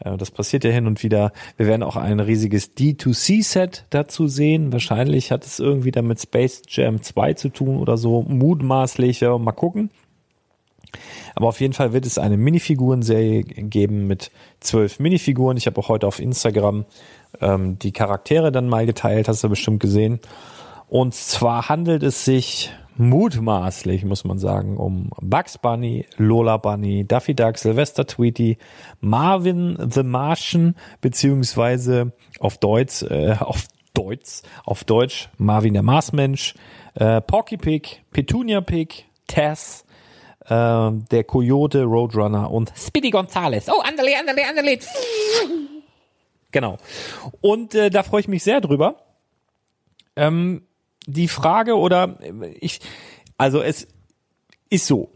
Äh, 0.00 0.16
das 0.16 0.30
passiert 0.30 0.64
ja 0.64 0.70
hin 0.70 0.86
und 0.86 1.02
wieder. 1.02 1.32
Wir 1.56 1.66
werden 1.66 1.82
auch 1.82 1.96
ein 1.96 2.20
riesiges 2.20 2.76
D2C-Set 2.76 3.86
dazu 3.90 4.26
sehen. 4.26 4.72
Wahrscheinlich 4.72 5.32
hat 5.32 5.46
es 5.46 5.60
irgendwie 5.60 5.92
damit 5.92 6.20
Space 6.20 6.62
Jam 6.68 7.00
2 7.00 7.34
zu 7.34 7.48
tun 7.48 7.78
oder 7.78 7.96
so. 7.96 8.22
Mutmaßlich, 8.22 9.20
ja, 9.20 9.38
mal 9.38 9.52
gucken. 9.52 9.90
Aber 11.34 11.48
auf 11.48 11.60
jeden 11.60 11.72
Fall 11.72 11.92
wird 11.92 12.06
es 12.06 12.18
eine 12.18 12.36
Minifiguren-Serie 12.36 13.42
geben 13.44 14.06
mit 14.06 14.30
zwölf 14.60 14.98
Minifiguren. 14.98 15.56
Ich 15.56 15.66
habe 15.66 15.80
auch 15.80 15.88
heute 15.88 16.06
auf 16.06 16.20
Instagram 16.20 16.84
ähm, 17.40 17.78
die 17.78 17.92
Charaktere 17.92 18.52
dann 18.52 18.68
mal 18.68 18.86
geteilt, 18.86 19.28
hast 19.28 19.44
du 19.44 19.48
bestimmt 19.48 19.80
gesehen. 19.80 20.20
Und 20.88 21.14
zwar 21.14 21.68
handelt 21.68 22.02
es 22.02 22.24
sich 22.24 22.72
mutmaßlich, 22.96 24.04
muss 24.04 24.24
man 24.24 24.38
sagen, 24.38 24.76
um 24.76 25.10
Bugs 25.20 25.58
Bunny, 25.58 26.06
Lola 26.16 26.56
Bunny, 26.56 27.06
Daffy 27.06 27.34
Duck, 27.34 27.56
Sylvester 27.56 28.06
Tweety, 28.06 28.58
Marvin 29.00 29.78
the 29.90 30.02
Martian, 30.02 30.74
beziehungsweise 31.00 32.12
auf 32.40 32.58
Deutsch, 32.58 33.02
äh, 33.02 33.36
auf 33.38 33.68
Deutsch, 33.94 34.42
auf 34.64 34.84
Deutsch 34.84 35.28
Marvin 35.38 35.74
der 35.74 35.82
Marsmensch, 35.82 36.54
äh, 36.94 37.20
Porky 37.20 37.56
Pig, 37.56 38.02
Petunia 38.10 38.60
Pig, 38.60 39.06
Tess, 39.28 39.84
äh, 40.48 40.90
der 41.10 41.24
Coyote, 41.24 41.84
Roadrunner 41.84 42.50
und 42.50 42.72
Speedy 42.76 43.10
Gonzales. 43.10 43.68
Oh, 43.68 43.80
Anderle, 43.80 44.18
Anderle, 44.18 44.48
Anderle. 44.48 44.78
Genau. 46.50 46.78
Und 47.40 47.74
äh, 47.74 47.90
da 47.90 48.02
freue 48.02 48.20
ich 48.20 48.28
mich 48.28 48.42
sehr 48.42 48.60
drüber. 48.60 48.96
Ähm, 50.16 50.62
die 51.06 51.28
Frage 51.28 51.76
oder 51.76 52.18
ich, 52.60 52.80
also 53.36 53.62
es 53.62 53.86
ist 54.70 54.86
so. 54.86 55.10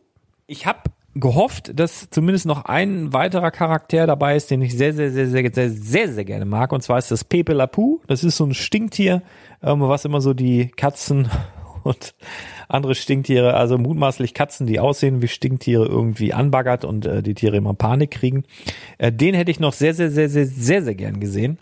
Ich 0.47 0.66
habe 0.66 0.80
gehofft, 1.14 1.78
dass 1.78 2.09
zumindest 2.11 2.47
noch 2.47 2.64
ein 2.64 3.12
weiterer 3.12 3.51
Charakter 3.51 4.07
dabei 4.07 4.37
ist, 4.37 4.51
den 4.51 4.62
ich 4.62 4.76
sehr, 4.76 4.95
sehr, 4.95 5.11
sehr, 5.11 5.28
sehr, 5.28 5.51
sehr, 5.53 5.70
sehr, 5.70 6.12
sehr 6.12 6.24
gerne 6.24 6.45
mag. 6.45 6.72
Und 6.72 6.83
zwar 6.83 6.99
ist 6.99 7.11
das 7.11 7.24
Pepe 7.24 7.53
Lapu. 7.53 8.01
Das 8.07 8.24
ist 8.24 8.37
so 8.37 8.47
ein 8.47 8.55
Stinktier, 8.55 9.22
ähm, 9.62 9.80
was 9.80 10.05
immer 10.05 10.20
so 10.20 10.33
die 10.35 10.68
Katzen 10.68 11.28
und 11.85 12.14
andere 12.68 12.95
Stinktiere, 12.95 13.55
also 13.55 13.78
mutmaßlich 13.78 14.35
Katzen, 14.35 14.66
die 14.66 14.80
aussehen 14.80 15.22
wie 15.22 15.28
Stinktiere, 15.28 15.87
irgendwie 15.87 16.33
anbaggert 16.33 16.85
und 16.85 17.07
äh, 17.07 17.22
die 17.22 17.35
Tiere 17.35 17.57
immer 17.57 17.74
Panik 17.74 18.12
kriegen. 18.12 18.45
Äh, 18.99 19.12
den 19.12 19.35
hätte 19.35 19.51
ich 19.51 19.61
noch 19.61 19.72
sehr, 19.72 19.95
sehr, 19.95 20.11
sehr, 20.11 20.28
sehr, 20.28 20.47
sehr, 20.47 20.83
sehr 20.83 20.95
gern 20.95 21.20
gesehen. 21.20 21.59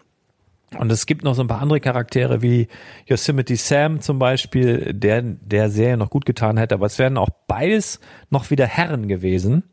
Und 0.78 0.92
es 0.92 1.06
gibt 1.06 1.24
noch 1.24 1.34
so 1.34 1.42
ein 1.42 1.48
paar 1.48 1.60
andere 1.60 1.80
Charaktere 1.80 2.42
wie 2.42 2.68
Yosemite 3.06 3.56
Sam 3.56 4.00
zum 4.00 4.20
Beispiel, 4.20 4.92
der 4.94 5.22
der 5.22 5.68
Serie 5.68 5.96
noch 5.96 6.10
gut 6.10 6.26
getan 6.26 6.56
hätte. 6.58 6.76
Aber 6.76 6.86
es 6.86 6.98
wären 6.98 7.18
auch 7.18 7.30
beides 7.48 7.98
noch 8.30 8.50
wieder 8.50 8.66
Herren 8.66 9.08
gewesen. 9.08 9.64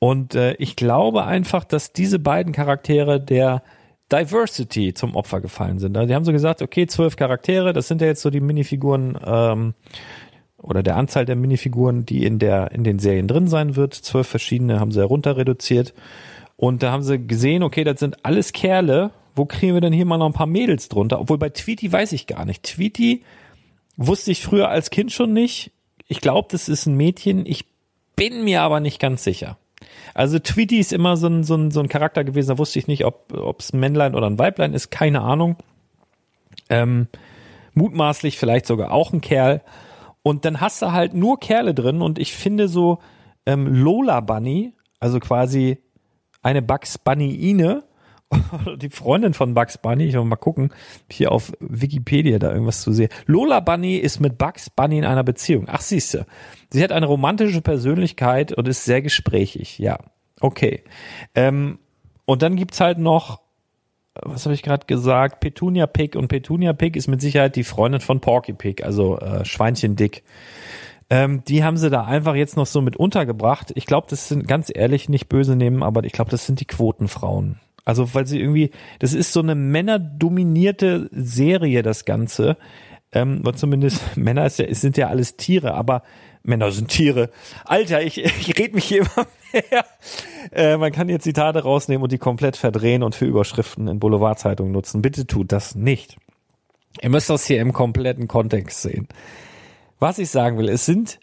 Und 0.00 0.34
äh, 0.34 0.54
ich 0.54 0.74
glaube 0.74 1.24
einfach, 1.24 1.62
dass 1.62 1.92
diese 1.92 2.18
beiden 2.18 2.52
Charaktere 2.52 3.20
der 3.20 3.62
Diversity 4.12 4.94
zum 4.94 5.16
Opfer 5.16 5.40
gefallen 5.40 5.78
sind. 5.78 5.96
Also 5.96 6.08
die 6.08 6.14
haben 6.14 6.24
so 6.24 6.32
gesagt, 6.32 6.62
okay, 6.62 6.86
zwölf 6.86 7.16
Charaktere, 7.16 7.72
das 7.72 7.88
sind 7.88 8.00
ja 8.00 8.06
jetzt 8.08 8.22
so 8.22 8.30
die 8.30 8.40
Minifiguren 8.40 9.18
ähm, 9.24 9.74
oder 10.58 10.82
der 10.82 10.96
Anzahl 10.96 11.24
der 11.24 11.36
Minifiguren, 11.36 12.04
die 12.04 12.24
in 12.24 12.38
der 12.38 12.72
in 12.72 12.84
den 12.84 12.98
Serien 12.98 13.28
drin 13.28 13.48
sein 13.48 13.76
wird. 13.76 13.94
Zwölf 13.94 14.26
verschiedene 14.26 14.80
haben 14.80 14.92
sie 14.92 15.00
herunter 15.00 15.36
reduziert. 15.36 15.94
Und 16.56 16.82
da 16.82 16.92
haben 16.92 17.02
sie 17.02 17.26
gesehen, 17.26 17.62
okay, 17.62 17.84
das 17.84 18.00
sind 18.00 18.24
alles 18.24 18.52
Kerle 18.52 19.12
wo 19.34 19.46
kriegen 19.46 19.74
wir 19.74 19.80
denn 19.80 19.92
hier 19.92 20.04
mal 20.04 20.18
noch 20.18 20.26
ein 20.26 20.32
paar 20.32 20.46
Mädels 20.46 20.88
drunter? 20.88 21.20
Obwohl 21.20 21.38
bei 21.38 21.50
Tweety 21.50 21.90
weiß 21.90 22.12
ich 22.12 22.26
gar 22.26 22.44
nicht. 22.44 22.62
Tweety 22.62 23.22
wusste 23.96 24.32
ich 24.32 24.42
früher 24.42 24.68
als 24.68 24.90
Kind 24.90 25.12
schon 25.12 25.32
nicht. 25.32 25.72
Ich 26.08 26.20
glaube, 26.20 26.48
das 26.50 26.68
ist 26.68 26.86
ein 26.86 26.96
Mädchen. 26.96 27.46
Ich 27.46 27.64
bin 28.16 28.44
mir 28.44 28.62
aber 28.62 28.80
nicht 28.80 29.00
ganz 29.00 29.24
sicher. 29.24 29.56
Also 30.14 30.38
Tweety 30.38 30.78
ist 30.78 30.92
immer 30.92 31.16
so 31.16 31.28
ein, 31.28 31.44
so 31.44 31.54
ein, 31.54 31.70
so 31.70 31.80
ein 31.80 31.88
Charakter 31.88 32.24
gewesen, 32.24 32.48
da 32.48 32.58
wusste 32.58 32.78
ich 32.78 32.86
nicht, 32.86 33.04
ob 33.04 33.60
es 33.60 33.72
ein 33.72 33.80
Männlein 33.80 34.14
oder 34.14 34.26
ein 34.26 34.38
Weiblein 34.38 34.74
ist, 34.74 34.90
keine 34.90 35.22
Ahnung. 35.22 35.56
Ähm, 36.68 37.08
mutmaßlich 37.74 38.38
vielleicht 38.38 38.66
sogar 38.66 38.92
auch 38.92 39.12
ein 39.12 39.20
Kerl. 39.20 39.62
Und 40.22 40.44
dann 40.44 40.60
hast 40.60 40.82
du 40.82 40.92
halt 40.92 41.14
nur 41.14 41.40
Kerle 41.40 41.74
drin 41.74 42.02
und 42.02 42.18
ich 42.18 42.34
finde 42.34 42.68
so 42.68 42.98
ähm, 43.46 43.66
Lola 43.66 44.20
Bunny, 44.20 44.74
also 44.98 45.18
quasi 45.18 45.78
eine 46.42 46.62
Bugs 46.62 46.98
Bunny-Ine, 46.98 47.84
die 48.76 48.90
Freundin 48.90 49.34
von 49.34 49.54
Bugs 49.54 49.78
Bunny, 49.78 50.04
ich 50.04 50.14
will 50.14 50.24
mal 50.24 50.36
gucken, 50.36 50.72
hier 51.10 51.32
auf 51.32 51.52
Wikipedia 51.60 52.38
da 52.38 52.52
irgendwas 52.52 52.82
zu 52.82 52.92
sehen. 52.92 53.08
Lola 53.26 53.60
Bunny 53.60 53.96
ist 53.96 54.20
mit 54.20 54.38
Bugs 54.38 54.70
Bunny 54.70 54.98
in 54.98 55.04
einer 55.04 55.24
Beziehung. 55.24 55.66
Ach, 55.68 55.80
siehste. 55.80 56.26
Sie 56.70 56.82
hat 56.82 56.92
eine 56.92 57.06
romantische 57.06 57.60
Persönlichkeit 57.60 58.52
und 58.52 58.68
ist 58.68 58.84
sehr 58.84 59.02
gesprächig. 59.02 59.78
Ja, 59.78 59.98
okay. 60.40 60.84
Ähm, 61.34 61.78
und 62.24 62.42
dann 62.42 62.56
gibt's 62.56 62.80
halt 62.80 62.98
noch, 62.98 63.40
was 64.14 64.44
habe 64.44 64.54
ich 64.54 64.62
gerade 64.62 64.86
gesagt, 64.86 65.40
Petunia 65.40 65.86
Pig. 65.86 66.14
Und 66.14 66.28
Petunia 66.28 66.72
Pig 66.72 66.96
ist 66.96 67.08
mit 67.08 67.20
Sicherheit 67.20 67.56
die 67.56 67.64
Freundin 67.64 68.00
von 68.00 68.20
Porky 68.20 68.52
Pig, 68.52 68.84
also 68.84 69.18
äh, 69.18 69.44
Schweinchen 69.44 69.96
Dick. 69.96 70.22
Ähm, 71.12 71.42
die 71.44 71.64
haben 71.64 71.76
sie 71.76 71.90
da 71.90 72.04
einfach 72.04 72.36
jetzt 72.36 72.56
noch 72.56 72.66
so 72.66 72.80
mit 72.80 72.96
untergebracht. 72.96 73.72
Ich 73.74 73.86
glaube, 73.86 74.06
das 74.08 74.28
sind 74.28 74.46
ganz 74.46 74.70
ehrlich 74.72 75.08
nicht 75.08 75.28
böse 75.28 75.56
nehmen, 75.56 75.82
aber 75.82 76.04
ich 76.04 76.12
glaube, 76.12 76.30
das 76.30 76.46
sind 76.46 76.60
die 76.60 76.66
Quotenfrauen. 76.66 77.58
Also, 77.84 78.14
weil 78.14 78.26
sie 78.26 78.40
irgendwie, 78.40 78.70
das 78.98 79.14
ist 79.14 79.32
so 79.32 79.40
eine 79.40 79.54
männerdominierte 79.54 81.08
Serie, 81.12 81.82
das 81.82 82.04
Ganze. 82.04 82.56
Ähm, 83.12 83.42
zumindest 83.56 84.02
Männer 84.16 84.46
ist 84.46 84.58
ja, 84.58 84.72
sind 84.74 84.96
ja 84.96 85.08
alles 85.08 85.36
Tiere, 85.36 85.74
aber 85.74 86.02
Männer 86.42 86.70
sind 86.72 86.88
Tiere. 86.88 87.30
Alter, 87.64 88.02
ich, 88.02 88.18
ich 88.24 88.58
red 88.58 88.74
mich 88.74 88.84
hier 88.84 89.00
immer 89.00 89.26
mehr. 89.52 89.84
Äh, 90.52 90.76
man 90.76 90.92
kann 90.92 91.08
jetzt 91.08 91.24
Zitate 91.24 91.62
rausnehmen 91.62 92.02
und 92.02 92.12
die 92.12 92.18
komplett 92.18 92.56
verdrehen 92.56 93.02
und 93.02 93.14
für 93.14 93.26
Überschriften 93.26 93.88
in 93.88 93.98
Boulevardzeitungen 93.98 94.72
nutzen. 94.72 95.02
Bitte 95.02 95.26
tut 95.26 95.52
das 95.52 95.74
nicht. 95.74 96.16
Ihr 97.00 97.10
müsst 97.10 97.30
das 97.30 97.46
hier 97.46 97.60
im 97.60 97.72
kompletten 97.72 98.26
Kontext 98.26 98.82
sehen. 98.82 99.08
Was 99.98 100.18
ich 100.18 100.30
sagen 100.30 100.58
will, 100.58 100.68
es 100.68 100.86
sind 100.86 101.20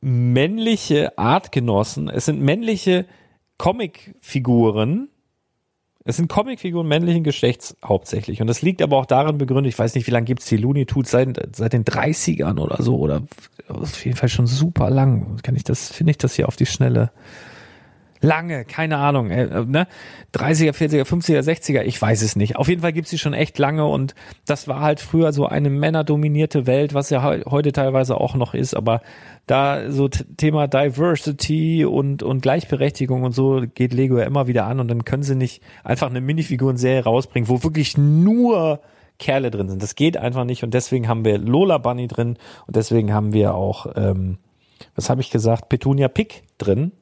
männliche 0.00 1.18
Artgenossen, 1.18 2.08
es 2.08 2.26
sind 2.26 2.40
männliche 2.40 3.06
Comicfiguren, 3.58 5.08
es 6.04 6.16
sind 6.16 6.28
Comicfiguren 6.28 6.88
männlichen 6.88 7.24
Geschlechts 7.24 7.76
hauptsächlich. 7.84 8.40
Und 8.40 8.46
das 8.46 8.62
liegt 8.62 8.80
aber 8.80 8.96
auch 8.96 9.06
darin 9.06 9.36
begründet, 9.36 9.72
ich 9.72 9.78
weiß 9.78 9.94
nicht, 9.94 10.06
wie 10.06 10.10
lange 10.10 10.24
gibt's 10.24 10.46
die 10.46 10.56
Looney 10.56 10.86
Tunes, 10.86 11.10
seit, 11.10 11.54
seit 11.54 11.72
den 11.72 11.84
30ern 11.84 12.58
oder 12.58 12.82
so, 12.82 12.98
oder 12.98 13.22
auf 13.68 14.04
jeden 14.04 14.16
Fall 14.16 14.30
schon 14.30 14.46
super 14.46 14.88
lang. 14.88 15.36
Kann 15.42 15.56
ich 15.56 15.64
das, 15.64 15.92
finde 15.92 16.12
ich 16.12 16.18
das 16.18 16.34
hier 16.34 16.48
auf 16.48 16.56
die 16.56 16.66
Schnelle 16.66 17.10
lange, 18.20 18.64
keine 18.64 18.98
Ahnung, 18.98 19.30
äh, 19.30 19.64
ne? 19.64 19.86
30er, 20.34 20.72
40er, 20.72 21.04
50er, 21.04 21.40
60er, 21.40 21.82
ich 21.82 22.00
weiß 22.00 22.22
es 22.22 22.36
nicht. 22.36 22.56
Auf 22.56 22.68
jeden 22.68 22.82
Fall 22.82 22.92
gibt's 22.92 23.10
sie 23.10 23.18
schon 23.18 23.32
echt 23.32 23.58
lange 23.58 23.86
und 23.86 24.14
das 24.46 24.68
war 24.68 24.80
halt 24.80 25.00
früher 25.00 25.32
so 25.32 25.46
eine 25.46 25.70
männerdominierte 25.70 26.66
Welt, 26.66 26.94
was 26.94 27.10
ja 27.10 27.22
heute 27.22 27.72
teilweise 27.72 28.16
auch 28.16 28.34
noch 28.34 28.54
ist, 28.54 28.74
aber 28.74 29.00
da 29.46 29.90
so 29.90 30.08
Thema 30.08 30.68
Diversity 30.68 31.84
und, 31.84 32.22
und 32.22 32.42
Gleichberechtigung 32.42 33.22
und 33.24 33.32
so 33.32 33.62
geht 33.74 33.92
Lego 33.92 34.18
ja 34.18 34.24
immer 34.24 34.46
wieder 34.46 34.66
an 34.66 34.80
und 34.80 34.88
dann 34.88 35.04
können 35.04 35.22
sie 35.22 35.34
nicht 35.34 35.62
einfach 35.82 36.10
eine 36.10 36.20
Minifiguren-Serie 36.20 37.04
rausbringen, 37.04 37.48
wo 37.48 37.62
wirklich 37.62 37.96
nur 37.96 38.80
Kerle 39.18 39.50
drin 39.50 39.68
sind. 39.68 39.82
Das 39.82 39.94
geht 39.94 40.16
einfach 40.16 40.44
nicht 40.44 40.62
und 40.62 40.74
deswegen 40.74 41.08
haben 41.08 41.24
wir 41.24 41.38
Lola 41.38 41.78
Bunny 41.78 42.06
drin 42.06 42.38
und 42.66 42.76
deswegen 42.76 43.12
haben 43.12 43.32
wir 43.32 43.54
auch, 43.54 43.86
ähm, 43.96 44.38
was 44.94 45.10
habe 45.10 45.20
ich 45.20 45.30
gesagt, 45.30 45.68
Petunia 45.68 46.08
Pick 46.08 46.44
drin 46.58 46.92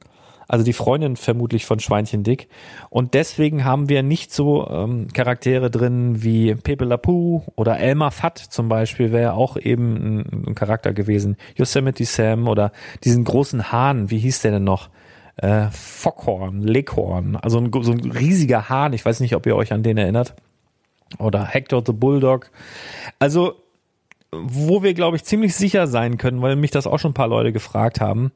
also 0.49 0.65
die 0.65 0.73
Freundin 0.73 1.15
vermutlich 1.15 1.65
von 1.65 1.79
Schweinchen 1.79 2.23
Dick. 2.23 2.49
Und 2.89 3.13
deswegen 3.13 3.63
haben 3.63 3.87
wir 3.87 4.01
nicht 4.01 4.33
so 4.33 4.67
ähm, 4.67 5.07
Charaktere 5.13 5.69
drin 5.69 6.23
wie 6.23 6.55
Pepe 6.55 6.85
La 6.85 6.97
Pew 6.97 7.43
oder 7.55 7.79
Elmer 7.79 8.09
Fudd 8.09 8.39
zum 8.39 8.67
Beispiel, 8.67 9.11
wäre 9.11 9.33
auch 9.33 9.57
eben 9.57 9.95
ein, 9.95 10.43
ein, 10.47 10.55
Charakter 10.55 10.91
gewesen. 10.91 11.37
Yosemite 11.55 12.03
Sam 12.03 12.47
oder 12.47 12.71
diesen 13.03 13.23
großen 13.23 13.71
Hahn, 13.71 14.09
wie 14.09 14.17
hieß 14.17 14.41
der 14.41 14.53
denn 14.53 14.63
noch? 14.63 14.89
Äh, 15.37 15.67
Fockhorn, 15.69 16.63
Leghorn, 16.63 17.35
also 17.35 17.59
ein, 17.59 17.71
so 17.81 17.91
ein 17.91 18.11
riesiger 18.11 18.69
Hahn, 18.69 18.93
ich 18.93 19.05
weiß 19.05 19.19
nicht, 19.19 19.35
ob 19.35 19.45
ihr 19.45 19.55
euch 19.55 19.71
an 19.71 19.83
den 19.83 19.97
erinnert. 19.97 20.33
Oder 21.19 21.45
Hector 21.45 21.83
the 21.85 21.93
Bulldog. 21.93 22.49
Also 23.19 23.53
wo 24.31 24.83
wir, 24.83 24.93
glaube 24.93 25.15
ich, 25.15 25.23
ziemlich 25.23 25.55
sicher 25.55 25.87
sein 25.87 26.17
können, 26.17 26.41
weil 26.41 26.55
mich 26.55 26.71
das 26.71 26.87
auch 26.87 26.99
schon 26.99 27.11
ein 27.11 27.15
paar 27.15 27.27
Leute 27.27 27.51
gefragt 27.51 27.99
haben, 28.01 28.31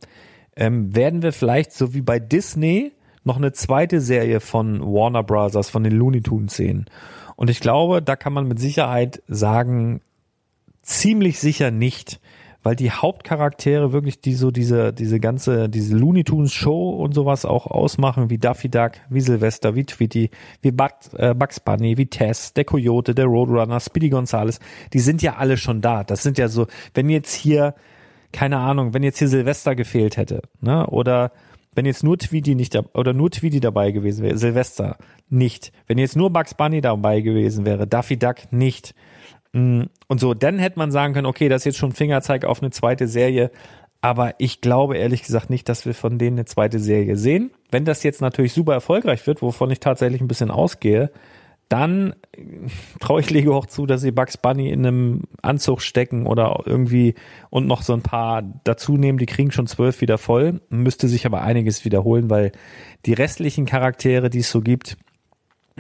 ähm, 0.56 0.96
werden 0.96 1.22
wir 1.22 1.34
vielleicht 1.34 1.74
so 1.74 1.94
wie 1.94 2.02
bei 2.02 2.20
Disney 2.20 2.94
noch 3.24 3.38
eine 3.38 3.54
zweite 3.54 4.02
Serie 4.02 4.40
von 4.40 4.82
Warner 4.82 5.24
Brothers, 5.24 5.70
von 5.70 5.84
den 5.84 5.94
Looney 5.94 6.22
Tunes 6.22 6.56
sehen. 6.56 6.86
Und 7.36 7.50
ich 7.50 7.60
glaube, 7.60 8.02
da 8.02 8.16
kann 8.16 8.34
man 8.34 8.48
mit 8.48 8.60
Sicherheit 8.60 9.24
sagen, 9.28 10.02
ziemlich 10.82 11.40
sicher 11.40 11.72
nicht, 11.72 12.20
weil 12.62 12.76
die 12.76 12.92
Hauptcharaktere 12.92 13.92
wirklich 13.92 14.22
die 14.22 14.36
so 14.36 14.52
diese 14.52 14.94
diese 14.94 15.20
ganze 15.20 15.68
diese 15.68 15.98
Looney 15.98 16.24
Tunes 16.24 16.54
Show 16.54 16.92
und 16.92 17.14
sowas 17.14 17.46
auch 17.46 17.68
ausmachen, 17.68 18.30
wie 18.30 18.38
Daffy 18.38 18.70
Duck, 18.70 18.94
wie 19.10 19.22
Sylvester, 19.22 19.76
wie 19.76 19.86
Tweety, 19.86 20.30
wie 20.62 20.72
Bugs, 20.72 21.14
äh, 21.14 21.34
Bugs 21.34 21.60
Bunny, 21.60 21.98
wie 21.98 22.06
Tess, 22.06 22.54
der 22.54 22.66
Coyote, 22.66 23.16
der 23.16 23.26
Roadrunner, 23.26 23.80
Speedy 23.80 24.10
Gonzales, 24.10 24.60
die 24.94 25.00
sind 25.00 25.22
ja 25.22 25.36
alle 25.36 25.58
schon 25.58 25.82
da. 25.82 26.04
Das 26.04 26.24
sind 26.24 26.38
ja 26.38 26.48
so, 26.48 26.68
wenn 26.94 27.10
jetzt 27.10 27.34
hier 27.34 27.76
keine 28.34 28.58
Ahnung, 28.58 28.94
wenn 28.94 29.04
jetzt 29.04 29.20
hier 29.20 29.30
Silvester 29.30 29.76
gefehlt 29.76 30.18
hätte, 30.18 30.42
ne? 30.60 30.86
Oder 30.88 31.32
wenn 31.76 31.86
jetzt 31.86 32.04
nur 32.04 32.18
Tweety 32.18 32.56
nicht 32.56 32.76
oder 32.94 33.14
nur 33.14 33.32
Tweety 33.32 33.60
dabei 33.60 33.92
gewesen 33.92 34.24
wäre, 34.24 34.38
Silvester 34.38 34.98
nicht. 35.30 35.72
Wenn 35.88 35.98
jetzt 35.98 36.16
nur 36.16 36.32
Bugs 36.32 36.54
Bunny 36.54 36.82
dabei 36.82 37.22
gewesen 37.22 37.66
wäre, 37.66 37.88
Daffy 37.88 38.18
Duck 38.18 38.52
nicht. 38.52 38.94
Mm, 39.54 39.84
und 40.08 40.20
so, 40.20 40.34
dann 40.34 40.60
hätte 40.60 40.78
man 40.78 40.92
sagen 40.92 41.14
können, 41.14 41.26
okay, 41.26 41.50
das 41.50 41.62
ist 41.62 41.66
jetzt 41.66 41.78
schon 41.78 41.94
Fingerzeig 41.94 42.46
auf 42.46 42.62
eine 42.62 42.72
zweite 42.72 43.08
Serie. 43.08 43.52
Aber 44.02 44.36
ich 44.38 44.62
glaube 44.62 44.98
ehrlich 44.98 45.24
gesagt 45.24 45.50
nicht, 45.50 45.70
dass 45.70 45.86
wir 45.86 45.94
von 45.94 46.20
denen 46.20 46.38
eine 46.38 46.46
zweite 46.46 46.78
Serie 46.80 47.16
sehen. 47.16 47.52
Wenn 47.72 47.86
das 47.86 48.04
jetzt 48.04 48.22
natürlich 48.22 48.54
super 48.54 48.74
erfolgreich 48.74 49.26
wird, 49.26 49.42
wovon 49.42 49.72
ich 49.72 49.80
tatsächlich 49.80 50.22
ein 50.22 50.28
bisschen 50.28 50.52
ausgehe, 50.52 51.10
dann 51.70 52.14
traue 53.00 53.22
ich 53.22 53.30
Lego 53.30 53.56
auch 53.56 53.66
zu, 53.66 53.86
dass 53.86 54.02
sie 54.02 54.12
Bugs 54.12 54.38
Bunny 54.38 54.70
in 54.70 54.86
einem 54.86 55.22
Anzug 55.42 55.82
stecken 55.82 56.28
oder 56.28 56.62
irgendwie 56.66 57.16
und 57.50 57.66
noch 57.66 57.82
so 57.82 57.94
ein 57.94 58.02
paar 58.02 58.44
dazu 58.64 58.98
nehmen. 58.98 59.18
Die 59.18 59.26
kriegen 59.26 59.52
schon 59.52 59.68
zwölf 59.68 60.02
wieder 60.02 60.18
voll. 60.18 60.62
Müsste 60.70 61.08
sich 61.08 61.26
aber 61.26 61.42
einiges 61.42 61.84
wiederholen, 61.86 62.30
weil 62.30 62.52
die 63.06 63.14
restlichen 63.14 63.66
Charaktere, 63.66 64.30
die 64.30 64.40
es 64.40 64.52
so 64.52 64.62
gibt 64.62 64.98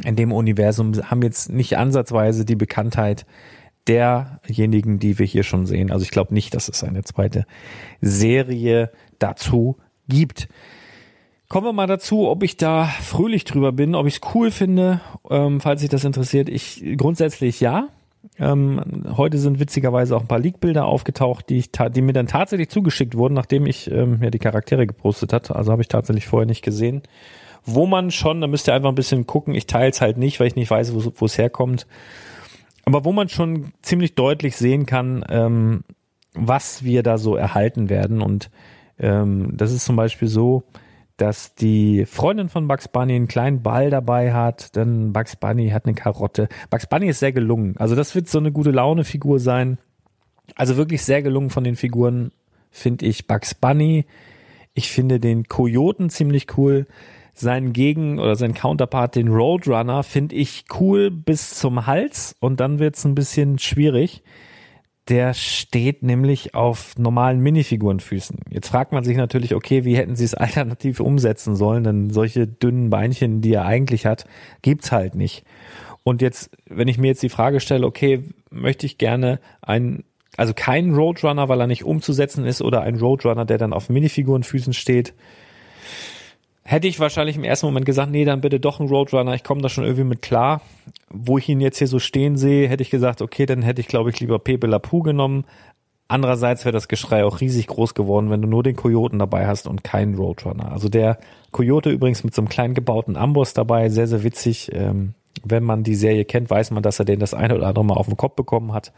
in 0.03 0.15
dem 0.15 0.31
Universum, 0.31 0.93
haben 1.09 1.21
jetzt 1.21 1.51
nicht 1.51 1.77
ansatzweise 1.77 2.45
die 2.45 2.55
Bekanntheit 2.55 3.25
derjenigen, 3.87 4.99
die 4.99 5.19
wir 5.19 5.25
hier 5.25 5.43
schon 5.43 5.65
sehen. 5.65 5.91
Also 5.91 6.03
ich 6.03 6.11
glaube 6.11 6.33
nicht, 6.33 6.55
dass 6.55 6.69
es 6.69 6.83
eine 6.83 7.03
zweite 7.03 7.45
Serie 8.01 8.91
dazu 9.19 9.77
gibt. 10.07 10.47
Kommen 11.53 11.67
wir 11.67 11.73
mal 11.73 11.85
dazu, 11.85 12.29
ob 12.29 12.41
ich 12.41 12.57
da 12.57 12.85
fröhlich 12.85 13.45
drüber 13.45 13.71
bin, 13.71 13.93
ob 13.93 14.07
ich 14.07 14.15
es 14.15 14.21
cool 14.33 14.49
finde, 14.49 15.01
ähm, 15.29 15.61
falls 15.61 15.81
sich 15.81 15.89
das 15.91 16.03
interessiert. 16.03 16.49
Ich 16.49 16.83
grundsätzlich 16.97 17.59
ja. 17.59 17.89
Ähm, 18.39 19.03
heute 19.15 19.37
sind 19.37 19.59
witzigerweise 19.59 20.17
auch 20.17 20.21
ein 20.21 20.27
paar 20.27 20.39
Leak-Bilder 20.39 20.87
aufgetaucht, 20.87 21.49
die, 21.49 21.59
ich 21.59 21.69
die 21.71 22.01
mir 22.01 22.13
dann 22.13 22.25
tatsächlich 22.25 22.69
zugeschickt 22.69 23.13
wurden, 23.13 23.35
nachdem 23.35 23.67
ich 23.67 23.87
ähm, 23.91 24.17
ja 24.23 24.31
die 24.31 24.39
Charaktere 24.39 24.87
gepostet 24.87 25.31
hatte. 25.31 25.55
Also 25.55 25.71
habe 25.71 25.83
ich 25.83 25.89
tatsächlich 25.89 26.25
vorher 26.25 26.47
nicht 26.47 26.63
gesehen. 26.63 27.03
Wo 27.63 27.85
man 27.85 28.09
schon, 28.09 28.41
da 28.41 28.47
müsst 28.47 28.67
ihr 28.67 28.73
einfach 28.73 28.89
ein 28.89 28.95
bisschen 28.95 29.27
gucken. 29.27 29.53
Ich 29.53 29.67
teile 29.67 29.91
es 29.91 30.01
halt 30.01 30.17
nicht, 30.17 30.39
weil 30.39 30.47
ich 30.47 30.55
nicht 30.55 30.71
weiß, 30.71 30.95
wo 30.95 31.25
es 31.25 31.37
herkommt. 31.37 31.85
Aber 32.85 33.05
wo 33.05 33.11
man 33.11 33.29
schon 33.29 33.73
ziemlich 33.83 34.15
deutlich 34.15 34.57
sehen 34.57 34.87
kann, 34.87 35.23
ähm, 35.29 35.83
was 36.33 36.83
wir 36.83 37.03
da 37.03 37.19
so 37.19 37.35
erhalten 37.35 37.89
werden. 37.89 38.23
Und 38.23 38.49
ähm, 38.97 39.51
das 39.55 39.71
ist 39.71 39.85
zum 39.85 39.95
Beispiel 39.95 40.27
so, 40.27 40.63
dass 41.17 41.53
die 41.53 42.05
Freundin 42.05 42.49
von 42.49 42.67
Bugs 42.67 42.87
Bunny 42.87 43.15
einen 43.15 43.27
kleinen 43.27 43.61
Ball 43.61 43.89
dabei 43.89 44.33
hat, 44.33 44.75
dann 44.75 45.13
Bugs 45.13 45.35
Bunny 45.35 45.69
hat 45.69 45.85
eine 45.85 45.93
Karotte. 45.93 46.49
Bugs 46.69 46.87
Bunny 46.87 47.07
ist 47.07 47.19
sehr 47.19 47.31
gelungen. 47.31 47.75
Also 47.77 47.95
das 47.95 48.15
wird 48.15 48.27
so 48.27 48.39
eine 48.39 48.51
gute 48.51 48.71
Laune-Figur 48.71 49.39
sein. 49.39 49.77
Also 50.55 50.75
wirklich 50.77 51.03
sehr 51.03 51.21
gelungen 51.21 51.49
von 51.49 51.63
den 51.63 51.75
Figuren 51.75 52.31
finde 52.71 53.05
ich 53.05 53.27
Bugs 53.27 53.53
Bunny. 53.53 54.05
Ich 54.73 54.89
finde 54.89 55.19
den 55.19 55.47
Kojoten 55.47 56.09
ziemlich 56.09 56.57
cool. 56.57 56.87
Seinen 57.35 57.73
Gegen- 57.73 58.19
oder 58.19 58.35
sein 58.35 58.53
Counterpart, 58.53 59.15
den 59.15 59.27
Roadrunner, 59.27 60.03
finde 60.03 60.35
ich 60.35 60.65
cool 60.79 61.09
bis 61.09 61.51
zum 61.51 61.87
Hals 61.87 62.35
und 62.39 62.59
dann 62.59 62.79
wird's 62.79 63.05
ein 63.05 63.15
bisschen 63.15 63.57
schwierig 63.57 64.23
der 65.09 65.33
steht 65.33 66.01
nämlich 66.01 66.55
auf 66.55 66.97
normalen 66.97 67.39
Minifigurenfüßen. 67.41 68.39
Jetzt 68.49 68.69
fragt 68.69 68.93
man 68.93 69.03
sich 69.03 69.17
natürlich, 69.17 69.53
okay, 69.53 69.83
wie 69.83 69.97
hätten 69.97 70.15
sie 70.15 70.23
es 70.23 70.33
alternativ 70.33 70.99
umsetzen 70.99 71.55
sollen? 71.55 71.83
Denn 71.83 72.09
solche 72.09 72.47
dünnen 72.47 72.89
Beinchen, 72.89 73.41
die 73.41 73.53
er 73.53 73.65
eigentlich 73.65 74.05
hat, 74.05 74.25
gibt's 74.61 74.91
halt 74.91 75.15
nicht. 75.15 75.43
Und 76.03 76.21
jetzt, 76.21 76.51
wenn 76.69 76.87
ich 76.87 76.97
mir 76.97 77.07
jetzt 77.07 77.23
die 77.23 77.29
Frage 77.29 77.59
stelle, 77.59 77.85
okay, 77.85 78.23
möchte 78.49 78.85
ich 78.85 78.97
gerne 78.97 79.39
einen, 79.61 80.03
also 80.37 80.53
keinen 80.53 80.93
Roadrunner, 80.93 81.49
weil 81.49 81.61
er 81.61 81.67
nicht 81.67 81.85
umzusetzen 81.85 82.45
ist, 82.45 82.61
oder 82.61 82.81
einen 82.81 82.99
Roadrunner, 82.99 83.45
der 83.45 83.57
dann 83.57 83.73
auf 83.73 83.89
Minifigurenfüßen 83.89 84.73
steht, 84.73 85.13
hätte 86.63 86.87
ich 86.87 86.99
wahrscheinlich 86.99 87.35
im 87.35 87.43
ersten 87.43 87.65
Moment 87.65 87.85
gesagt, 87.85 88.11
nee, 88.11 88.25
dann 88.25 88.41
bitte 88.41 88.59
doch 88.59 88.79
ein 88.79 88.87
Roadrunner, 88.87 89.33
ich 89.33 89.43
komme 89.43 89.61
da 89.61 89.69
schon 89.69 89.83
irgendwie 89.83 90.03
mit 90.03 90.21
klar. 90.21 90.61
Wo 91.09 91.37
ich 91.37 91.47
ihn 91.49 91.61
jetzt 91.61 91.77
hier 91.77 91.87
so 91.87 91.99
stehen 91.99 92.37
sehe, 92.37 92.67
hätte 92.67 92.83
ich 92.83 92.89
gesagt, 92.89 93.21
okay, 93.21 93.45
dann 93.45 93.61
hätte 93.61 93.81
ich, 93.81 93.87
glaube 93.87 94.09
ich, 94.09 94.19
lieber 94.19 94.39
Pepe 94.39 94.67
Lapu 94.67 95.01
genommen. 95.01 95.45
Andererseits 96.07 96.65
wäre 96.65 96.73
das 96.73 96.87
Geschrei 96.87 97.23
auch 97.23 97.41
riesig 97.41 97.67
groß 97.67 97.93
geworden, 97.93 98.29
wenn 98.29 98.41
du 98.41 98.47
nur 98.47 98.63
den 98.63 98.75
Kojoten 98.75 99.19
dabei 99.19 99.47
hast 99.47 99.67
und 99.67 99.83
keinen 99.83 100.15
Roadrunner. 100.15 100.71
Also 100.71 100.89
der 100.89 101.17
Kojote 101.51 101.89
übrigens 101.89 102.23
mit 102.23 102.35
so 102.35 102.41
einem 102.41 102.49
kleinen 102.49 102.73
gebauten 102.73 103.15
Amboss 103.15 103.53
dabei, 103.53 103.89
sehr, 103.89 104.07
sehr 104.07 104.23
witzig. 104.23 104.71
Ähm, 104.73 105.13
wenn 105.43 105.63
man 105.63 105.83
die 105.83 105.95
Serie 105.95 106.25
kennt, 106.25 106.49
weiß 106.49 106.71
man, 106.71 106.83
dass 106.83 106.99
er 106.99 107.05
den 107.05 107.19
das 107.19 107.33
eine 107.33 107.55
oder 107.55 107.67
andere 107.67 107.85
Mal 107.85 107.95
auf 107.95 108.07
den 108.07 108.17
Kopf 108.17 108.35
bekommen 108.35 108.73
hat. 108.73 108.93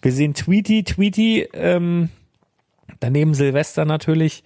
Wir 0.00 0.12
sehen 0.12 0.34
Tweety, 0.34 0.84
Tweety, 0.84 1.48
ähm, 1.52 2.08
daneben 3.00 3.34
Silvester 3.34 3.84
natürlich, 3.84 4.44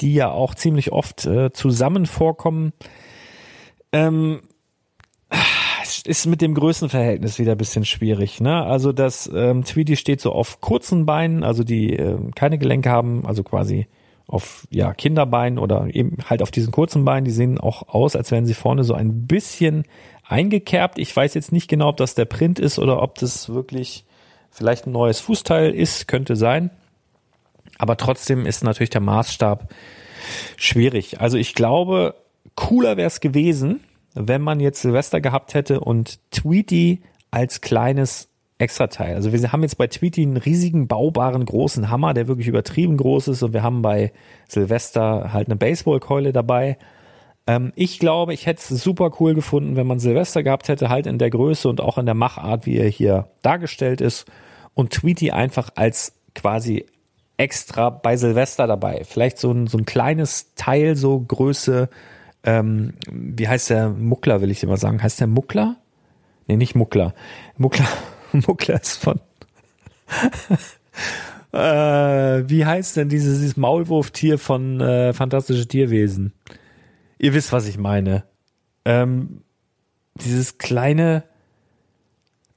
die 0.00 0.14
ja 0.14 0.30
auch 0.30 0.54
ziemlich 0.54 0.92
oft 0.92 1.26
äh, 1.26 1.52
zusammen 1.52 2.06
vorkommen. 2.06 2.72
Ähm, 3.92 4.40
ist 6.06 6.26
mit 6.26 6.40
dem 6.40 6.54
Größenverhältnis 6.54 7.38
wieder 7.38 7.52
ein 7.52 7.58
bisschen 7.58 7.84
schwierig. 7.84 8.40
Ne? 8.40 8.64
Also 8.64 8.92
das 8.92 9.30
ähm, 9.32 9.64
Tweety 9.64 9.96
steht 9.96 10.20
so 10.20 10.32
auf 10.32 10.60
kurzen 10.60 11.06
Beinen, 11.06 11.44
also 11.44 11.64
die 11.64 11.94
äh, 11.96 12.18
keine 12.34 12.58
Gelenke 12.58 12.90
haben, 12.90 13.26
also 13.26 13.42
quasi 13.42 13.86
auf 14.26 14.66
ja 14.70 14.94
Kinderbeinen 14.94 15.58
oder 15.58 15.88
eben 15.92 16.18
halt 16.28 16.42
auf 16.42 16.50
diesen 16.50 16.72
kurzen 16.72 17.04
Beinen. 17.04 17.24
Die 17.24 17.32
sehen 17.32 17.58
auch 17.58 17.88
aus, 17.88 18.14
als 18.14 18.30
wären 18.30 18.46
sie 18.46 18.54
vorne 18.54 18.84
so 18.84 18.94
ein 18.94 19.26
bisschen 19.26 19.84
eingekerbt. 20.24 20.98
Ich 20.98 21.14
weiß 21.14 21.34
jetzt 21.34 21.52
nicht 21.52 21.68
genau, 21.68 21.88
ob 21.88 21.96
das 21.96 22.14
der 22.14 22.26
Print 22.26 22.58
ist 22.58 22.78
oder 22.78 23.02
ob 23.02 23.16
das 23.16 23.48
wirklich 23.48 24.04
vielleicht 24.50 24.86
ein 24.86 24.92
neues 24.92 25.20
Fußteil 25.20 25.72
ist, 25.72 26.06
könnte 26.06 26.36
sein. 26.36 26.70
Aber 27.80 27.96
trotzdem 27.96 28.44
ist 28.44 28.62
natürlich 28.62 28.90
der 28.90 29.00
Maßstab 29.00 29.72
schwierig. 30.56 31.18
Also 31.18 31.38
ich 31.38 31.54
glaube, 31.54 32.14
cooler 32.54 32.98
wäre 32.98 33.06
es 33.06 33.20
gewesen, 33.20 33.80
wenn 34.14 34.42
man 34.42 34.60
jetzt 34.60 34.82
Silvester 34.82 35.22
gehabt 35.22 35.54
hätte 35.54 35.80
und 35.80 36.18
Tweety 36.30 37.00
als 37.30 37.62
kleines 37.62 38.28
extra 38.58 38.88
Teil. 38.88 39.14
Also 39.14 39.32
wir 39.32 39.50
haben 39.50 39.62
jetzt 39.62 39.78
bei 39.78 39.86
Tweety 39.86 40.20
einen 40.20 40.36
riesigen, 40.36 40.88
baubaren, 40.88 41.42
großen 41.46 41.88
Hammer, 41.88 42.12
der 42.12 42.28
wirklich 42.28 42.48
übertrieben 42.48 42.98
groß 42.98 43.28
ist 43.28 43.42
und 43.42 43.54
wir 43.54 43.62
haben 43.62 43.80
bei 43.80 44.12
Silvester 44.46 45.32
halt 45.32 45.48
eine 45.48 45.56
Baseballkeule 45.56 46.34
dabei. 46.34 46.76
Ähm, 47.46 47.72
ich 47.76 47.98
glaube, 47.98 48.34
ich 48.34 48.44
hätte 48.44 48.60
es 48.60 48.82
super 48.82 49.10
cool 49.20 49.32
gefunden, 49.32 49.76
wenn 49.76 49.86
man 49.86 50.00
Silvester 50.00 50.42
gehabt 50.42 50.68
hätte, 50.68 50.90
halt 50.90 51.06
in 51.06 51.16
der 51.16 51.30
Größe 51.30 51.66
und 51.66 51.80
auch 51.80 51.96
in 51.96 52.04
der 52.04 52.14
Machart, 52.14 52.66
wie 52.66 52.76
er 52.76 52.90
hier 52.90 53.28
dargestellt 53.40 54.02
ist 54.02 54.26
und 54.74 54.90
Tweety 54.90 55.30
einfach 55.30 55.70
als 55.76 56.12
quasi 56.34 56.84
extra 57.40 57.88
bei 57.88 58.18
Silvester 58.18 58.66
dabei. 58.66 59.02
Vielleicht 59.04 59.38
so 59.38 59.50
ein, 59.50 59.66
so 59.66 59.78
ein 59.78 59.86
kleines 59.86 60.54
Teil, 60.56 60.94
so 60.94 61.18
Größe, 61.20 61.88
ähm, 62.44 62.92
wie 63.10 63.48
heißt 63.48 63.70
der 63.70 63.88
Muckler, 63.88 64.42
will 64.42 64.50
ich 64.50 64.62
immer 64.62 64.76
sagen. 64.76 65.02
Heißt 65.02 65.20
der 65.20 65.26
Muckler? 65.26 65.76
Nee, 66.46 66.56
nicht 66.56 66.74
Muckler. 66.74 67.14
Muckler, 67.56 67.88
Muckler 68.32 68.80
ist 68.80 68.98
von. 68.98 69.20
äh, 71.52 72.48
wie 72.48 72.66
heißt 72.66 72.98
denn 72.98 73.08
dieses, 73.08 73.38
dieses 73.38 73.56
Maulwurftier 73.56 74.38
von 74.38 74.80
äh, 74.82 75.14
Fantastische 75.14 75.66
Tierwesen? 75.66 76.34
Ihr 77.18 77.32
wisst, 77.32 77.52
was 77.52 77.66
ich 77.66 77.78
meine. 77.78 78.24
Ähm, 78.84 79.44
dieses 80.14 80.58
kleine. 80.58 81.24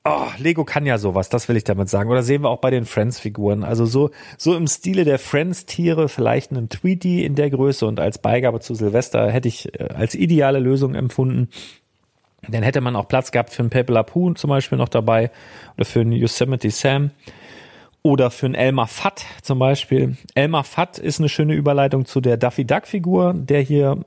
Oh, 0.06 0.28
Lego 0.38 0.66
kann 0.66 0.86
ja 0.86 0.98
sowas, 0.98 1.30
das 1.30 1.48
will 1.48 1.56
ich 1.56 1.64
damit 1.64 1.88
sagen. 1.88 2.10
Oder 2.10 2.24
sehen 2.24 2.42
wir 2.42 2.50
auch 2.50 2.60
bei 2.60 2.72
den 2.72 2.84
Friends-Figuren. 2.84 3.64
Also 3.64 3.86
so, 3.86 4.10
so 4.38 4.54
im 4.54 4.68
Stile 4.68 5.06
der 5.06 5.18
Friends-Tiere, 5.18 6.10
vielleicht 6.10 6.52
einen 6.52 6.68
Tweety 6.68 7.24
in 7.24 7.36
der 7.36 7.50
Größe 7.50 7.86
und 7.86 8.02
als 8.02 8.18
Beigabe 8.18 8.60
zu 8.60 8.76
Silvester 8.76 9.32
hätte 9.32 9.48
ich 9.48 9.80
äh, 9.80 9.94
als 9.94 10.14
ideale 10.14 10.60
Lösung 10.60 10.94
empfunden. 10.94 11.48
Dann 12.50 12.64
hätte 12.64 12.82
man 12.82 12.98
auch 12.98 13.08
Platz 13.08 13.32
gehabt 13.32 13.52
für 13.52 13.62
einen 13.62 13.70
Pepe 13.70 13.94
Lapoon 13.94 14.36
zum 14.36 14.50
Beispiel 14.50 14.78
noch 14.78 14.90
dabei 14.90 15.32
oder 15.78 15.86
für 15.86 16.02
einen 16.02 16.12
Yosemite 16.12 16.70
Sam 16.70 17.12
oder 18.02 18.30
für 18.30 18.48
einen 18.48 18.56
Elmer 18.56 18.88
Fudd 18.88 19.24
zum 19.42 19.60
Beispiel. 19.60 20.18
Elmer 20.36 20.66
Fudd 20.66 20.98
ist 20.98 21.20
eine 21.20 21.30
schöne 21.30 21.54
Überleitung 21.54 22.06
zu 22.06 22.20
der 22.20 22.36
Duffy 22.36 22.66
Duck 22.66 22.88
Figur, 22.88 23.34
der 23.34 23.62
hier, 23.62 24.04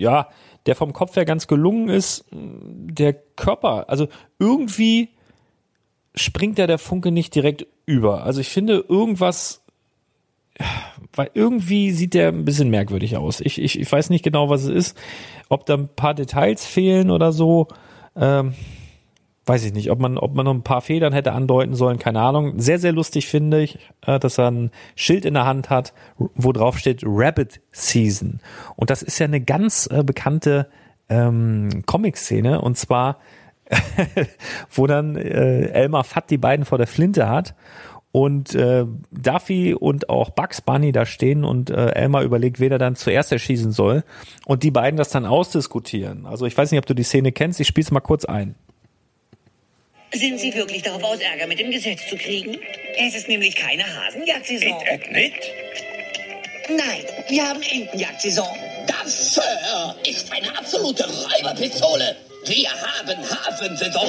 ja, 0.00 0.26
der 0.66 0.74
vom 0.74 0.92
Kopf 0.92 1.14
her 1.14 1.24
ganz 1.24 1.46
gelungen 1.46 1.88
ist. 1.88 2.24
Der 2.32 3.12
Körper, 3.12 3.88
also 3.88 4.08
irgendwie 4.40 5.10
springt 6.16 6.58
da 6.58 6.66
der 6.66 6.78
Funke 6.78 7.10
nicht 7.12 7.34
direkt 7.34 7.66
über. 7.84 8.24
Also 8.24 8.40
ich 8.40 8.48
finde 8.48 8.84
irgendwas, 8.88 9.62
weil 11.14 11.30
irgendwie 11.34 11.90
sieht 11.92 12.14
der 12.14 12.28
ein 12.28 12.44
bisschen 12.44 12.70
merkwürdig 12.70 13.16
aus. 13.16 13.40
Ich, 13.40 13.60
ich, 13.60 13.78
ich 13.78 13.90
weiß 13.90 14.10
nicht 14.10 14.24
genau, 14.24 14.48
was 14.48 14.64
es 14.64 14.70
ist. 14.70 14.98
Ob 15.48 15.66
da 15.66 15.74
ein 15.74 15.88
paar 15.88 16.14
Details 16.14 16.64
fehlen 16.64 17.10
oder 17.10 17.32
so. 17.32 17.68
Ähm, 18.16 18.54
weiß 19.46 19.64
ich 19.64 19.72
nicht, 19.72 19.90
ob 19.90 20.00
man, 20.00 20.18
ob 20.18 20.34
man 20.34 20.44
noch 20.44 20.54
ein 20.54 20.62
paar 20.62 20.80
Federn 20.80 21.12
hätte 21.12 21.32
andeuten 21.32 21.74
sollen, 21.74 21.98
keine 21.98 22.20
Ahnung. 22.20 22.58
Sehr, 22.58 22.78
sehr 22.78 22.92
lustig 22.92 23.28
finde 23.28 23.62
ich, 23.62 23.78
äh, 24.04 24.18
dass 24.18 24.38
er 24.38 24.50
ein 24.50 24.70
Schild 24.96 25.24
in 25.24 25.34
der 25.34 25.46
Hand 25.46 25.70
hat, 25.70 25.92
wo 26.16 26.52
drauf 26.52 26.78
steht 26.78 27.02
Rabbit 27.04 27.60
Season. 27.70 28.40
Und 28.74 28.90
das 28.90 29.02
ist 29.02 29.18
ja 29.18 29.26
eine 29.26 29.40
ganz 29.40 29.88
äh, 29.90 30.02
bekannte 30.02 30.68
ähm, 31.08 31.84
Comic-Szene 31.86 32.60
und 32.60 32.76
zwar 32.76 33.18
wo 34.70 34.86
dann 34.86 35.16
äh, 35.16 35.68
Elmar 35.68 36.04
Fatt 36.04 36.30
die 36.30 36.38
beiden 36.38 36.64
vor 36.64 36.78
der 36.78 36.86
Flinte 36.86 37.28
hat 37.28 37.54
und 38.12 38.54
äh, 38.54 38.86
Duffy 39.10 39.74
und 39.74 40.08
auch 40.08 40.30
Bugs 40.30 40.60
Bunny 40.60 40.92
da 40.92 41.04
stehen 41.04 41.44
und 41.44 41.70
äh, 41.70 41.90
Elmar 41.90 42.22
überlegt, 42.22 42.60
wen 42.60 42.72
er 42.72 42.78
dann 42.78 42.96
zuerst 42.96 43.30
erschießen 43.32 43.72
soll 43.72 44.04
und 44.46 44.62
die 44.62 44.70
beiden 44.70 44.96
das 44.96 45.10
dann 45.10 45.26
ausdiskutieren. 45.26 46.26
Also 46.26 46.46
ich 46.46 46.56
weiß 46.56 46.70
nicht, 46.70 46.78
ob 46.78 46.86
du 46.86 46.94
die 46.94 47.02
Szene 47.02 47.32
kennst, 47.32 47.60
ich 47.60 47.66
spiel's 47.66 47.90
mal 47.90 48.00
kurz 48.00 48.24
ein. 48.24 48.54
Sind 50.14 50.40
Sie 50.40 50.54
wirklich 50.54 50.82
darauf 50.82 51.02
aus, 51.02 51.18
Ärger 51.20 51.46
mit 51.46 51.58
dem 51.58 51.70
Gesetz 51.70 52.08
zu 52.08 52.16
kriegen? 52.16 52.56
Es 52.96 53.14
ist 53.14 53.28
nämlich 53.28 53.54
keine 53.54 53.82
Hasenjagdsaison. 53.82 54.78
It, 54.90 55.12
nicht? 55.12 55.52
Nein, 56.68 57.04
wir 57.28 57.46
haben 57.46 57.60
Entenjagdsaison. 57.60 58.48
Das, 58.86 59.34
Sir, 59.34 59.42
ist 60.08 60.32
eine 60.32 60.56
absolute 60.56 61.04
Räuberpistole. 61.04 62.16
Wir 62.46 62.68
haben 62.70 63.18
Hafensaison. 63.28 64.06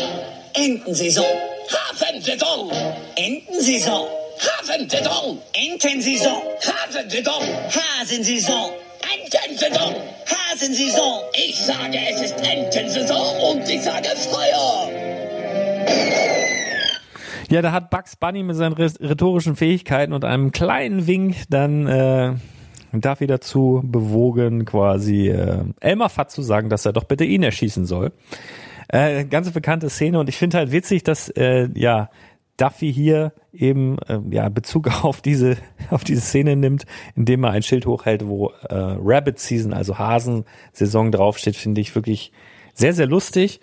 Entensaison. 0.53 1.25
Hafensaison. 1.71 2.71
Entensaison. 3.15 4.07
Hafensaison. 4.38 5.39
Entensaison. 5.53 6.43
Hafensaison. 6.61 7.41
Hasensaison. 7.71 8.69
Entensaison. 9.01 9.95
Hasensaison. 10.27 11.21
Ich 11.33 11.55
sage, 11.55 11.97
es 12.11 12.21
ist 12.21 12.35
Entensaison 12.47 13.41
und 13.49 13.67
ich 13.67 13.81
sage 13.81 14.09
Feuer. 14.09 14.91
Ja, 17.49 17.63
da 17.63 17.71
hat 17.71 17.89
Bugs 17.89 18.17
Bunny 18.17 18.43
mit 18.43 18.55
seinen 18.55 18.73
rhetorischen 18.73 19.55
Fähigkeiten 19.55 20.13
und 20.13 20.23
einem 20.23 20.51
kleinen 20.51 21.07
Wink 21.07 21.38
dann 21.49 21.88
äh, 21.88 22.35
Duffy 23.01 23.27
dazu 23.27 23.81
bewogen, 23.83 24.65
quasi 24.65 25.29
äh, 25.29 25.63
Elmer 25.79 26.09
Fatt 26.09 26.31
zu 26.31 26.41
sagen, 26.41 26.69
dass 26.69 26.85
er 26.85 26.93
doch 26.93 27.03
bitte 27.03 27.25
ihn 27.25 27.43
erschießen 27.43 27.85
soll. 27.85 28.11
Äh, 28.89 29.25
ganz 29.25 29.51
bekannte 29.51 29.89
Szene 29.89 30.19
und 30.19 30.29
ich 30.29 30.37
finde 30.37 30.57
halt 30.57 30.71
witzig, 30.71 31.03
dass 31.03 31.29
äh, 31.29 31.69
ja 31.73 32.09
Duffy 32.57 32.91
hier 32.91 33.33
eben 33.53 33.97
äh, 34.07 34.19
ja 34.31 34.49
Bezug 34.49 34.87
auf 35.03 35.21
diese 35.21 35.57
auf 35.89 36.03
diese 36.03 36.21
Szene 36.21 36.55
nimmt, 36.55 36.85
indem 37.15 37.43
er 37.43 37.51
ein 37.51 37.63
Schild 37.63 37.85
hochhält, 37.85 38.27
wo 38.27 38.49
äh, 38.69 38.73
Rabbit 38.73 39.39
Season, 39.39 39.73
also 39.73 39.97
Hasensaison 39.97 41.11
draufsteht, 41.11 41.55
finde 41.55 41.81
ich 41.81 41.95
wirklich 41.95 42.31
sehr 42.73 42.93
sehr 42.93 43.07
lustig. 43.07 43.59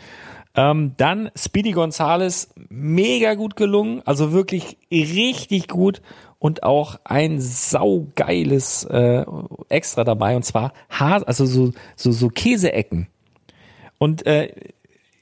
Ähm, 0.56 0.92
dann 0.96 1.30
Speedy 1.36 1.72
Gonzales, 1.72 2.50
mega 2.68 3.34
gut 3.34 3.56
gelungen, 3.56 4.02
also 4.04 4.32
wirklich 4.32 4.78
richtig 4.90 5.66
gut 5.66 6.00
und 6.44 6.62
auch 6.62 7.00
ein 7.04 7.40
saugeiles 7.40 8.84
äh, 8.84 9.24
Extra 9.70 10.04
dabei 10.04 10.36
und 10.36 10.44
zwar 10.44 10.74
Has 10.90 11.22
also 11.22 11.46
so 11.46 11.72
so 11.96 12.12
so 12.12 12.28
Käseecken. 12.28 13.06
Und 13.96 14.26
äh, 14.26 14.52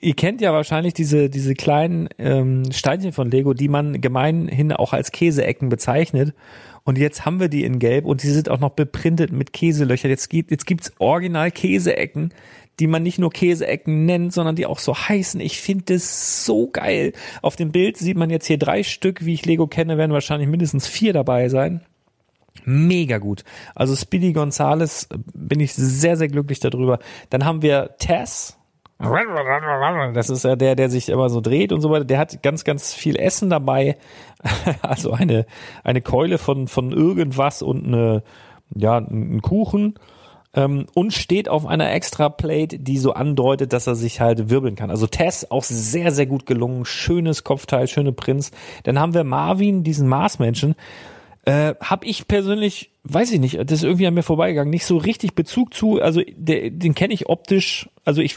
ihr 0.00 0.14
kennt 0.14 0.40
ja 0.40 0.52
wahrscheinlich 0.52 0.94
diese 0.94 1.30
diese 1.30 1.54
kleinen 1.54 2.08
ähm, 2.18 2.64
Steinchen 2.72 3.12
von 3.12 3.30
Lego, 3.30 3.54
die 3.54 3.68
man 3.68 4.00
gemeinhin 4.00 4.72
auch 4.72 4.92
als 4.92 5.12
Käseecken 5.12 5.68
bezeichnet. 5.68 6.34
Und 6.82 6.98
jetzt 6.98 7.24
haben 7.24 7.38
wir 7.38 7.48
die 7.48 7.62
in 7.62 7.78
Gelb 7.78 8.04
und 8.04 8.24
die 8.24 8.30
sind 8.30 8.48
auch 8.48 8.58
noch 8.58 8.70
beprintet 8.70 9.30
mit 9.30 9.52
Käselöchern. 9.52 10.10
Jetzt 10.10 10.28
gibt 10.28 10.50
jetzt 10.50 10.66
gibt's 10.66 10.92
Original 10.98 11.52
Käseecken, 11.52 12.34
die 12.82 12.88
man 12.88 13.04
nicht 13.04 13.20
nur 13.20 13.30
Käseecken 13.30 14.06
nennt, 14.06 14.32
sondern 14.32 14.56
die 14.56 14.66
auch 14.66 14.80
so 14.80 14.92
heißen. 14.96 15.40
Ich 15.40 15.60
finde 15.60 15.94
das 15.94 16.44
so 16.44 16.66
geil. 16.66 17.12
Auf 17.40 17.54
dem 17.54 17.70
Bild 17.70 17.96
sieht 17.96 18.16
man 18.16 18.28
jetzt 18.28 18.46
hier 18.46 18.58
drei 18.58 18.82
Stück, 18.82 19.24
wie 19.24 19.34
ich 19.34 19.46
Lego 19.46 19.68
kenne, 19.68 19.98
werden 19.98 20.10
wahrscheinlich 20.10 20.48
mindestens 20.48 20.88
vier 20.88 21.12
dabei 21.12 21.48
sein. 21.48 21.82
Mega 22.64 23.18
gut. 23.18 23.44
Also 23.76 23.94
Speedy 23.94 24.32
Gonzales 24.32 25.08
bin 25.32 25.60
ich 25.60 25.74
sehr, 25.74 26.16
sehr 26.16 26.26
glücklich 26.26 26.58
darüber. 26.58 26.98
Dann 27.30 27.44
haben 27.44 27.62
wir 27.62 27.94
Tess. 27.98 28.58
Das 30.12 30.28
ist 30.28 30.42
ja 30.42 30.56
der, 30.56 30.74
der 30.74 30.90
sich 30.90 31.08
immer 31.08 31.30
so 31.30 31.40
dreht 31.40 31.70
und 31.70 31.82
so 31.82 31.90
weiter. 31.90 32.04
Der 32.04 32.18
hat 32.18 32.42
ganz, 32.42 32.64
ganz 32.64 32.92
viel 32.92 33.14
Essen 33.14 33.48
dabei. 33.48 33.96
Also 34.82 35.12
eine, 35.12 35.46
eine 35.84 36.02
Keule 36.02 36.36
von, 36.36 36.66
von 36.66 36.90
irgendwas 36.90 37.62
und 37.62 37.86
eine, 37.86 38.24
ja, 38.74 38.96
einen 38.96 39.40
Kuchen 39.40 39.94
ähm, 40.54 40.86
und 40.94 41.12
steht 41.12 41.48
auf 41.48 41.66
einer 41.66 41.92
extra 41.92 42.28
Plate, 42.28 42.78
die 42.78 42.98
so 42.98 43.12
andeutet, 43.12 43.72
dass 43.72 43.86
er 43.86 43.94
sich 43.94 44.20
halt 44.20 44.50
wirbeln 44.50 44.74
kann. 44.74 44.90
Also 44.90 45.06
Tess 45.06 45.50
auch 45.50 45.64
sehr, 45.64 46.12
sehr 46.12 46.26
gut 46.26 46.46
gelungen. 46.46 46.84
Schönes 46.84 47.44
Kopfteil, 47.44 47.88
schöne 47.88 48.12
Prinz. 48.12 48.50
Dann 48.84 48.98
haben 48.98 49.14
wir 49.14 49.24
Marvin, 49.24 49.82
diesen 49.82 50.08
Marsmenschen. 50.08 50.74
Äh, 51.44 51.74
hab 51.80 52.04
ich 52.04 52.28
persönlich, 52.28 52.90
weiß 53.04 53.32
ich 53.32 53.40
nicht, 53.40 53.58
das 53.58 53.72
ist 53.72 53.82
irgendwie 53.82 54.06
an 54.06 54.14
mir 54.14 54.22
vorbeigegangen, 54.22 54.70
nicht 54.70 54.86
so 54.86 54.96
richtig 54.96 55.34
Bezug 55.34 55.74
zu. 55.74 56.00
Also 56.00 56.22
der, 56.36 56.70
den 56.70 56.94
kenne 56.94 57.14
ich 57.14 57.28
optisch. 57.28 57.88
Also 58.04 58.20
ich 58.20 58.36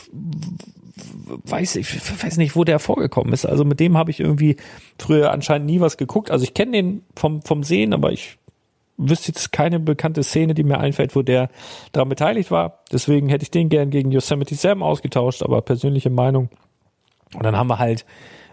weiß 1.28 1.76
ich 1.76 2.24
weiß 2.24 2.38
nicht, 2.38 2.55
wo 2.55 2.63
der 2.63 2.80
vorgekommen 2.80 3.34
ist. 3.34 3.45
Also 3.45 3.66
mit 3.66 3.80
dem 3.80 3.97
habe 3.97 4.09
ich 4.09 4.20
irgendwie 4.20 4.55
früher 4.97 5.32
anscheinend 5.32 5.68
nie 5.68 5.82
was 5.82 5.97
geguckt. 5.97 6.32
Also 6.32 6.43
ich 6.43 6.53
kenne 6.53 6.72
den 6.72 7.03
vom 7.16 7.41
vom 7.41 7.63
Sehen, 7.63 7.93
aber 7.93 8.11
ich 8.11 8.38
wüsste 8.98 9.30
jetzt 9.30 9.52
keine 9.52 9.80
bekannte 9.80 10.24
Szene, 10.24 10.54
die 10.54 10.64
mir 10.64 10.80
einfällt, 10.80 11.16
wo 11.16 11.22
der 11.22 11.50
daran 11.91 12.10
beteiligt 12.10 12.52
war. 12.52 12.80
Deswegen 12.91 13.30
hätte 13.30 13.43
ich 13.43 13.52
den 13.52 13.70
gern 13.70 13.89
gegen 13.89 14.12
Yosemite 14.12 14.56
Sam 14.56 14.84
ausgetauscht, 14.84 15.43
aber 15.43 15.62
persönliche 15.62 16.10
Meinung. 16.10 16.50
Und 17.34 17.43
dann 17.43 17.58
haben 17.58 17.68
wir 17.68 17.80
halt, 17.80 18.06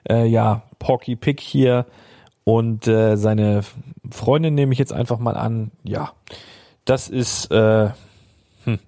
äh, 0.09 0.27
ja, 0.27 0.63
Porky 0.79 1.17
Pig 1.17 1.41
hier 1.41 1.87
und 2.45 2.89
äh, 2.89 3.17
seine 3.17 3.63
Freundin 4.11 4.55
nehme 4.55 4.73
ich 4.73 4.79
jetzt 4.79 4.93
einfach 4.93 5.19
mal 5.19 5.37
an. 5.37 5.71
Ja, 5.85 6.13
das 6.85 7.09
ist, 7.09 7.51
äh, 7.53 7.91
hm. 8.65 8.79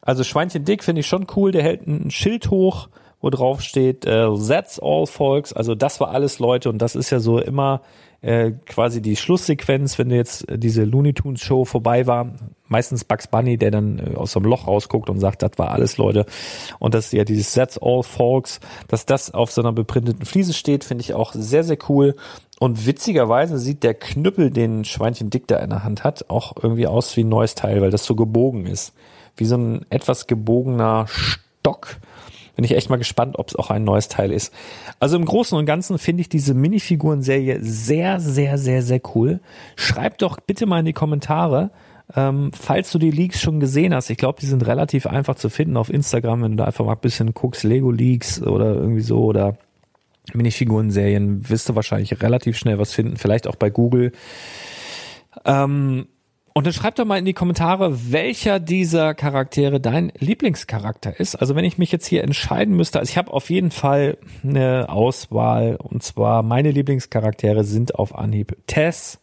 also 0.00 0.22
Schweinchen 0.22 0.64
Dick 0.64 0.84
finde 0.84 1.00
ich 1.00 1.06
schon 1.06 1.26
cool. 1.34 1.50
Der 1.50 1.62
hält 1.62 1.86
ein 1.86 2.10
Schild 2.10 2.50
hoch, 2.50 2.88
wo 3.20 3.30
drauf 3.30 3.60
steht, 3.60 4.06
äh, 4.06 4.28
that's 4.48 4.78
all 4.80 5.06
folks, 5.06 5.52
also 5.52 5.74
das 5.74 6.00
war 6.00 6.10
alles 6.10 6.38
Leute 6.38 6.68
und 6.68 6.78
das 6.78 6.96
ist 6.96 7.10
ja 7.10 7.20
so 7.20 7.38
immer 7.38 7.82
äh, 8.22 8.52
quasi 8.66 9.00
die 9.00 9.16
Schlusssequenz, 9.16 9.98
wenn 9.98 10.10
jetzt 10.10 10.48
äh, 10.48 10.58
diese 10.58 10.84
Looney 10.84 11.14
Tunes 11.14 11.40
Show 11.40 11.64
vorbei 11.64 12.06
war. 12.06 12.34
Meistens 12.68 13.04
Bugs 13.04 13.26
Bunny, 13.26 13.56
der 13.56 13.70
dann 13.70 13.98
äh, 13.98 14.14
aus 14.14 14.36
einem 14.36 14.44
Loch 14.44 14.66
rausguckt 14.66 15.08
und 15.08 15.20
sagt, 15.20 15.42
das 15.42 15.52
war 15.56 15.70
alles 15.70 15.96
Leute. 15.96 16.26
Und 16.78 16.94
dass 16.94 17.12
ja 17.12 17.24
dieses 17.24 17.54
That's 17.54 17.78
all 17.78 18.02
folks, 18.02 18.60
dass 18.88 19.06
das 19.06 19.32
auf 19.32 19.50
so 19.50 19.62
einer 19.62 19.72
beprinteten 19.72 20.26
Fliese 20.26 20.52
steht, 20.52 20.84
finde 20.84 21.02
ich 21.02 21.14
auch 21.14 21.32
sehr, 21.32 21.64
sehr 21.64 21.78
cool. 21.88 22.14
Und 22.58 22.86
witzigerweise 22.86 23.58
sieht 23.58 23.82
der 23.82 23.94
Knüppel, 23.94 24.50
den 24.50 24.84
Schweinchen 24.84 25.30
Dick 25.30 25.48
da 25.48 25.56
in 25.56 25.70
der 25.70 25.82
Hand 25.82 26.04
hat, 26.04 26.28
auch 26.28 26.52
irgendwie 26.62 26.86
aus 26.86 27.16
wie 27.16 27.24
ein 27.24 27.30
neues 27.30 27.54
Teil, 27.54 27.80
weil 27.80 27.90
das 27.90 28.04
so 28.04 28.14
gebogen 28.14 28.66
ist. 28.66 28.92
Wie 29.34 29.46
so 29.46 29.56
ein 29.56 29.86
etwas 29.88 30.26
gebogener 30.26 31.06
Stock 31.08 31.96
bin 32.56 32.64
ich 32.64 32.76
echt 32.76 32.90
mal 32.90 32.96
gespannt, 32.96 33.38
ob 33.38 33.48
es 33.48 33.56
auch 33.56 33.70
ein 33.70 33.84
neues 33.84 34.08
Teil 34.08 34.32
ist. 34.32 34.52
Also 34.98 35.16
im 35.16 35.24
Großen 35.24 35.56
und 35.56 35.66
Ganzen 35.66 35.98
finde 35.98 36.22
ich 36.22 36.28
diese 36.28 36.54
Minifiguren-Serie 36.54 37.58
sehr, 37.60 38.20
sehr, 38.20 38.58
sehr, 38.58 38.82
sehr 38.82 39.00
cool. 39.14 39.40
Schreib 39.76 40.18
doch 40.18 40.38
bitte 40.40 40.66
mal 40.66 40.80
in 40.80 40.86
die 40.86 40.92
Kommentare, 40.92 41.70
ähm, 42.16 42.50
falls 42.52 42.90
du 42.90 42.98
die 42.98 43.10
Leaks 43.10 43.40
schon 43.40 43.60
gesehen 43.60 43.94
hast. 43.94 44.10
Ich 44.10 44.18
glaube, 44.18 44.40
die 44.40 44.46
sind 44.46 44.66
relativ 44.66 45.06
einfach 45.06 45.36
zu 45.36 45.48
finden 45.48 45.76
auf 45.76 45.90
Instagram, 45.90 46.42
wenn 46.42 46.50
du 46.52 46.56
da 46.58 46.64
einfach 46.64 46.84
mal 46.84 46.92
ein 46.92 47.00
bisschen 47.00 47.34
guckst, 47.34 47.64
Lego 47.64 47.90
Leaks 47.90 48.42
oder 48.42 48.74
irgendwie 48.74 49.02
so 49.02 49.24
oder 49.24 49.56
Minifiguren-Serien, 50.34 51.48
wirst 51.48 51.68
du 51.68 51.74
wahrscheinlich 51.74 52.20
relativ 52.22 52.56
schnell 52.56 52.78
was 52.78 52.92
finden, 52.92 53.16
vielleicht 53.16 53.46
auch 53.46 53.56
bei 53.56 53.70
Google. 53.70 54.12
Ähm, 55.44 56.06
und 56.52 56.66
dann 56.66 56.72
schreibt 56.72 56.98
doch 56.98 57.04
mal 57.04 57.18
in 57.18 57.24
die 57.24 57.32
Kommentare, 57.32 58.12
welcher 58.12 58.58
dieser 58.58 59.14
Charaktere 59.14 59.80
dein 59.80 60.12
Lieblingscharakter 60.18 61.18
ist. 61.18 61.36
Also 61.36 61.54
wenn 61.54 61.64
ich 61.64 61.78
mich 61.78 61.92
jetzt 61.92 62.06
hier 62.06 62.24
entscheiden 62.24 62.76
müsste, 62.76 62.98
also 62.98 63.10
ich 63.10 63.16
habe 63.16 63.32
auf 63.32 63.50
jeden 63.50 63.70
Fall 63.70 64.18
eine 64.42 64.88
Auswahl 64.88 65.76
und 65.76 66.02
zwar 66.02 66.42
meine 66.42 66.72
Lieblingscharaktere 66.72 67.62
sind 67.62 67.94
auf 67.94 68.16
Anhieb 68.16 68.56
Tess, 68.66 69.20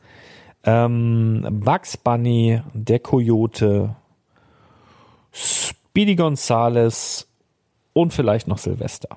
ähm, 0.63 1.45
Bugs 1.49 1.97
Bunny, 1.97 2.61
der 2.73 2.99
Coyote, 2.99 3.95
Speedy 5.33 6.15
Gonzales 6.15 7.27
und 7.93 8.13
vielleicht 8.13 8.47
noch 8.47 8.57
Silvester. 8.57 9.09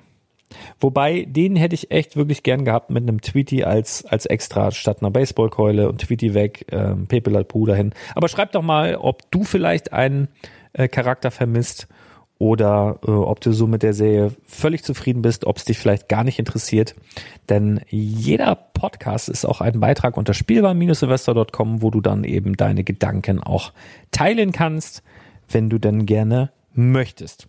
Wobei, 0.79 1.25
den 1.27 1.55
hätte 1.55 1.75
ich 1.75 1.91
echt 1.91 2.15
wirklich 2.15 2.43
gern 2.43 2.65
gehabt 2.65 2.89
mit 2.89 3.03
einem 3.03 3.21
Tweety 3.21 3.63
als, 3.63 4.05
als 4.05 4.25
extra 4.25 4.71
statt 4.71 4.97
einer 5.01 5.11
Baseballkeule 5.11 5.89
und 5.89 6.01
Tweety 6.01 6.33
weg, 6.33 6.65
ähm, 6.71 7.07
Pepe 7.07 7.43
Pew 7.43 7.65
dahin. 7.65 7.93
Aber 8.15 8.27
schreib 8.27 8.51
doch 8.51 8.61
mal, 8.61 8.95
ob 8.95 9.29
du 9.31 9.43
vielleicht 9.43 9.93
einen 9.93 10.27
äh, 10.73 10.87
Charakter 10.87 11.31
vermisst 11.31 11.87
oder 12.41 12.99
äh, 13.05 13.11
ob 13.11 13.39
du 13.41 13.51
so 13.51 13.67
mit 13.67 13.83
der 13.83 13.93
Serie 13.93 14.31
völlig 14.47 14.83
zufrieden 14.83 15.21
bist, 15.21 15.45
ob 15.45 15.57
es 15.57 15.65
dich 15.65 15.77
vielleicht 15.77 16.09
gar 16.09 16.23
nicht 16.23 16.39
interessiert. 16.39 16.95
Denn 17.49 17.81
jeder 17.89 18.55
Podcast 18.55 19.29
ist 19.29 19.45
auch 19.45 19.61
ein 19.61 19.79
Beitrag 19.79 20.17
unter 20.17 20.33
spielbar-investor.com, 20.33 21.83
wo 21.83 21.91
du 21.91 22.01
dann 22.01 22.23
eben 22.23 22.57
deine 22.57 22.83
Gedanken 22.83 23.39
auch 23.39 23.73
teilen 24.09 24.51
kannst, 24.51 25.03
wenn 25.49 25.69
du 25.69 25.77
denn 25.77 26.07
gerne 26.07 26.51
möchtest. 26.73 27.47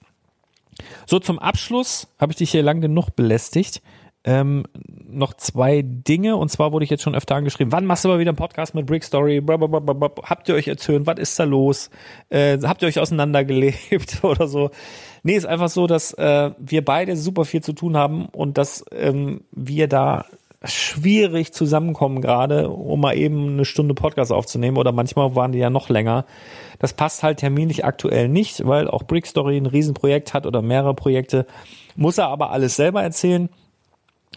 So, 1.06 1.18
zum 1.18 1.38
Abschluss 1.38 2.08
habe 2.18 2.32
ich 2.32 2.38
dich 2.38 2.50
hier 2.50 2.62
lang 2.62 2.80
genug 2.80 3.16
belästigt. 3.16 3.82
Ähm, 4.24 4.64
noch 5.08 5.34
zwei 5.34 5.82
Dinge 5.82 6.36
und 6.36 6.48
zwar 6.48 6.70
wurde 6.70 6.84
ich 6.84 6.90
jetzt 6.90 7.02
schon 7.02 7.16
öfter 7.16 7.34
angeschrieben. 7.34 7.72
Wann 7.72 7.86
machst 7.86 8.04
du 8.04 8.08
mal 8.08 8.20
wieder 8.20 8.30
einen 8.30 8.36
Podcast 8.36 8.72
mit 8.72 8.86
Brick 8.86 9.02
Story? 9.02 9.40
Blablabla. 9.40 10.12
Habt 10.22 10.48
ihr 10.48 10.54
euch 10.54 10.68
erzählt? 10.68 11.06
Was 11.06 11.18
ist 11.18 11.38
da 11.40 11.44
los? 11.44 11.90
Äh, 12.28 12.58
habt 12.62 12.82
ihr 12.82 12.88
euch 12.88 13.00
auseinandergelebt 13.00 14.20
oder 14.22 14.46
so? 14.46 14.70
Nee, 15.24 15.34
ist 15.34 15.46
einfach 15.46 15.68
so, 15.68 15.88
dass 15.88 16.12
äh, 16.14 16.52
wir 16.56 16.84
beide 16.84 17.16
super 17.16 17.44
viel 17.44 17.62
zu 17.62 17.72
tun 17.72 17.96
haben 17.96 18.26
und 18.26 18.58
dass 18.58 18.84
ähm, 18.92 19.42
wir 19.50 19.88
da 19.88 20.24
schwierig 20.64 21.52
zusammenkommen 21.52 22.20
gerade, 22.20 22.68
um 22.68 23.00
mal 23.00 23.16
eben 23.16 23.50
eine 23.50 23.64
Stunde 23.64 23.94
Podcast 23.94 24.32
aufzunehmen 24.32 24.76
oder 24.76 24.92
manchmal 24.92 25.34
waren 25.34 25.52
die 25.52 25.58
ja 25.58 25.70
noch 25.70 25.88
länger. 25.88 26.24
Das 26.78 26.92
passt 26.92 27.22
halt 27.22 27.38
terminlich 27.38 27.84
aktuell 27.84 28.28
nicht, 28.28 28.66
weil 28.66 28.88
auch 28.88 29.02
Brickstory 29.04 29.56
ein 29.56 29.66
Riesenprojekt 29.66 30.34
hat 30.34 30.46
oder 30.46 30.62
mehrere 30.62 30.94
Projekte. 30.94 31.46
Muss 31.96 32.18
er 32.18 32.28
aber 32.28 32.50
alles 32.50 32.76
selber 32.76 33.02
erzählen. 33.02 33.48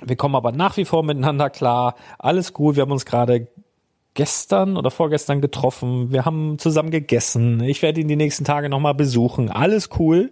Wir 0.03 0.15
kommen 0.15 0.35
aber 0.35 0.51
nach 0.51 0.77
wie 0.77 0.85
vor 0.85 1.03
miteinander 1.03 1.49
klar. 1.49 1.95
Alles 2.19 2.53
gut. 2.53 2.75
Wir 2.75 2.81
haben 2.81 2.91
uns 2.91 3.05
gerade 3.05 3.47
gestern 4.15 4.77
oder 4.77 4.89
vorgestern 4.89 5.41
getroffen. 5.41 6.11
Wir 6.11 6.25
haben 6.25 6.57
zusammen 6.57 6.89
gegessen. 6.89 7.61
Ich 7.61 7.81
werde 7.83 8.01
ihn 8.01 8.07
die 8.07 8.15
nächsten 8.15 8.45
Tage 8.45 8.69
nochmal 8.69 8.95
besuchen. 8.95 9.51
Alles 9.51 9.89
cool. 9.99 10.31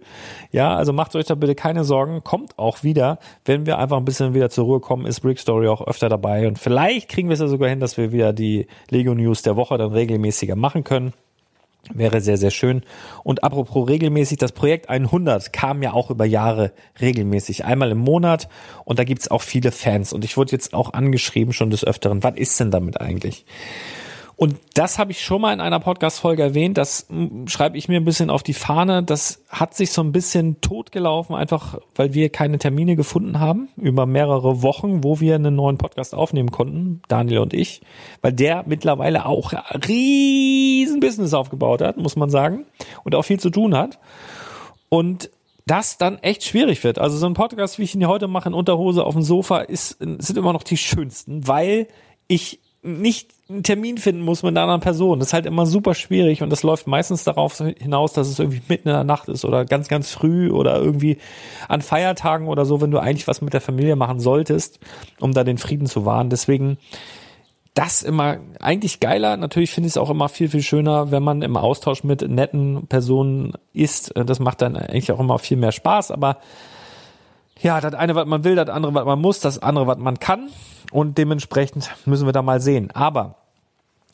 Ja, 0.51 0.75
also 0.75 0.93
macht 0.93 1.15
euch 1.15 1.25
da 1.25 1.36
bitte 1.36 1.53
keine 1.53 1.84
Sorgen. 1.84 2.23
Kommt 2.23 2.57
auch 2.57 2.84
wieder. 2.84 3.19
Wenn 3.45 3.65
wir 3.65 3.77
einfach 3.77 3.97
ein 3.97 4.05
bisschen 4.05 4.34
wieder 4.34 4.49
zur 4.49 4.65
Ruhe 4.65 4.79
kommen, 4.79 5.05
ist 5.05 5.19
Brick 5.19 5.38
Story 5.38 5.67
auch 5.67 5.86
öfter 5.86 6.09
dabei. 6.09 6.47
Und 6.47 6.57
vielleicht 6.57 7.09
kriegen 7.09 7.29
wir 7.29 7.34
es 7.34 7.41
ja 7.41 7.47
sogar 7.47 7.69
hin, 7.69 7.79
dass 7.79 7.97
wir 7.97 8.11
wieder 8.11 8.34
die 8.34 8.67
Lego 8.89 9.13
News 9.13 9.43
der 9.43 9.55
Woche 9.55 9.77
dann 9.77 9.91
regelmäßiger 9.91 10.55
machen 10.55 10.84
können. 10.84 11.13
Wäre 11.91 12.21
sehr, 12.21 12.38
sehr 12.38 12.51
schön. 12.51 12.84
Und 13.23 13.43
apropos 13.43 13.89
regelmäßig, 13.89 14.38
das 14.38 14.53
Projekt 14.53 14.89
100 14.89 15.51
kam 15.51 15.84
ja 15.84 15.91
auch 15.91 16.09
über 16.09 16.23
Jahre 16.23 16.71
regelmäßig, 17.01 17.65
einmal 17.65 17.91
im 17.91 17.97
Monat. 17.97 18.47
Und 18.86 18.99
da 18.99 19.03
gibt's 19.03 19.29
auch 19.29 19.41
viele 19.41 19.71
Fans. 19.73 20.13
Und 20.13 20.23
ich 20.23 20.38
wurde 20.38 20.53
jetzt 20.53 20.73
auch 20.73 20.93
angeschrieben 20.93 21.51
schon 21.51 21.71
des 21.71 21.84
Öfteren, 21.84 22.23
was 22.23 22.36
ist 22.38 22.57
denn 22.59 22.71
damit 22.71 23.01
eigentlich? 23.01 23.45
Und 24.36 24.55
das 24.73 24.97
habe 24.97 25.11
ich 25.11 25.23
schon 25.23 25.41
mal 25.41 25.53
in 25.53 25.61
einer 25.61 25.79
Podcast-Folge 25.79 26.41
erwähnt. 26.41 26.77
Das 26.77 27.05
hm, 27.09 27.47
schreibe 27.47 27.77
ich 27.77 27.88
mir 27.88 27.97
ein 27.97 28.05
bisschen 28.05 28.29
auf 28.29 28.43
die 28.43 28.53
Fahne. 28.53 29.03
Das 29.03 29.43
hat 29.49 29.75
sich 29.75 29.91
so 29.91 30.01
ein 30.01 30.11
bisschen 30.11 30.59
totgelaufen, 30.61 31.36
einfach 31.36 31.77
weil 31.95 32.13
wir 32.13 32.29
keine 32.29 32.57
Termine 32.57 32.95
gefunden 32.95 33.39
haben 33.39 33.69
über 33.77 34.05
mehrere 34.05 34.63
Wochen, 34.63 35.03
wo 35.03 35.19
wir 35.19 35.36
einen 35.36 35.55
neuen 35.55 35.77
Podcast 35.77 36.15
aufnehmen 36.15 36.51
konnten, 36.51 37.01
Daniel 37.07 37.39
und 37.39 37.53
ich, 37.53 37.81
weil 38.21 38.34
der 38.34 38.63
mittlerweile 38.65 39.25
auch 39.25 39.53
riesen 39.88 40.99
Business 40.99 41.34
aufgebaut 41.34 41.81
hat, 41.81 41.97
muss 41.97 42.15
man 42.15 42.29
sagen, 42.29 42.65
und 43.03 43.13
auch 43.15 43.23
viel 43.23 43.39
zu 43.39 43.49
tun 43.49 43.75
hat. 43.75 43.99
Und 44.89 45.29
das 45.65 45.97
dann 45.97 46.17
echt 46.19 46.43
schwierig 46.43 46.84
wird. 46.84 46.99
Also 46.99 47.17
so 47.17 47.25
ein 47.25 47.36
Podcast, 47.36 47.79
wie 47.79 47.84
ich 47.84 47.95
ihn 47.95 48.07
heute 48.07 48.27
mache, 48.27 48.49
in 48.49 48.53
Unterhose 48.53 49.05
auf 49.05 49.13
dem 49.13 49.23
Sofa, 49.23 49.59
ist, 49.59 49.97
sind 49.99 50.38
immer 50.38 50.53
noch 50.53 50.63
die 50.63 50.77
schönsten, 50.77 51.47
weil 51.47 51.88
ich 52.27 52.59
nicht 52.84 53.31
einen 53.49 53.63
Termin 53.63 53.97
finden 53.97 54.21
muss 54.21 54.43
mit 54.43 54.51
einer 54.51 54.63
anderen 54.63 54.81
Person. 54.81 55.19
Das 55.19 55.29
ist 55.29 55.34
halt 55.34 55.45
immer 55.45 55.65
super 55.65 55.95
schwierig 55.95 56.43
und 56.43 56.49
das 56.49 56.63
läuft 56.63 56.86
meistens 56.86 57.23
darauf 57.23 57.57
hinaus, 57.57 58.13
dass 58.13 58.27
es 58.27 58.39
irgendwie 58.39 58.61
mitten 58.67 58.89
in 58.89 58.93
der 58.93 59.03
Nacht 59.03 59.29
ist 59.29 59.45
oder 59.45 59.63
ganz, 59.65 59.88
ganz 59.88 60.11
früh 60.11 60.51
oder 60.51 60.75
irgendwie 60.79 61.17
an 61.69 61.81
Feiertagen 61.81 62.47
oder 62.47 62.65
so, 62.65 62.81
wenn 62.81 62.91
du 62.91 62.99
eigentlich 62.99 63.27
was 63.27 63.41
mit 63.41 63.53
der 63.53 63.61
Familie 63.61 63.95
machen 63.95 64.19
solltest, 64.19 64.79
um 65.19 65.34
da 65.34 65.43
den 65.43 65.57
Frieden 65.57 65.88
zu 65.88 66.05
wahren. 66.05 66.29
Deswegen 66.29 66.77
das 67.73 68.03
immer 68.03 68.38
eigentlich 68.59 68.99
geiler. 68.99 69.38
Natürlich 69.38 69.71
finde 69.71 69.88
ich 69.88 69.93
es 69.93 69.97
auch 69.97 70.09
immer 70.09 70.29
viel, 70.29 70.49
viel 70.49 70.61
schöner, 70.61 71.11
wenn 71.11 71.23
man 71.23 71.41
im 71.41 71.57
Austausch 71.57 72.03
mit 72.03 72.21
netten 72.27 72.88
Personen 72.88 73.53
ist. 73.73 74.13
Das 74.15 74.39
macht 74.39 74.61
dann 74.61 74.75
eigentlich 74.75 75.11
auch 75.11 75.19
immer 75.19 75.39
viel 75.39 75.57
mehr 75.57 75.71
Spaß, 75.71 76.11
aber 76.11 76.38
ja, 77.64 77.80
das 77.80 77.93
eine, 77.93 78.14
was 78.14 78.28
man 78.28 78.43
will, 78.43 78.55
das 78.55 78.70
andere, 78.70 78.93
was 78.93 79.05
man 79.05 79.20
muss, 79.20 79.39
das 79.39 79.59
andere, 79.59 79.88
was 79.88 79.97
man 79.97 80.20
kann. 80.20 80.49
Und 80.91 81.18
dementsprechend 81.18 81.89
müssen 82.05 82.28
wir 82.28 82.34
da 82.34 82.41
mal 82.41 82.59
sehen. 82.59 82.91
Aber 82.91 83.36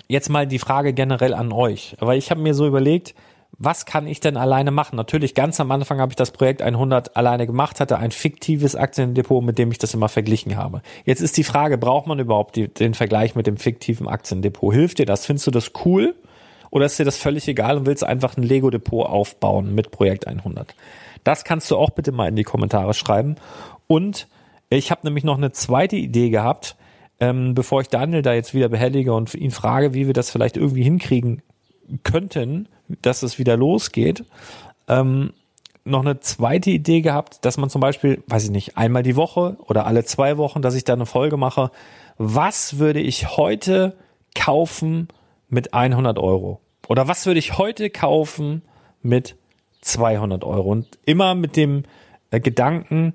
jetzt 0.08 0.30
mal 0.30 0.48
die 0.48 0.60
Frage 0.60 0.94
generell 0.94 1.34
an 1.34 1.52
euch. 1.52 1.98
Weil 2.00 2.18
ich 2.18 2.30
habe 2.32 2.42
mir 2.42 2.54
so 2.54 2.68
überlegt, 2.68 3.16
was 3.58 3.86
kann 3.86 4.08
ich 4.08 4.20
denn 4.20 4.38
alleine 4.38 4.72
machen? 4.72 4.96
Natürlich, 4.96 5.34
ganz 5.34 5.60
am 5.60 5.72
Anfang 5.72 6.00
habe 6.00 6.12
ich 6.12 6.16
das 6.16 6.32
Projekt 6.32 6.62
100 6.62 7.18
alleine 7.18 7.48
gemacht, 7.48 7.80
hatte 7.80 7.98
ein 7.98 8.12
fiktives 8.12 8.76
Aktiendepot, 8.76 9.44
mit 9.44 9.58
dem 9.58 9.72
ich 9.72 9.80
das 9.80 9.94
immer 9.94 10.10
verglichen 10.10 10.56
habe. 10.56 10.82
Jetzt 11.04 11.22
ist 11.22 11.36
die 11.36 11.44
Frage, 11.44 11.78
braucht 11.78 12.08
man 12.08 12.20
überhaupt 12.20 12.56
die, 12.56 12.68
den 12.68 12.94
Vergleich 12.94 13.36
mit 13.36 13.48
dem 13.48 13.58
fiktiven 13.58 14.08
Aktiendepot? 14.08 14.74
Hilft 14.74 15.00
dir 15.00 15.06
das? 15.06 15.26
Findest 15.26 15.48
du 15.48 15.52
das 15.52 15.72
cool? 15.84 16.16
Oder 16.70 16.86
ist 16.86 17.00
dir 17.00 17.06
das 17.06 17.18
völlig 17.18 17.48
egal 17.48 17.78
und 17.78 17.88
willst 17.88 18.04
einfach 18.04 18.38
ein 18.38 18.44
Lego-Depot 18.44 19.08
aufbauen 19.08 19.74
mit 19.74 19.90
Projekt 19.92 20.28
100? 20.28 20.76
Das 21.24 21.44
kannst 21.44 21.70
du 21.72 21.78
auch 21.78 21.92
bitte 21.92 22.12
mal 22.12 22.28
in 22.28 22.36
die 22.36 22.44
Kommentare 22.44 22.94
schreiben. 22.94 23.36
Und 23.88 24.28
ich 24.70 24.92
habe 24.92 25.02
nämlich 25.04 25.24
noch 25.24 25.38
eine 25.38 25.52
zweite 25.52 25.96
Idee 25.96 26.30
gehabt, 26.30 26.76
ähm, 27.20 27.54
bevor 27.56 27.82
ich 27.82 27.90
Daniel 27.90 28.22
da 28.22 28.34
jetzt 28.34 28.54
wieder 28.54 28.70
behellige 28.70 29.14
und 29.14 29.34
ihn 29.34 29.52
frage, 29.52 29.94
wie 29.94 30.08
wir 30.08 30.14
das 30.14 30.30
vielleicht 30.30 30.58
irgendwie 30.58 30.84
hinkriegen 30.84 31.42
könnten, 32.04 32.68
dass 33.02 33.24
es 33.24 33.40
wieder 33.40 33.58
losgeht. 33.58 34.24
Ähm, 34.88 35.34
noch 35.86 36.02
eine 36.02 36.20
zweite 36.20 36.70
Idee 36.70 37.02
gehabt, 37.02 37.44
dass 37.46 37.58
man 37.58 37.70
zum 37.70 37.82
Beispiel, 37.82 38.24
weiß 38.28 38.46
ich 38.46 38.52
nicht, 38.52 38.78
einmal 38.78 39.04
die 39.04 39.16
Woche 39.16 39.58
oder 39.66 39.86
alle 39.86 40.04
zwei 40.04 40.38
Wochen, 40.38 40.62
dass 40.62 40.76
ich 40.76 40.84
da 40.84 40.94
eine 40.94 41.06
Folge 41.06 41.38
mache. 41.38 41.72
Was 42.18 42.78
würde 42.78 43.00
ich 43.00 43.38
heute 43.38 43.96
kaufen 44.36 45.08
mit 45.48 45.74
100 45.74 46.20
Euro? 46.20 46.62
Oder 46.88 47.08
was 47.08 47.26
würde 47.26 47.40
ich 47.40 47.58
heute 47.58 47.90
kaufen 47.90 48.62
mit 49.02 49.36
200 49.82 50.44
Euro? 50.44 50.70
Und 50.70 50.88
immer 51.06 51.36
mit 51.36 51.56
dem 51.56 51.84
äh, 52.32 52.40
Gedanken, 52.40 53.14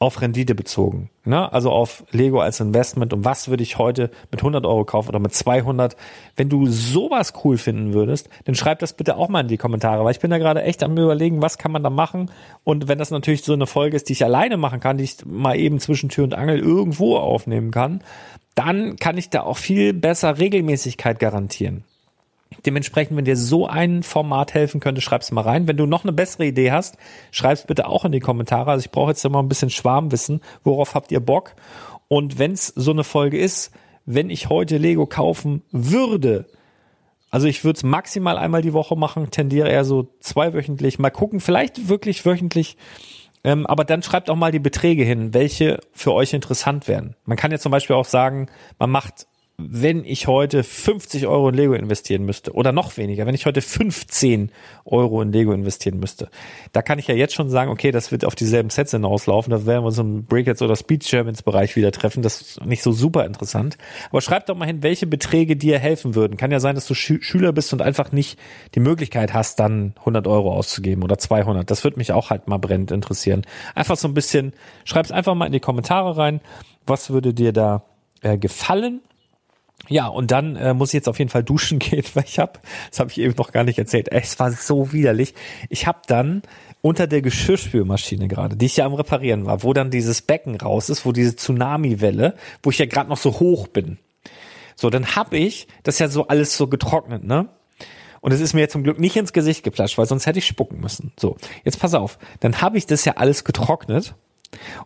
auf 0.00 0.22
Rendite 0.22 0.54
bezogen. 0.54 1.10
Ne? 1.26 1.52
Also 1.52 1.70
auf 1.70 2.04
Lego 2.10 2.40
als 2.40 2.58
Investment 2.58 3.12
und 3.12 3.26
was 3.26 3.48
würde 3.48 3.62
ich 3.62 3.76
heute 3.76 4.10
mit 4.30 4.40
100 4.40 4.64
Euro 4.64 4.86
kaufen 4.86 5.10
oder 5.10 5.18
mit 5.18 5.34
200. 5.34 5.94
Wenn 6.36 6.48
du 6.48 6.66
sowas 6.66 7.34
cool 7.44 7.58
finden 7.58 7.92
würdest, 7.92 8.30
dann 8.46 8.54
schreib 8.54 8.78
das 8.78 8.94
bitte 8.94 9.18
auch 9.18 9.28
mal 9.28 9.42
in 9.42 9.48
die 9.48 9.58
Kommentare, 9.58 10.02
weil 10.02 10.12
ich 10.12 10.20
bin 10.20 10.30
da 10.30 10.38
gerade 10.38 10.62
echt 10.62 10.82
am 10.82 10.96
überlegen, 10.96 11.42
was 11.42 11.58
kann 11.58 11.70
man 11.70 11.82
da 11.82 11.90
machen 11.90 12.30
und 12.64 12.88
wenn 12.88 12.98
das 12.98 13.10
natürlich 13.10 13.42
so 13.42 13.52
eine 13.52 13.66
Folge 13.66 13.94
ist, 13.94 14.08
die 14.08 14.14
ich 14.14 14.24
alleine 14.24 14.56
machen 14.56 14.80
kann, 14.80 14.96
die 14.96 15.04
ich 15.04 15.18
mal 15.26 15.58
eben 15.58 15.80
zwischen 15.80 16.08
Tür 16.08 16.24
und 16.24 16.34
Angel 16.34 16.58
irgendwo 16.58 17.18
aufnehmen 17.18 17.70
kann, 17.70 18.02
dann 18.54 18.96
kann 18.96 19.18
ich 19.18 19.28
da 19.28 19.42
auch 19.42 19.58
viel 19.58 19.92
besser 19.92 20.38
Regelmäßigkeit 20.38 21.18
garantieren. 21.18 21.84
Dementsprechend, 22.66 23.16
wenn 23.16 23.24
dir 23.24 23.36
so 23.36 23.66
ein 23.66 24.02
Format 24.02 24.54
helfen 24.54 24.80
könnte, 24.80 25.00
schreib's 25.00 25.30
mal 25.30 25.42
rein. 25.42 25.68
Wenn 25.68 25.76
du 25.76 25.86
noch 25.86 26.04
eine 26.04 26.12
bessere 26.12 26.46
Idee 26.46 26.72
hast, 26.72 26.96
schreib's 27.30 27.64
bitte 27.64 27.88
auch 27.88 28.04
in 28.04 28.12
die 28.12 28.20
Kommentare. 28.20 28.70
Also 28.70 28.84
ich 28.84 28.90
brauche 28.90 29.10
jetzt 29.10 29.24
immer 29.24 29.42
ein 29.42 29.48
bisschen 29.48 29.70
Schwarmwissen. 29.70 30.40
Worauf 30.64 30.94
habt 30.94 31.12
ihr 31.12 31.20
Bock? 31.20 31.54
Und 32.08 32.38
wenn's 32.38 32.66
so 32.66 32.90
eine 32.90 33.04
Folge 33.04 33.38
ist, 33.38 33.70
wenn 34.04 34.30
ich 34.30 34.48
heute 34.48 34.78
Lego 34.78 35.06
kaufen 35.06 35.62
würde, 35.70 36.46
also 37.30 37.46
ich 37.46 37.64
würde 37.64 37.76
es 37.76 37.82
maximal 37.84 38.36
einmal 38.36 38.62
die 38.62 38.72
Woche 38.72 38.96
machen, 38.96 39.30
tendiere 39.30 39.70
eher 39.70 39.84
so 39.84 40.08
zweiwöchentlich. 40.18 40.98
Mal 40.98 41.10
gucken, 41.10 41.38
vielleicht 41.40 41.88
wirklich 41.88 42.26
wöchentlich. 42.26 42.76
Ähm, 43.44 43.66
aber 43.66 43.84
dann 43.84 44.02
schreibt 44.02 44.28
auch 44.28 44.36
mal 44.36 44.52
die 44.52 44.58
Beträge 44.58 45.04
hin, 45.04 45.32
welche 45.32 45.80
für 45.92 46.12
euch 46.12 46.34
interessant 46.34 46.88
wären. 46.88 47.14
Man 47.24 47.36
kann 47.36 47.52
ja 47.52 47.58
zum 47.58 47.72
Beispiel 47.72 47.96
auch 47.96 48.04
sagen, 48.04 48.48
man 48.78 48.90
macht 48.90 49.26
wenn 49.68 50.04
ich 50.04 50.26
heute 50.26 50.62
50 50.62 51.26
Euro 51.26 51.48
in 51.50 51.54
Lego 51.54 51.74
investieren 51.74 52.24
müsste 52.24 52.52
oder 52.52 52.72
noch 52.72 52.96
weniger, 52.96 53.26
wenn 53.26 53.34
ich 53.34 53.46
heute 53.46 53.60
15 53.60 54.50
Euro 54.84 55.22
in 55.22 55.32
Lego 55.32 55.52
investieren 55.52 55.98
müsste, 55.98 56.30
da 56.72 56.82
kann 56.82 56.98
ich 56.98 57.06
ja 57.06 57.14
jetzt 57.14 57.34
schon 57.34 57.50
sagen, 57.50 57.70
okay, 57.70 57.90
das 57.90 58.12
wird 58.12 58.24
auf 58.24 58.34
dieselben 58.34 58.70
Sets 58.70 58.92
hinauslaufen, 58.92 59.50
da 59.50 59.66
werden 59.66 59.82
wir 59.82 59.88
uns 59.88 59.98
im 59.98 60.24
Breakouts 60.24 60.62
oder 60.62 60.76
Speed 60.76 61.04
Germans 61.04 61.42
Bereich 61.42 61.76
wieder 61.76 61.92
treffen, 61.92 62.22
das 62.22 62.40
ist 62.40 62.64
nicht 62.64 62.82
so 62.82 62.92
super 62.92 63.24
interessant. 63.24 63.76
Aber 64.10 64.20
schreib 64.20 64.46
doch 64.46 64.56
mal 64.56 64.66
hin, 64.66 64.82
welche 64.82 65.06
Beträge 65.06 65.56
dir 65.56 65.78
helfen 65.78 66.14
würden. 66.14 66.36
Kann 66.36 66.50
ja 66.50 66.60
sein, 66.60 66.74
dass 66.74 66.86
du 66.86 66.94
Schü 66.94 67.20
Schüler 67.22 67.52
bist 67.52 67.72
und 67.72 67.82
einfach 67.82 68.12
nicht 68.12 68.38
die 68.74 68.80
Möglichkeit 68.80 69.34
hast, 69.34 69.60
dann 69.60 69.94
100 70.00 70.26
Euro 70.26 70.52
auszugeben 70.52 71.02
oder 71.02 71.18
200. 71.18 71.70
Das 71.70 71.84
würde 71.84 71.98
mich 71.98 72.12
auch 72.12 72.30
halt 72.30 72.48
mal 72.48 72.58
brennend 72.58 72.90
interessieren. 72.90 73.42
Einfach 73.74 73.96
so 73.96 74.08
ein 74.08 74.14
bisschen, 74.14 74.52
schreib's 74.84 75.10
einfach 75.10 75.34
mal 75.34 75.46
in 75.46 75.52
die 75.52 75.60
Kommentare 75.60 76.16
rein, 76.16 76.40
was 76.86 77.10
würde 77.10 77.34
dir 77.34 77.52
da 77.52 77.84
äh, 78.22 78.38
gefallen 78.38 79.00
ja, 79.88 80.06
und 80.06 80.30
dann 80.30 80.56
äh, 80.56 80.74
muss 80.74 80.90
ich 80.90 80.94
jetzt 80.94 81.08
auf 81.08 81.18
jeden 81.18 81.30
Fall 81.30 81.42
duschen 81.42 81.78
gehen, 81.80 82.04
weil 82.14 82.24
ich 82.26 82.38
habe, 82.38 82.60
das 82.90 83.00
habe 83.00 83.10
ich 83.10 83.18
eben 83.18 83.34
noch 83.36 83.52
gar 83.52 83.64
nicht 83.64 83.78
erzählt, 83.78 84.08
es 84.10 84.38
war 84.38 84.52
so 84.52 84.92
widerlich. 84.92 85.34
Ich 85.68 85.86
habe 85.86 86.00
dann 86.06 86.42
unter 86.82 87.06
der 87.06 87.22
Geschirrspülmaschine 87.22 88.28
gerade, 88.28 88.56
die 88.56 88.66
ich 88.66 88.76
ja 88.76 88.86
am 88.86 88.94
Reparieren 88.94 89.44
war, 89.46 89.62
wo 89.62 89.72
dann 89.72 89.90
dieses 89.90 90.22
Becken 90.22 90.56
raus 90.56 90.88
ist, 90.88 91.04
wo 91.04 91.12
diese 91.12 91.36
Tsunami-Welle, 91.36 92.34
wo 92.62 92.70
ich 92.70 92.78
ja 92.78 92.86
gerade 92.86 93.10
noch 93.10 93.18
so 93.18 93.40
hoch 93.40 93.68
bin. 93.68 93.98
So, 94.76 94.88
dann 94.88 95.14
habe 95.14 95.36
ich 95.36 95.66
das 95.82 95.98
ja 95.98 96.08
so 96.08 96.28
alles 96.28 96.56
so 96.56 96.66
getrocknet, 96.66 97.24
ne? 97.24 97.48
Und 98.22 98.32
es 98.32 98.40
ist 98.40 98.52
mir 98.52 98.68
zum 98.68 98.82
Glück 98.82 98.98
nicht 98.98 99.16
ins 99.16 99.32
Gesicht 99.32 99.62
geplatscht, 99.62 99.96
weil 99.96 100.06
sonst 100.06 100.26
hätte 100.26 100.38
ich 100.38 100.46
spucken 100.46 100.80
müssen. 100.80 101.12
So, 101.18 101.36
jetzt 101.64 101.80
pass 101.80 101.94
auf. 101.94 102.18
Dann 102.40 102.60
habe 102.60 102.76
ich 102.78 102.86
das 102.86 103.04
ja 103.04 103.14
alles 103.16 103.44
getrocknet 103.44 104.14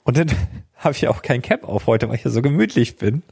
und 0.04 0.16
dann 0.16 0.30
habe 0.76 0.94
ich 0.94 1.02
ja 1.02 1.10
auch 1.10 1.22
kein 1.22 1.42
Cap 1.42 1.64
auf 1.64 1.86
heute, 1.86 2.08
weil 2.08 2.16
ich 2.16 2.24
ja 2.24 2.30
so 2.30 2.42
gemütlich 2.42 2.96
bin. 2.96 3.22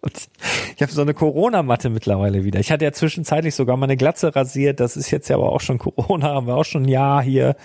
Und 0.00 0.28
ich 0.76 0.82
habe 0.82 0.92
so 0.92 1.02
eine 1.02 1.14
Corona-Matte 1.14 1.90
mittlerweile 1.90 2.44
wieder. 2.44 2.60
Ich 2.60 2.70
hatte 2.70 2.84
ja 2.84 2.92
zwischenzeitlich 2.92 3.54
sogar 3.54 3.76
meine 3.76 3.96
Glatze 3.96 4.34
rasiert. 4.34 4.80
Das 4.80 4.96
ist 4.96 5.10
jetzt 5.10 5.28
ja 5.28 5.36
aber 5.36 5.52
auch 5.52 5.60
schon 5.60 5.78
Corona, 5.78 6.28
haben 6.28 6.46
wir 6.46 6.56
auch 6.56 6.64
schon 6.64 6.84
ein 6.84 6.88
Jahr 6.88 7.22
hier. 7.22 7.56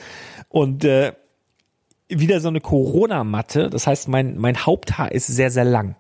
Und 0.50 0.84
äh, 0.84 1.14
wieder 2.10 2.40
so 2.40 2.48
eine 2.48 2.62
Corona-Matte. 2.62 3.70
Das 3.70 3.88
heißt, 3.88 4.08
mein, 4.08 4.38
mein 4.38 4.66
Haupthaar 4.66 5.12
ist 5.12 5.28
sehr, 5.28 5.52
sehr 5.52 5.66
lang. 5.66 5.96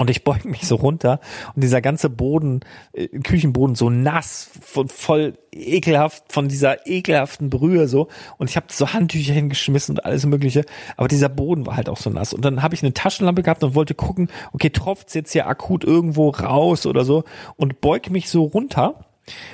Und 0.00 0.08
ich 0.08 0.24
beug 0.24 0.46
mich 0.46 0.66
so 0.66 0.76
runter 0.76 1.20
und 1.54 1.62
dieser 1.62 1.82
ganze 1.82 2.08
Boden, 2.08 2.60
äh, 2.94 3.06
Küchenboden 3.06 3.74
so 3.74 3.90
nass, 3.90 4.50
voll, 4.62 5.34
ekelhaft 5.52 6.32
von 6.32 6.48
dieser 6.48 6.86
ekelhaften 6.86 7.50
Brühe 7.50 7.86
so. 7.86 8.08
Und 8.38 8.48
ich 8.48 8.56
habe 8.56 8.68
so 8.70 8.94
Handtücher 8.94 9.34
hingeschmissen 9.34 9.96
und 9.96 10.04
alles 10.06 10.24
mögliche. 10.24 10.64
Aber 10.96 11.06
dieser 11.06 11.28
Boden 11.28 11.66
war 11.66 11.76
halt 11.76 11.90
auch 11.90 11.98
so 11.98 12.08
nass. 12.08 12.32
Und 12.32 12.46
dann 12.46 12.62
habe 12.62 12.74
ich 12.74 12.82
eine 12.82 12.94
Taschenlampe 12.94 13.42
gehabt 13.42 13.62
und 13.62 13.74
wollte 13.74 13.94
gucken, 13.94 14.30
okay, 14.54 14.70
tropft's 14.70 15.12
jetzt 15.12 15.32
hier 15.32 15.46
akut 15.46 15.84
irgendwo 15.84 16.30
raus 16.30 16.86
oder 16.86 17.04
so. 17.04 17.24
Und 17.56 17.82
beug 17.82 18.08
mich 18.08 18.30
so 18.30 18.44
runter 18.44 19.04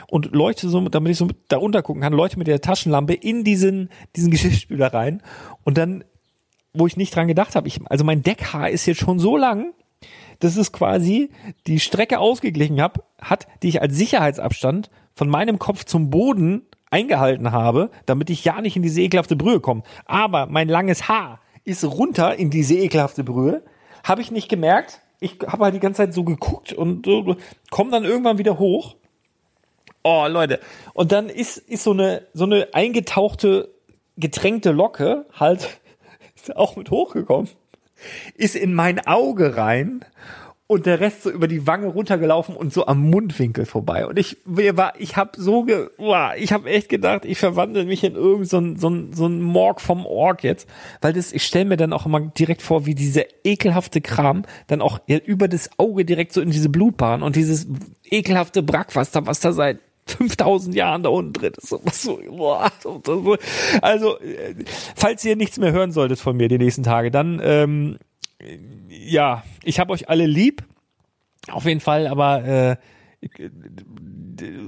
und 0.07 0.33
leuchte 0.33 0.69
so, 0.69 0.81
damit 0.89 1.11
ich 1.11 1.19
so 1.19 1.27
da 1.49 1.57
runter 1.57 1.83
gucken 1.83 2.03
kann, 2.03 2.13
leuchte 2.13 2.39
mit 2.39 2.47
der 2.47 2.61
Taschenlampe 2.61 3.15
in 3.15 3.43
diesen, 3.43 3.91
diesen 4.15 4.31
Geschirrspüler 4.31 4.95
rein. 4.95 5.25
Und 5.65 5.77
dann, 5.77 6.05
wo 6.73 6.87
ich 6.87 6.97
nicht 6.97 7.17
dran 7.17 7.27
gedacht 7.27 7.57
habe, 7.57 7.67
ich, 7.67 7.81
also 7.87 8.05
mein 8.05 8.23
Deckhaar 8.23 8.71
ist 8.71 8.87
jetzt 8.87 9.01
schon 9.01 9.19
so 9.19 9.37
lang, 9.37 9.73
das 10.41 10.57
ist 10.57 10.73
quasi 10.73 11.31
die 11.67 11.81
Strecke 11.81 12.19
ausgeglichen 12.19 12.81
hab, 12.81 13.05
hat, 13.21 13.47
die 13.63 13.69
ich 13.69 13.83
als 13.83 13.97
Sicherheitsabstand 13.97 14.91
von 15.15 15.29
meinem 15.29 15.59
Kopf 15.59 15.85
zum 15.85 16.11
Boden 16.11 16.63
eingehalten 16.91 17.53
habe, 17.53 17.91
damit 18.07 18.31
ich 18.31 18.45
ja 18.45 18.61
nicht 18.61 18.77
in 18.77 18.83
diese 18.83 19.01
ekelhafte 19.01 19.37
Brühe 19.37 19.61
komme. 19.61 19.83
Aber 20.05 20.47
mein 20.47 20.69
langes 20.69 21.09
Haar 21.09 21.41
ist 21.65 21.85
runter 21.85 22.37
in 22.37 22.51
diese 22.51 22.77
ekelhafte 22.77 23.25
Brühe. 23.25 23.63
Habe 24.05 24.21
ich 24.21 24.31
nicht 24.31 24.49
gemerkt. 24.49 25.01
Ich 25.19 25.39
habe 25.47 25.65
halt 25.65 25.75
die 25.75 25.81
ganze 25.81 25.99
Zeit 25.99 26.15
so 26.15 26.23
geguckt 26.23 26.73
und 26.73 27.07
äh, 27.07 27.37
komme 27.71 27.91
dann 27.91 28.05
irgendwann 28.05 28.39
wieder 28.39 28.59
hoch. 28.59 28.97
Oh, 30.05 30.27
Leute. 30.29 30.61
Und 30.95 31.11
dann 31.11 31.29
ist, 31.29 31.57
ist 31.57 31.83
so 31.83 31.91
eine, 31.91 32.27
so 32.33 32.45
eine 32.45 32.69
eingetauchte, 32.73 33.75
getränkte 34.17 34.71
Locke 34.71 35.27
halt 35.33 35.81
auch 36.55 36.77
mit 36.77 36.91
hochgekommen 36.91 37.49
ist 38.35 38.57
in 38.57 38.75
mein 38.75 39.07
Auge 39.07 39.57
rein 39.57 40.05
und 40.69 40.87
der 40.87 41.01
Rest 41.01 41.23
so 41.23 41.31
über 41.31 41.47
die 41.47 41.67
Wange 41.67 41.87
runtergelaufen 41.87 42.57
und 42.57 42.73
so 42.73 42.87
am 42.87 43.01
Mundwinkel 43.09 43.67
vorbei. 43.67 44.07
Und 44.07 44.19
ich 44.19 44.37
war, 44.45 44.95
ich 44.99 45.17
habe 45.17 45.31
so, 45.37 45.63
ge, 45.63 45.91
boah, 45.97 46.33
ich 46.37 46.53
habe 46.53 46.69
echt 46.69 46.89
gedacht, 46.89 47.25
ich 47.25 47.39
verwandle 47.39 47.85
mich 47.85 48.03
in 48.03 48.15
irgend 48.15 48.49
so 48.49 48.59
ein, 48.59 48.77
so 48.77 48.91
ein, 48.91 49.13
so 49.13 49.27
ein 49.27 49.41
Morg 49.41 49.81
vom 49.81 50.05
Org 50.07 50.43
jetzt, 50.43 50.69
weil 51.01 51.13
das, 51.13 51.33
ich 51.33 51.45
stelle 51.45 51.67
mir 51.67 51.77
dann 51.77 51.93
auch 51.93 52.07
immer 52.07 52.21
direkt 52.21 52.63
vor, 52.63 52.85
wie 52.85 52.97
diese 52.97 53.27
ekelhafte 53.45 54.01
Kram 54.01 54.43
dann 54.67 54.83
auch 54.83 54.99
über 55.07 55.47
das 55.47 55.71
Auge 55.79 56.05
direkt 56.05 56.33
so 56.33 56.41
in 56.41 56.51
diese 56.51 56.69
Blutbahn 56.69 57.23
und 57.23 57.37
dieses 57.37 57.69
ekelhafte 58.05 58.63
Brackwasser, 58.63 59.27
was 59.27 59.39
da 59.39 59.53
seit 59.53 59.79
5000 60.07 60.75
Jahren 60.75 61.03
da 61.03 61.09
unten 61.09 61.33
drin 61.33 61.53
ist. 61.57 61.69
So, 62.03 62.21
boah, 62.29 62.71
also, 63.83 64.19
äh, 64.21 64.55
falls 64.95 65.25
ihr 65.25 65.37
nichts 65.37 65.59
mehr 65.59 65.73
hören 65.73 65.93
solltet 65.93 66.19
von 66.19 66.37
mir 66.37 66.49
die 66.49 66.59
nächsten 66.59 66.83
Tage, 66.83 67.11
dann, 67.11 67.41
ähm, 67.43 67.99
ja, 68.89 69.43
ich 69.65 69.81
habe 69.81 69.93
euch 69.93 70.09
alle 70.09 70.27
lieb. 70.27 70.65
Auf 71.51 71.65
jeden 71.65 71.81
Fall, 71.81 72.07
aber 72.07 72.45
äh, 72.45 72.77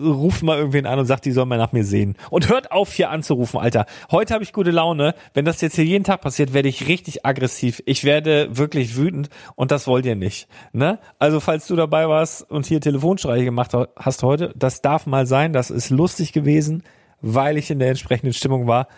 ruft 0.03 0.43
mal 0.43 0.59
irgendwen 0.59 0.87
an 0.87 0.99
und 0.99 1.07
sagt, 1.07 1.25
die 1.25 1.33
sollen 1.33 1.49
mal 1.49 1.59
nach 1.59 1.73
mir 1.73 1.85
sehen. 1.85 2.17
Und 2.31 2.49
hört 2.49 2.73
auf, 2.73 2.93
hier 2.93 3.11
anzurufen, 3.11 3.59
Alter. 3.59 3.87
Heute 4.11 4.35
habe 4.35 4.45
ich 4.45 4.53
gute 4.53 4.71
Laune. 4.71 5.15
Wenn 5.35 5.45
das 5.45 5.61
jetzt 5.61 5.77
hier 5.77 5.85
jeden 5.85 6.05
Tag 6.05 6.21
passiert, 6.21 6.53
werde 6.53 6.69
ich 6.69 6.89
richtig 6.89 7.25
aggressiv. 7.25 7.83
Ich 7.87 8.05
werde 8.05 8.57
wirklich 8.57 8.97
wütend 8.97 9.31
und 9.55 9.71
das 9.71 9.87
wollt 9.87 10.07
ihr 10.07 10.17
nicht. 10.17 10.49
Ne? 10.73 10.99
Also 11.19 11.41
falls 11.41 11.67
du 11.67 11.77
dabei 11.77 12.09
warst 12.09 12.49
und 12.51 12.67
hier 12.67 12.81
Telefonstreiche 12.81 13.45
gemacht 13.45 13.73
hast 13.97 14.23
heute, 14.23 14.53
das 14.57 14.83
darf 14.83 15.07
mal 15.07 15.27
sein. 15.27 15.53
Das 15.53 15.71
ist 15.71 15.91
lustig 15.91 16.33
gewesen, 16.33 16.83
weil 17.21 17.57
ich 17.57 17.71
in 17.71 17.79
der 17.79 17.89
entsprechenden 17.89 18.33
Stimmung 18.33 18.67
war. 18.67 18.89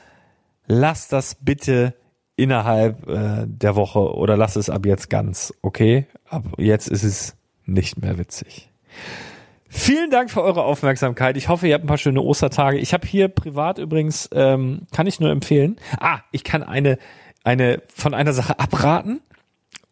Lass 0.66 1.08
das 1.08 1.34
bitte 1.34 1.94
innerhalb 2.36 3.08
äh, 3.08 3.44
der 3.46 3.76
Woche 3.76 4.14
oder 4.14 4.36
lass 4.36 4.56
es 4.56 4.70
ab 4.70 4.86
jetzt 4.86 5.10
ganz, 5.10 5.52
okay? 5.62 6.06
Ab 6.28 6.44
jetzt 6.56 6.88
ist 6.88 7.02
es 7.02 7.36
nicht 7.66 8.00
mehr 8.00 8.18
witzig. 8.18 8.70
Vielen 9.72 10.10
Dank 10.10 10.32
für 10.32 10.42
eure 10.42 10.64
Aufmerksamkeit. 10.64 11.36
Ich 11.36 11.48
hoffe, 11.48 11.68
ihr 11.68 11.74
habt 11.74 11.84
ein 11.84 11.86
paar 11.86 11.96
schöne 11.96 12.20
Ostertage. 12.20 12.78
Ich 12.78 12.92
habe 12.92 13.06
hier 13.06 13.28
privat 13.28 13.78
übrigens, 13.78 14.28
ähm, 14.34 14.82
kann 14.92 15.06
ich 15.06 15.20
nur 15.20 15.30
empfehlen. 15.30 15.76
Ah, 16.00 16.18
ich 16.32 16.42
kann 16.42 16.64
eine, 16.64 16.98
eine 17.44 17.80
von 17.94 18.12
einer 18.12 18.32
Sache 18.32 18.58
abraten 18.58 19.20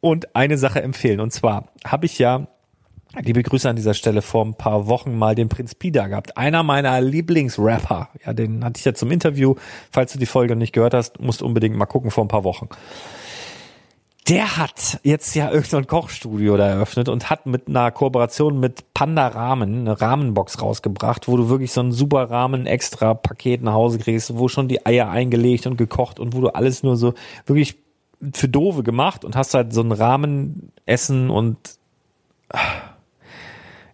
und 0.01 0.35
eine 0.35 0.59
Sache 0.59 0.83
empfehlen. 0.83 1.21
Und 1.21 1.33
zwar 1.33 1.69
habe 1.87 2.07
ich 2.07 2.19
ja, 2.19 2.49
liebe 3.21 3.41
Grüße 3.41 3.71
an 3.71 3.77
dieser 3.77 3.95
Stelle, 3.95 4.21
vor 4.21 4.45
ein 4.45 4.55
paar 4.55 4.89
Wochen 4.89 5.17
mal 5.17 5.37
den 5.37 5.49
Prinz 5.49 5.77
Pida 5.77 6.09
gehabt. 6.09 6.37
Einer 6.37 6.65
meiner 6.65 7.01
Lieblingsrapper. 7.01 8.09
Ja, 8.27 8.33
den 8.33 8.65
hatte 8.65 8.81
ich 8.81 8.85
ja 8.85 8.95
zum 8.95 9.13
Interview. 9.13 9.55
Falls 9.93 10.13
du 10.13 10.19
die 10.19 10.27
Folge 10.27 10.57
nicht 10.57 10.73
gehört 10.73 10.93
hast, 10.93 11.21
musst 11.21 11.41
unbedingt 11.41 11.77
mal 11.77 11.87
gucken 11.87 12.11
vor 12.11 12.25
ein 12.25 12.29
paar 12.29 12.43
Wochen 12.43 12.69
der 14.29 14.59
hat 14.59 15.01
jetzt 15.05 15.35
ja 15.35 15.51
irgendein 15.51 15.87
Kochstudio 15.87 16.57
da 16.57 16.67
eröffnet 16.67 17.09
und 17.09 17.31
hat 17.31 17.47
mit 17.47 17.69
einer 17.69 17.91
Kooperation 17.91 18.61
mit 18.61 18.93
Panda 18.93 19.27
Ramen 19.27 19.81
eine 19.81 20.01
Rahmenbox 20.01 20.61
rausgebracht, 20.61 21.29
wo 21.29 21.37
du 21.37 21.49
wirklich 21.49 21.73
so 21.73 21.81
ein 21.81 21.93
super 21.93 22.31
Rahmen 22.31 22.67
extra 22.67 23.15
Paket 23.15 23.63
nach 23.63 23.73
Hause 23.73 23.99
kriegst, 23.99 24.37
wo 24.37 24.49
schon 24.49 24.69
die 24.69 24.85
Eier 24.85 25.09
eingelegt 25.09 25.67
und 25.67 25.77
gekocht 25.77 26.21
und 26.21 26.35
wo 26.35 26.43
du 26.43 26.49
alles 26.49 26.83
nur 26.83 26.97
so 26.97 27.15
wirklich 27.47 27.79
für 28.35 28.49
doofe 28.49 28.83
gemacht 28.83 29.25
und 29.25 29.35
hast 29.35 29.55
halt 29.55 29.73
so 29.73 29.81
ein 29.81 29.93
Rahmenessen 29.93 31.31
und 31.31 31.57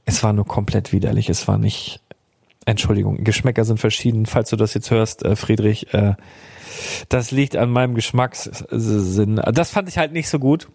es 0.05 0.23
war 0.23 0.33
nur 0.33 0.47
komplett 0.47 0.93
widerlich. 0.93 1.29
Es 1.29 1.47
war 1.47 1.59
nicht, 1.59 2.01
Entschuldigung, 2.67 3.25
Geschmäcker 3.25 3.65
sind 3.65 3.79
verschieden. 3.79 4.27
Falls 4.27 4.51
du 4.51 4.57
das 4.57 4.75
jetzt 4.75 4.91
hörst, 4.91 5.25
äh, 5.25 5.37
Friedrich, 5.37 5.93
äh, 5.95 6.15
das 7.09 7.31
liegt 7.31 7.57
an 7.57 7.71
meinem 7.71 7.95
Geschmackssinn. 7.95 9.41
Das 9.53 9.71
fand 9.71 9.89
ich 9.89 9.99
halt 9.99 10.13
nicht 10.13 10.29
so 10.29 10.39
gut. 10.39 10.69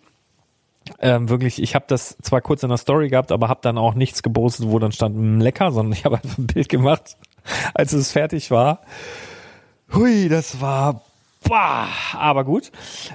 Ähm, 1.00 1.30
wirklich, 1.30 1.62
ich 1.62 1.76
habe 1.76 1.86
das 1.88 2.18
zwar 2.22 2.42
kurz 2.42 2.64
in 2.64 2.70
der 2.70 2.78
Story 2.78 3.10
gehabt, 3.10 3.32
aber 3.32 3.48
habe 3.48 3.60
dann 3.62 3.78
auch 3.78 3.94
nichts 3.94 4.24
gepostet, 4.24 4.68
wo 4.70 4.80
dann 4.80 4.92
stand 4.92 5.16
"Mm, 5.16 5.40
lecker, 5.40 5.72
sondern 5.72 5.94
ich 5.94 6.06
habe 6.06 6.16
einfach 6.18 6.38
ein 6.38 6.48
Bild 6.48 6.70
gemacht, 6.70 7.18
als 7.74 7.94
es 7.94 8.12
fertig 8.12 8.50
war. 8.50 8.82
Hui, 9.94 10.30
das 10.30 10.62
war 10.62 11.04
bah, 11.48 11.88
aber 12.14 12.44
gut. 12.44 12.72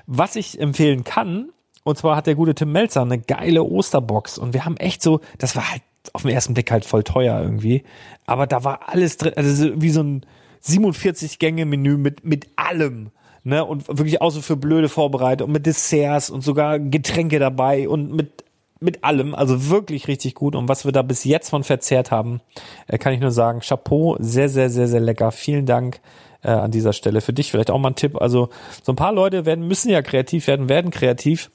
Was 0.07 0.37
ich 0.37 0.61
empfehlen 0.61 1.05
kann, 1.05 1.51
und 1.85 1.99
zwar 1.99 2.17
hat 2.17 2.27
der 2.27 2.35
gute 2.35 2.55
Tim 2.55 2.73
Melzer 2.73 3.03
eine 3.03 3.19
geile 3.19 3.63
Osterbox 3.63 4.39
und 4.39 4.55
wir 4.55 4.65
haben 4.65 4.77
echt 4.77 5.03
so, 5.03 5.21
das 5.39 5.57
war 5.57 5.71
halt 5.71 5.83
auf 6.13 6.23
den 6.23 6.31
ersten 6.31 6.55
Blick 6.55 6.71
halt 6.71 6.85
voll 6.85 7.03
teuer 7.03 7.41
irgendwie, 7.41 7.85
aber 8.27 8.47
da 8.47 8.65
war 8.65 8.89
alles 8.89 9.17
drin, 9.17 9.33
also 9.37 9.55
so 9.55 9.81
wie 9.81 9.91
so 9.91 10.03
ein 10.03 10.27
47 10.61 11.39
Gänge 11.39 11.67
Menü 11.67 11.97
mit 11.97 12.25
mit 12.25 12.49
allem. 12.57 13.11
Ne, 13.47 13.63
und 13.63 13.89
wirklich 13.89 14.23
auch 14.23 14.31
so 14.31 14.41
für 14.41 14.57
blöde 14.57 14.89
vorbereitet 14.89 15.47
und 15.47 15.53
mit 15.53 15.67
Desserts 15.67 16.31
und 16.31 16.41
sogar 16.41 16.79
Getränke 16.79 17.39
dabei 17.39 17.87
und 17.91 18.11
mit 18.11 18.43
mit 18.81 19.03
allem, 19.05 19.35
also 19.35 19.69
wirklich 19.71 20.09
richtig 20.09 20.35
gut. 20.35 20.55
Und 20.55 20.69
was 20.69 20.85
wir 20.85 20.93
da 20.93 21.03
bis 21.03 21.25
jetzt 21.25 21.51
von 21.51 21.65
verzehrt 21.65 22.11
haben, 22.11 22.41
äh, 22.87 22.99
kann 22.99 23.13
ich 23.13 23.21
nur 23.21 23.31
sagen, 23.31 23.61
Chapeau, 23.61 24.17
sehr, 24.21 24.49
sehr, 24.49 24.71
sehr, 24.71 24.87
sehr 24.87 25.01
lecker. 25.01 25.33
Vielen 25.33 25.67
Dank 25.67 26.01
äh, 26.43 26.51
an 26.51 26.71
dieser 26.71 26.93
Stelle. 26.93 27.21
Für 27.21 27.33
dich 27.33 27.51
vielleicht 27.51 27.71
auch 27.71 27.79
mal 27.79 27.91
ein 27.91 27.97
Tipp. 27.97 28.21
Also 28.21 28.51
so 28.83 28.93
ein 28.93 28.97
paar 28.97 29.13
Leute 29.13 29.47
werden, 29.47 29.67
müssen 29.67 29.91
ja 29.91 30.03
kreativ 30.03 30.47
werden, 30.47 30.69
werden 30.69 30.91
kreativ. 30.91 31.51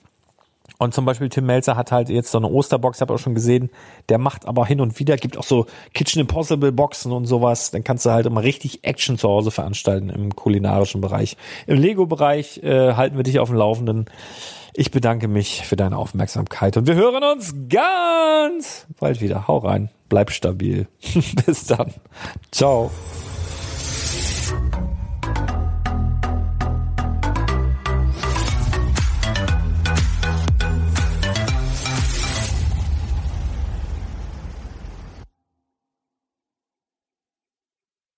Und 0.81 0.93
zum 0.93 1.03
Beispiel 1.03 1.27
Tim 1.27 1.45
Melzer 1.45 1.75
hat 1.75 1.91
halt 1.91 2.07
jetzt 2.07 2.31
so 2.31 2.37
eine 2.37 2.47
Osterbox, 2.47 3.01
habe 3.01 3.13
auch 3.13 3.19
schon 3.19 3.35
gesehen. 3.35 3.69
Der 4.07 4.17
macht 4.17 4.47
aber 4.47 4.65
hin 4.65 4.79
und 4.79 4.97
wieder, 4.97 5.17
gibt 5.17 5.37
auch 5.37 5.43
so 5.43 5.65
Kitchen 5.93 6.21
Impossible 6.21 6.71
Boxen 6.71 7.11
und 7.11 7.25
sowas. 7.25 7.69
Dann 7.71 7.83
kannst 7.83 8.05
du 8.05 8.11
halt 8.11 8.25
immer 8.25 8.43
richtig 8.43 8.85
Action 8.85 9.17
zu 9.17 9.27
Hause 9.27 9.51
veranstalten 9.51 10.09
im 10.09 10.33
kulinarischen 10.37 11.01
Bereich. 11.01 11.35
Im 11.67 11.77
Lego-Bereich 11.79 12.63
äh, 12.63 12.93
halten 12.93 13.17
wir 13.17 13.23
dich 13.23 13.39
auf 13.39 13.49
dem 13.49 13.57
Laufenden. 13.57 14.05
Ich 14.73 14.89
bedanke 14.91 15.27
mich 15.27 15.65
für 15.65 15.75
deine 15.75 15.97
Aufmerksamkeit 15.97 16.77
und 16.77 16.87
wir 16.87 16.95
hören 16.95 17.23
uns 17.23 17.53
ganz 17.67 18.87
bald 18.97 19.19
wieder. 19.19 19.49
Hau 19.49 19.57
rein, 19.57 19.89
bleib 20.07 20.31
stabil. 20.31 20.87
Bis 21.45 21.65
dann. 21.65 21.93
Ciao. 22.51 22.89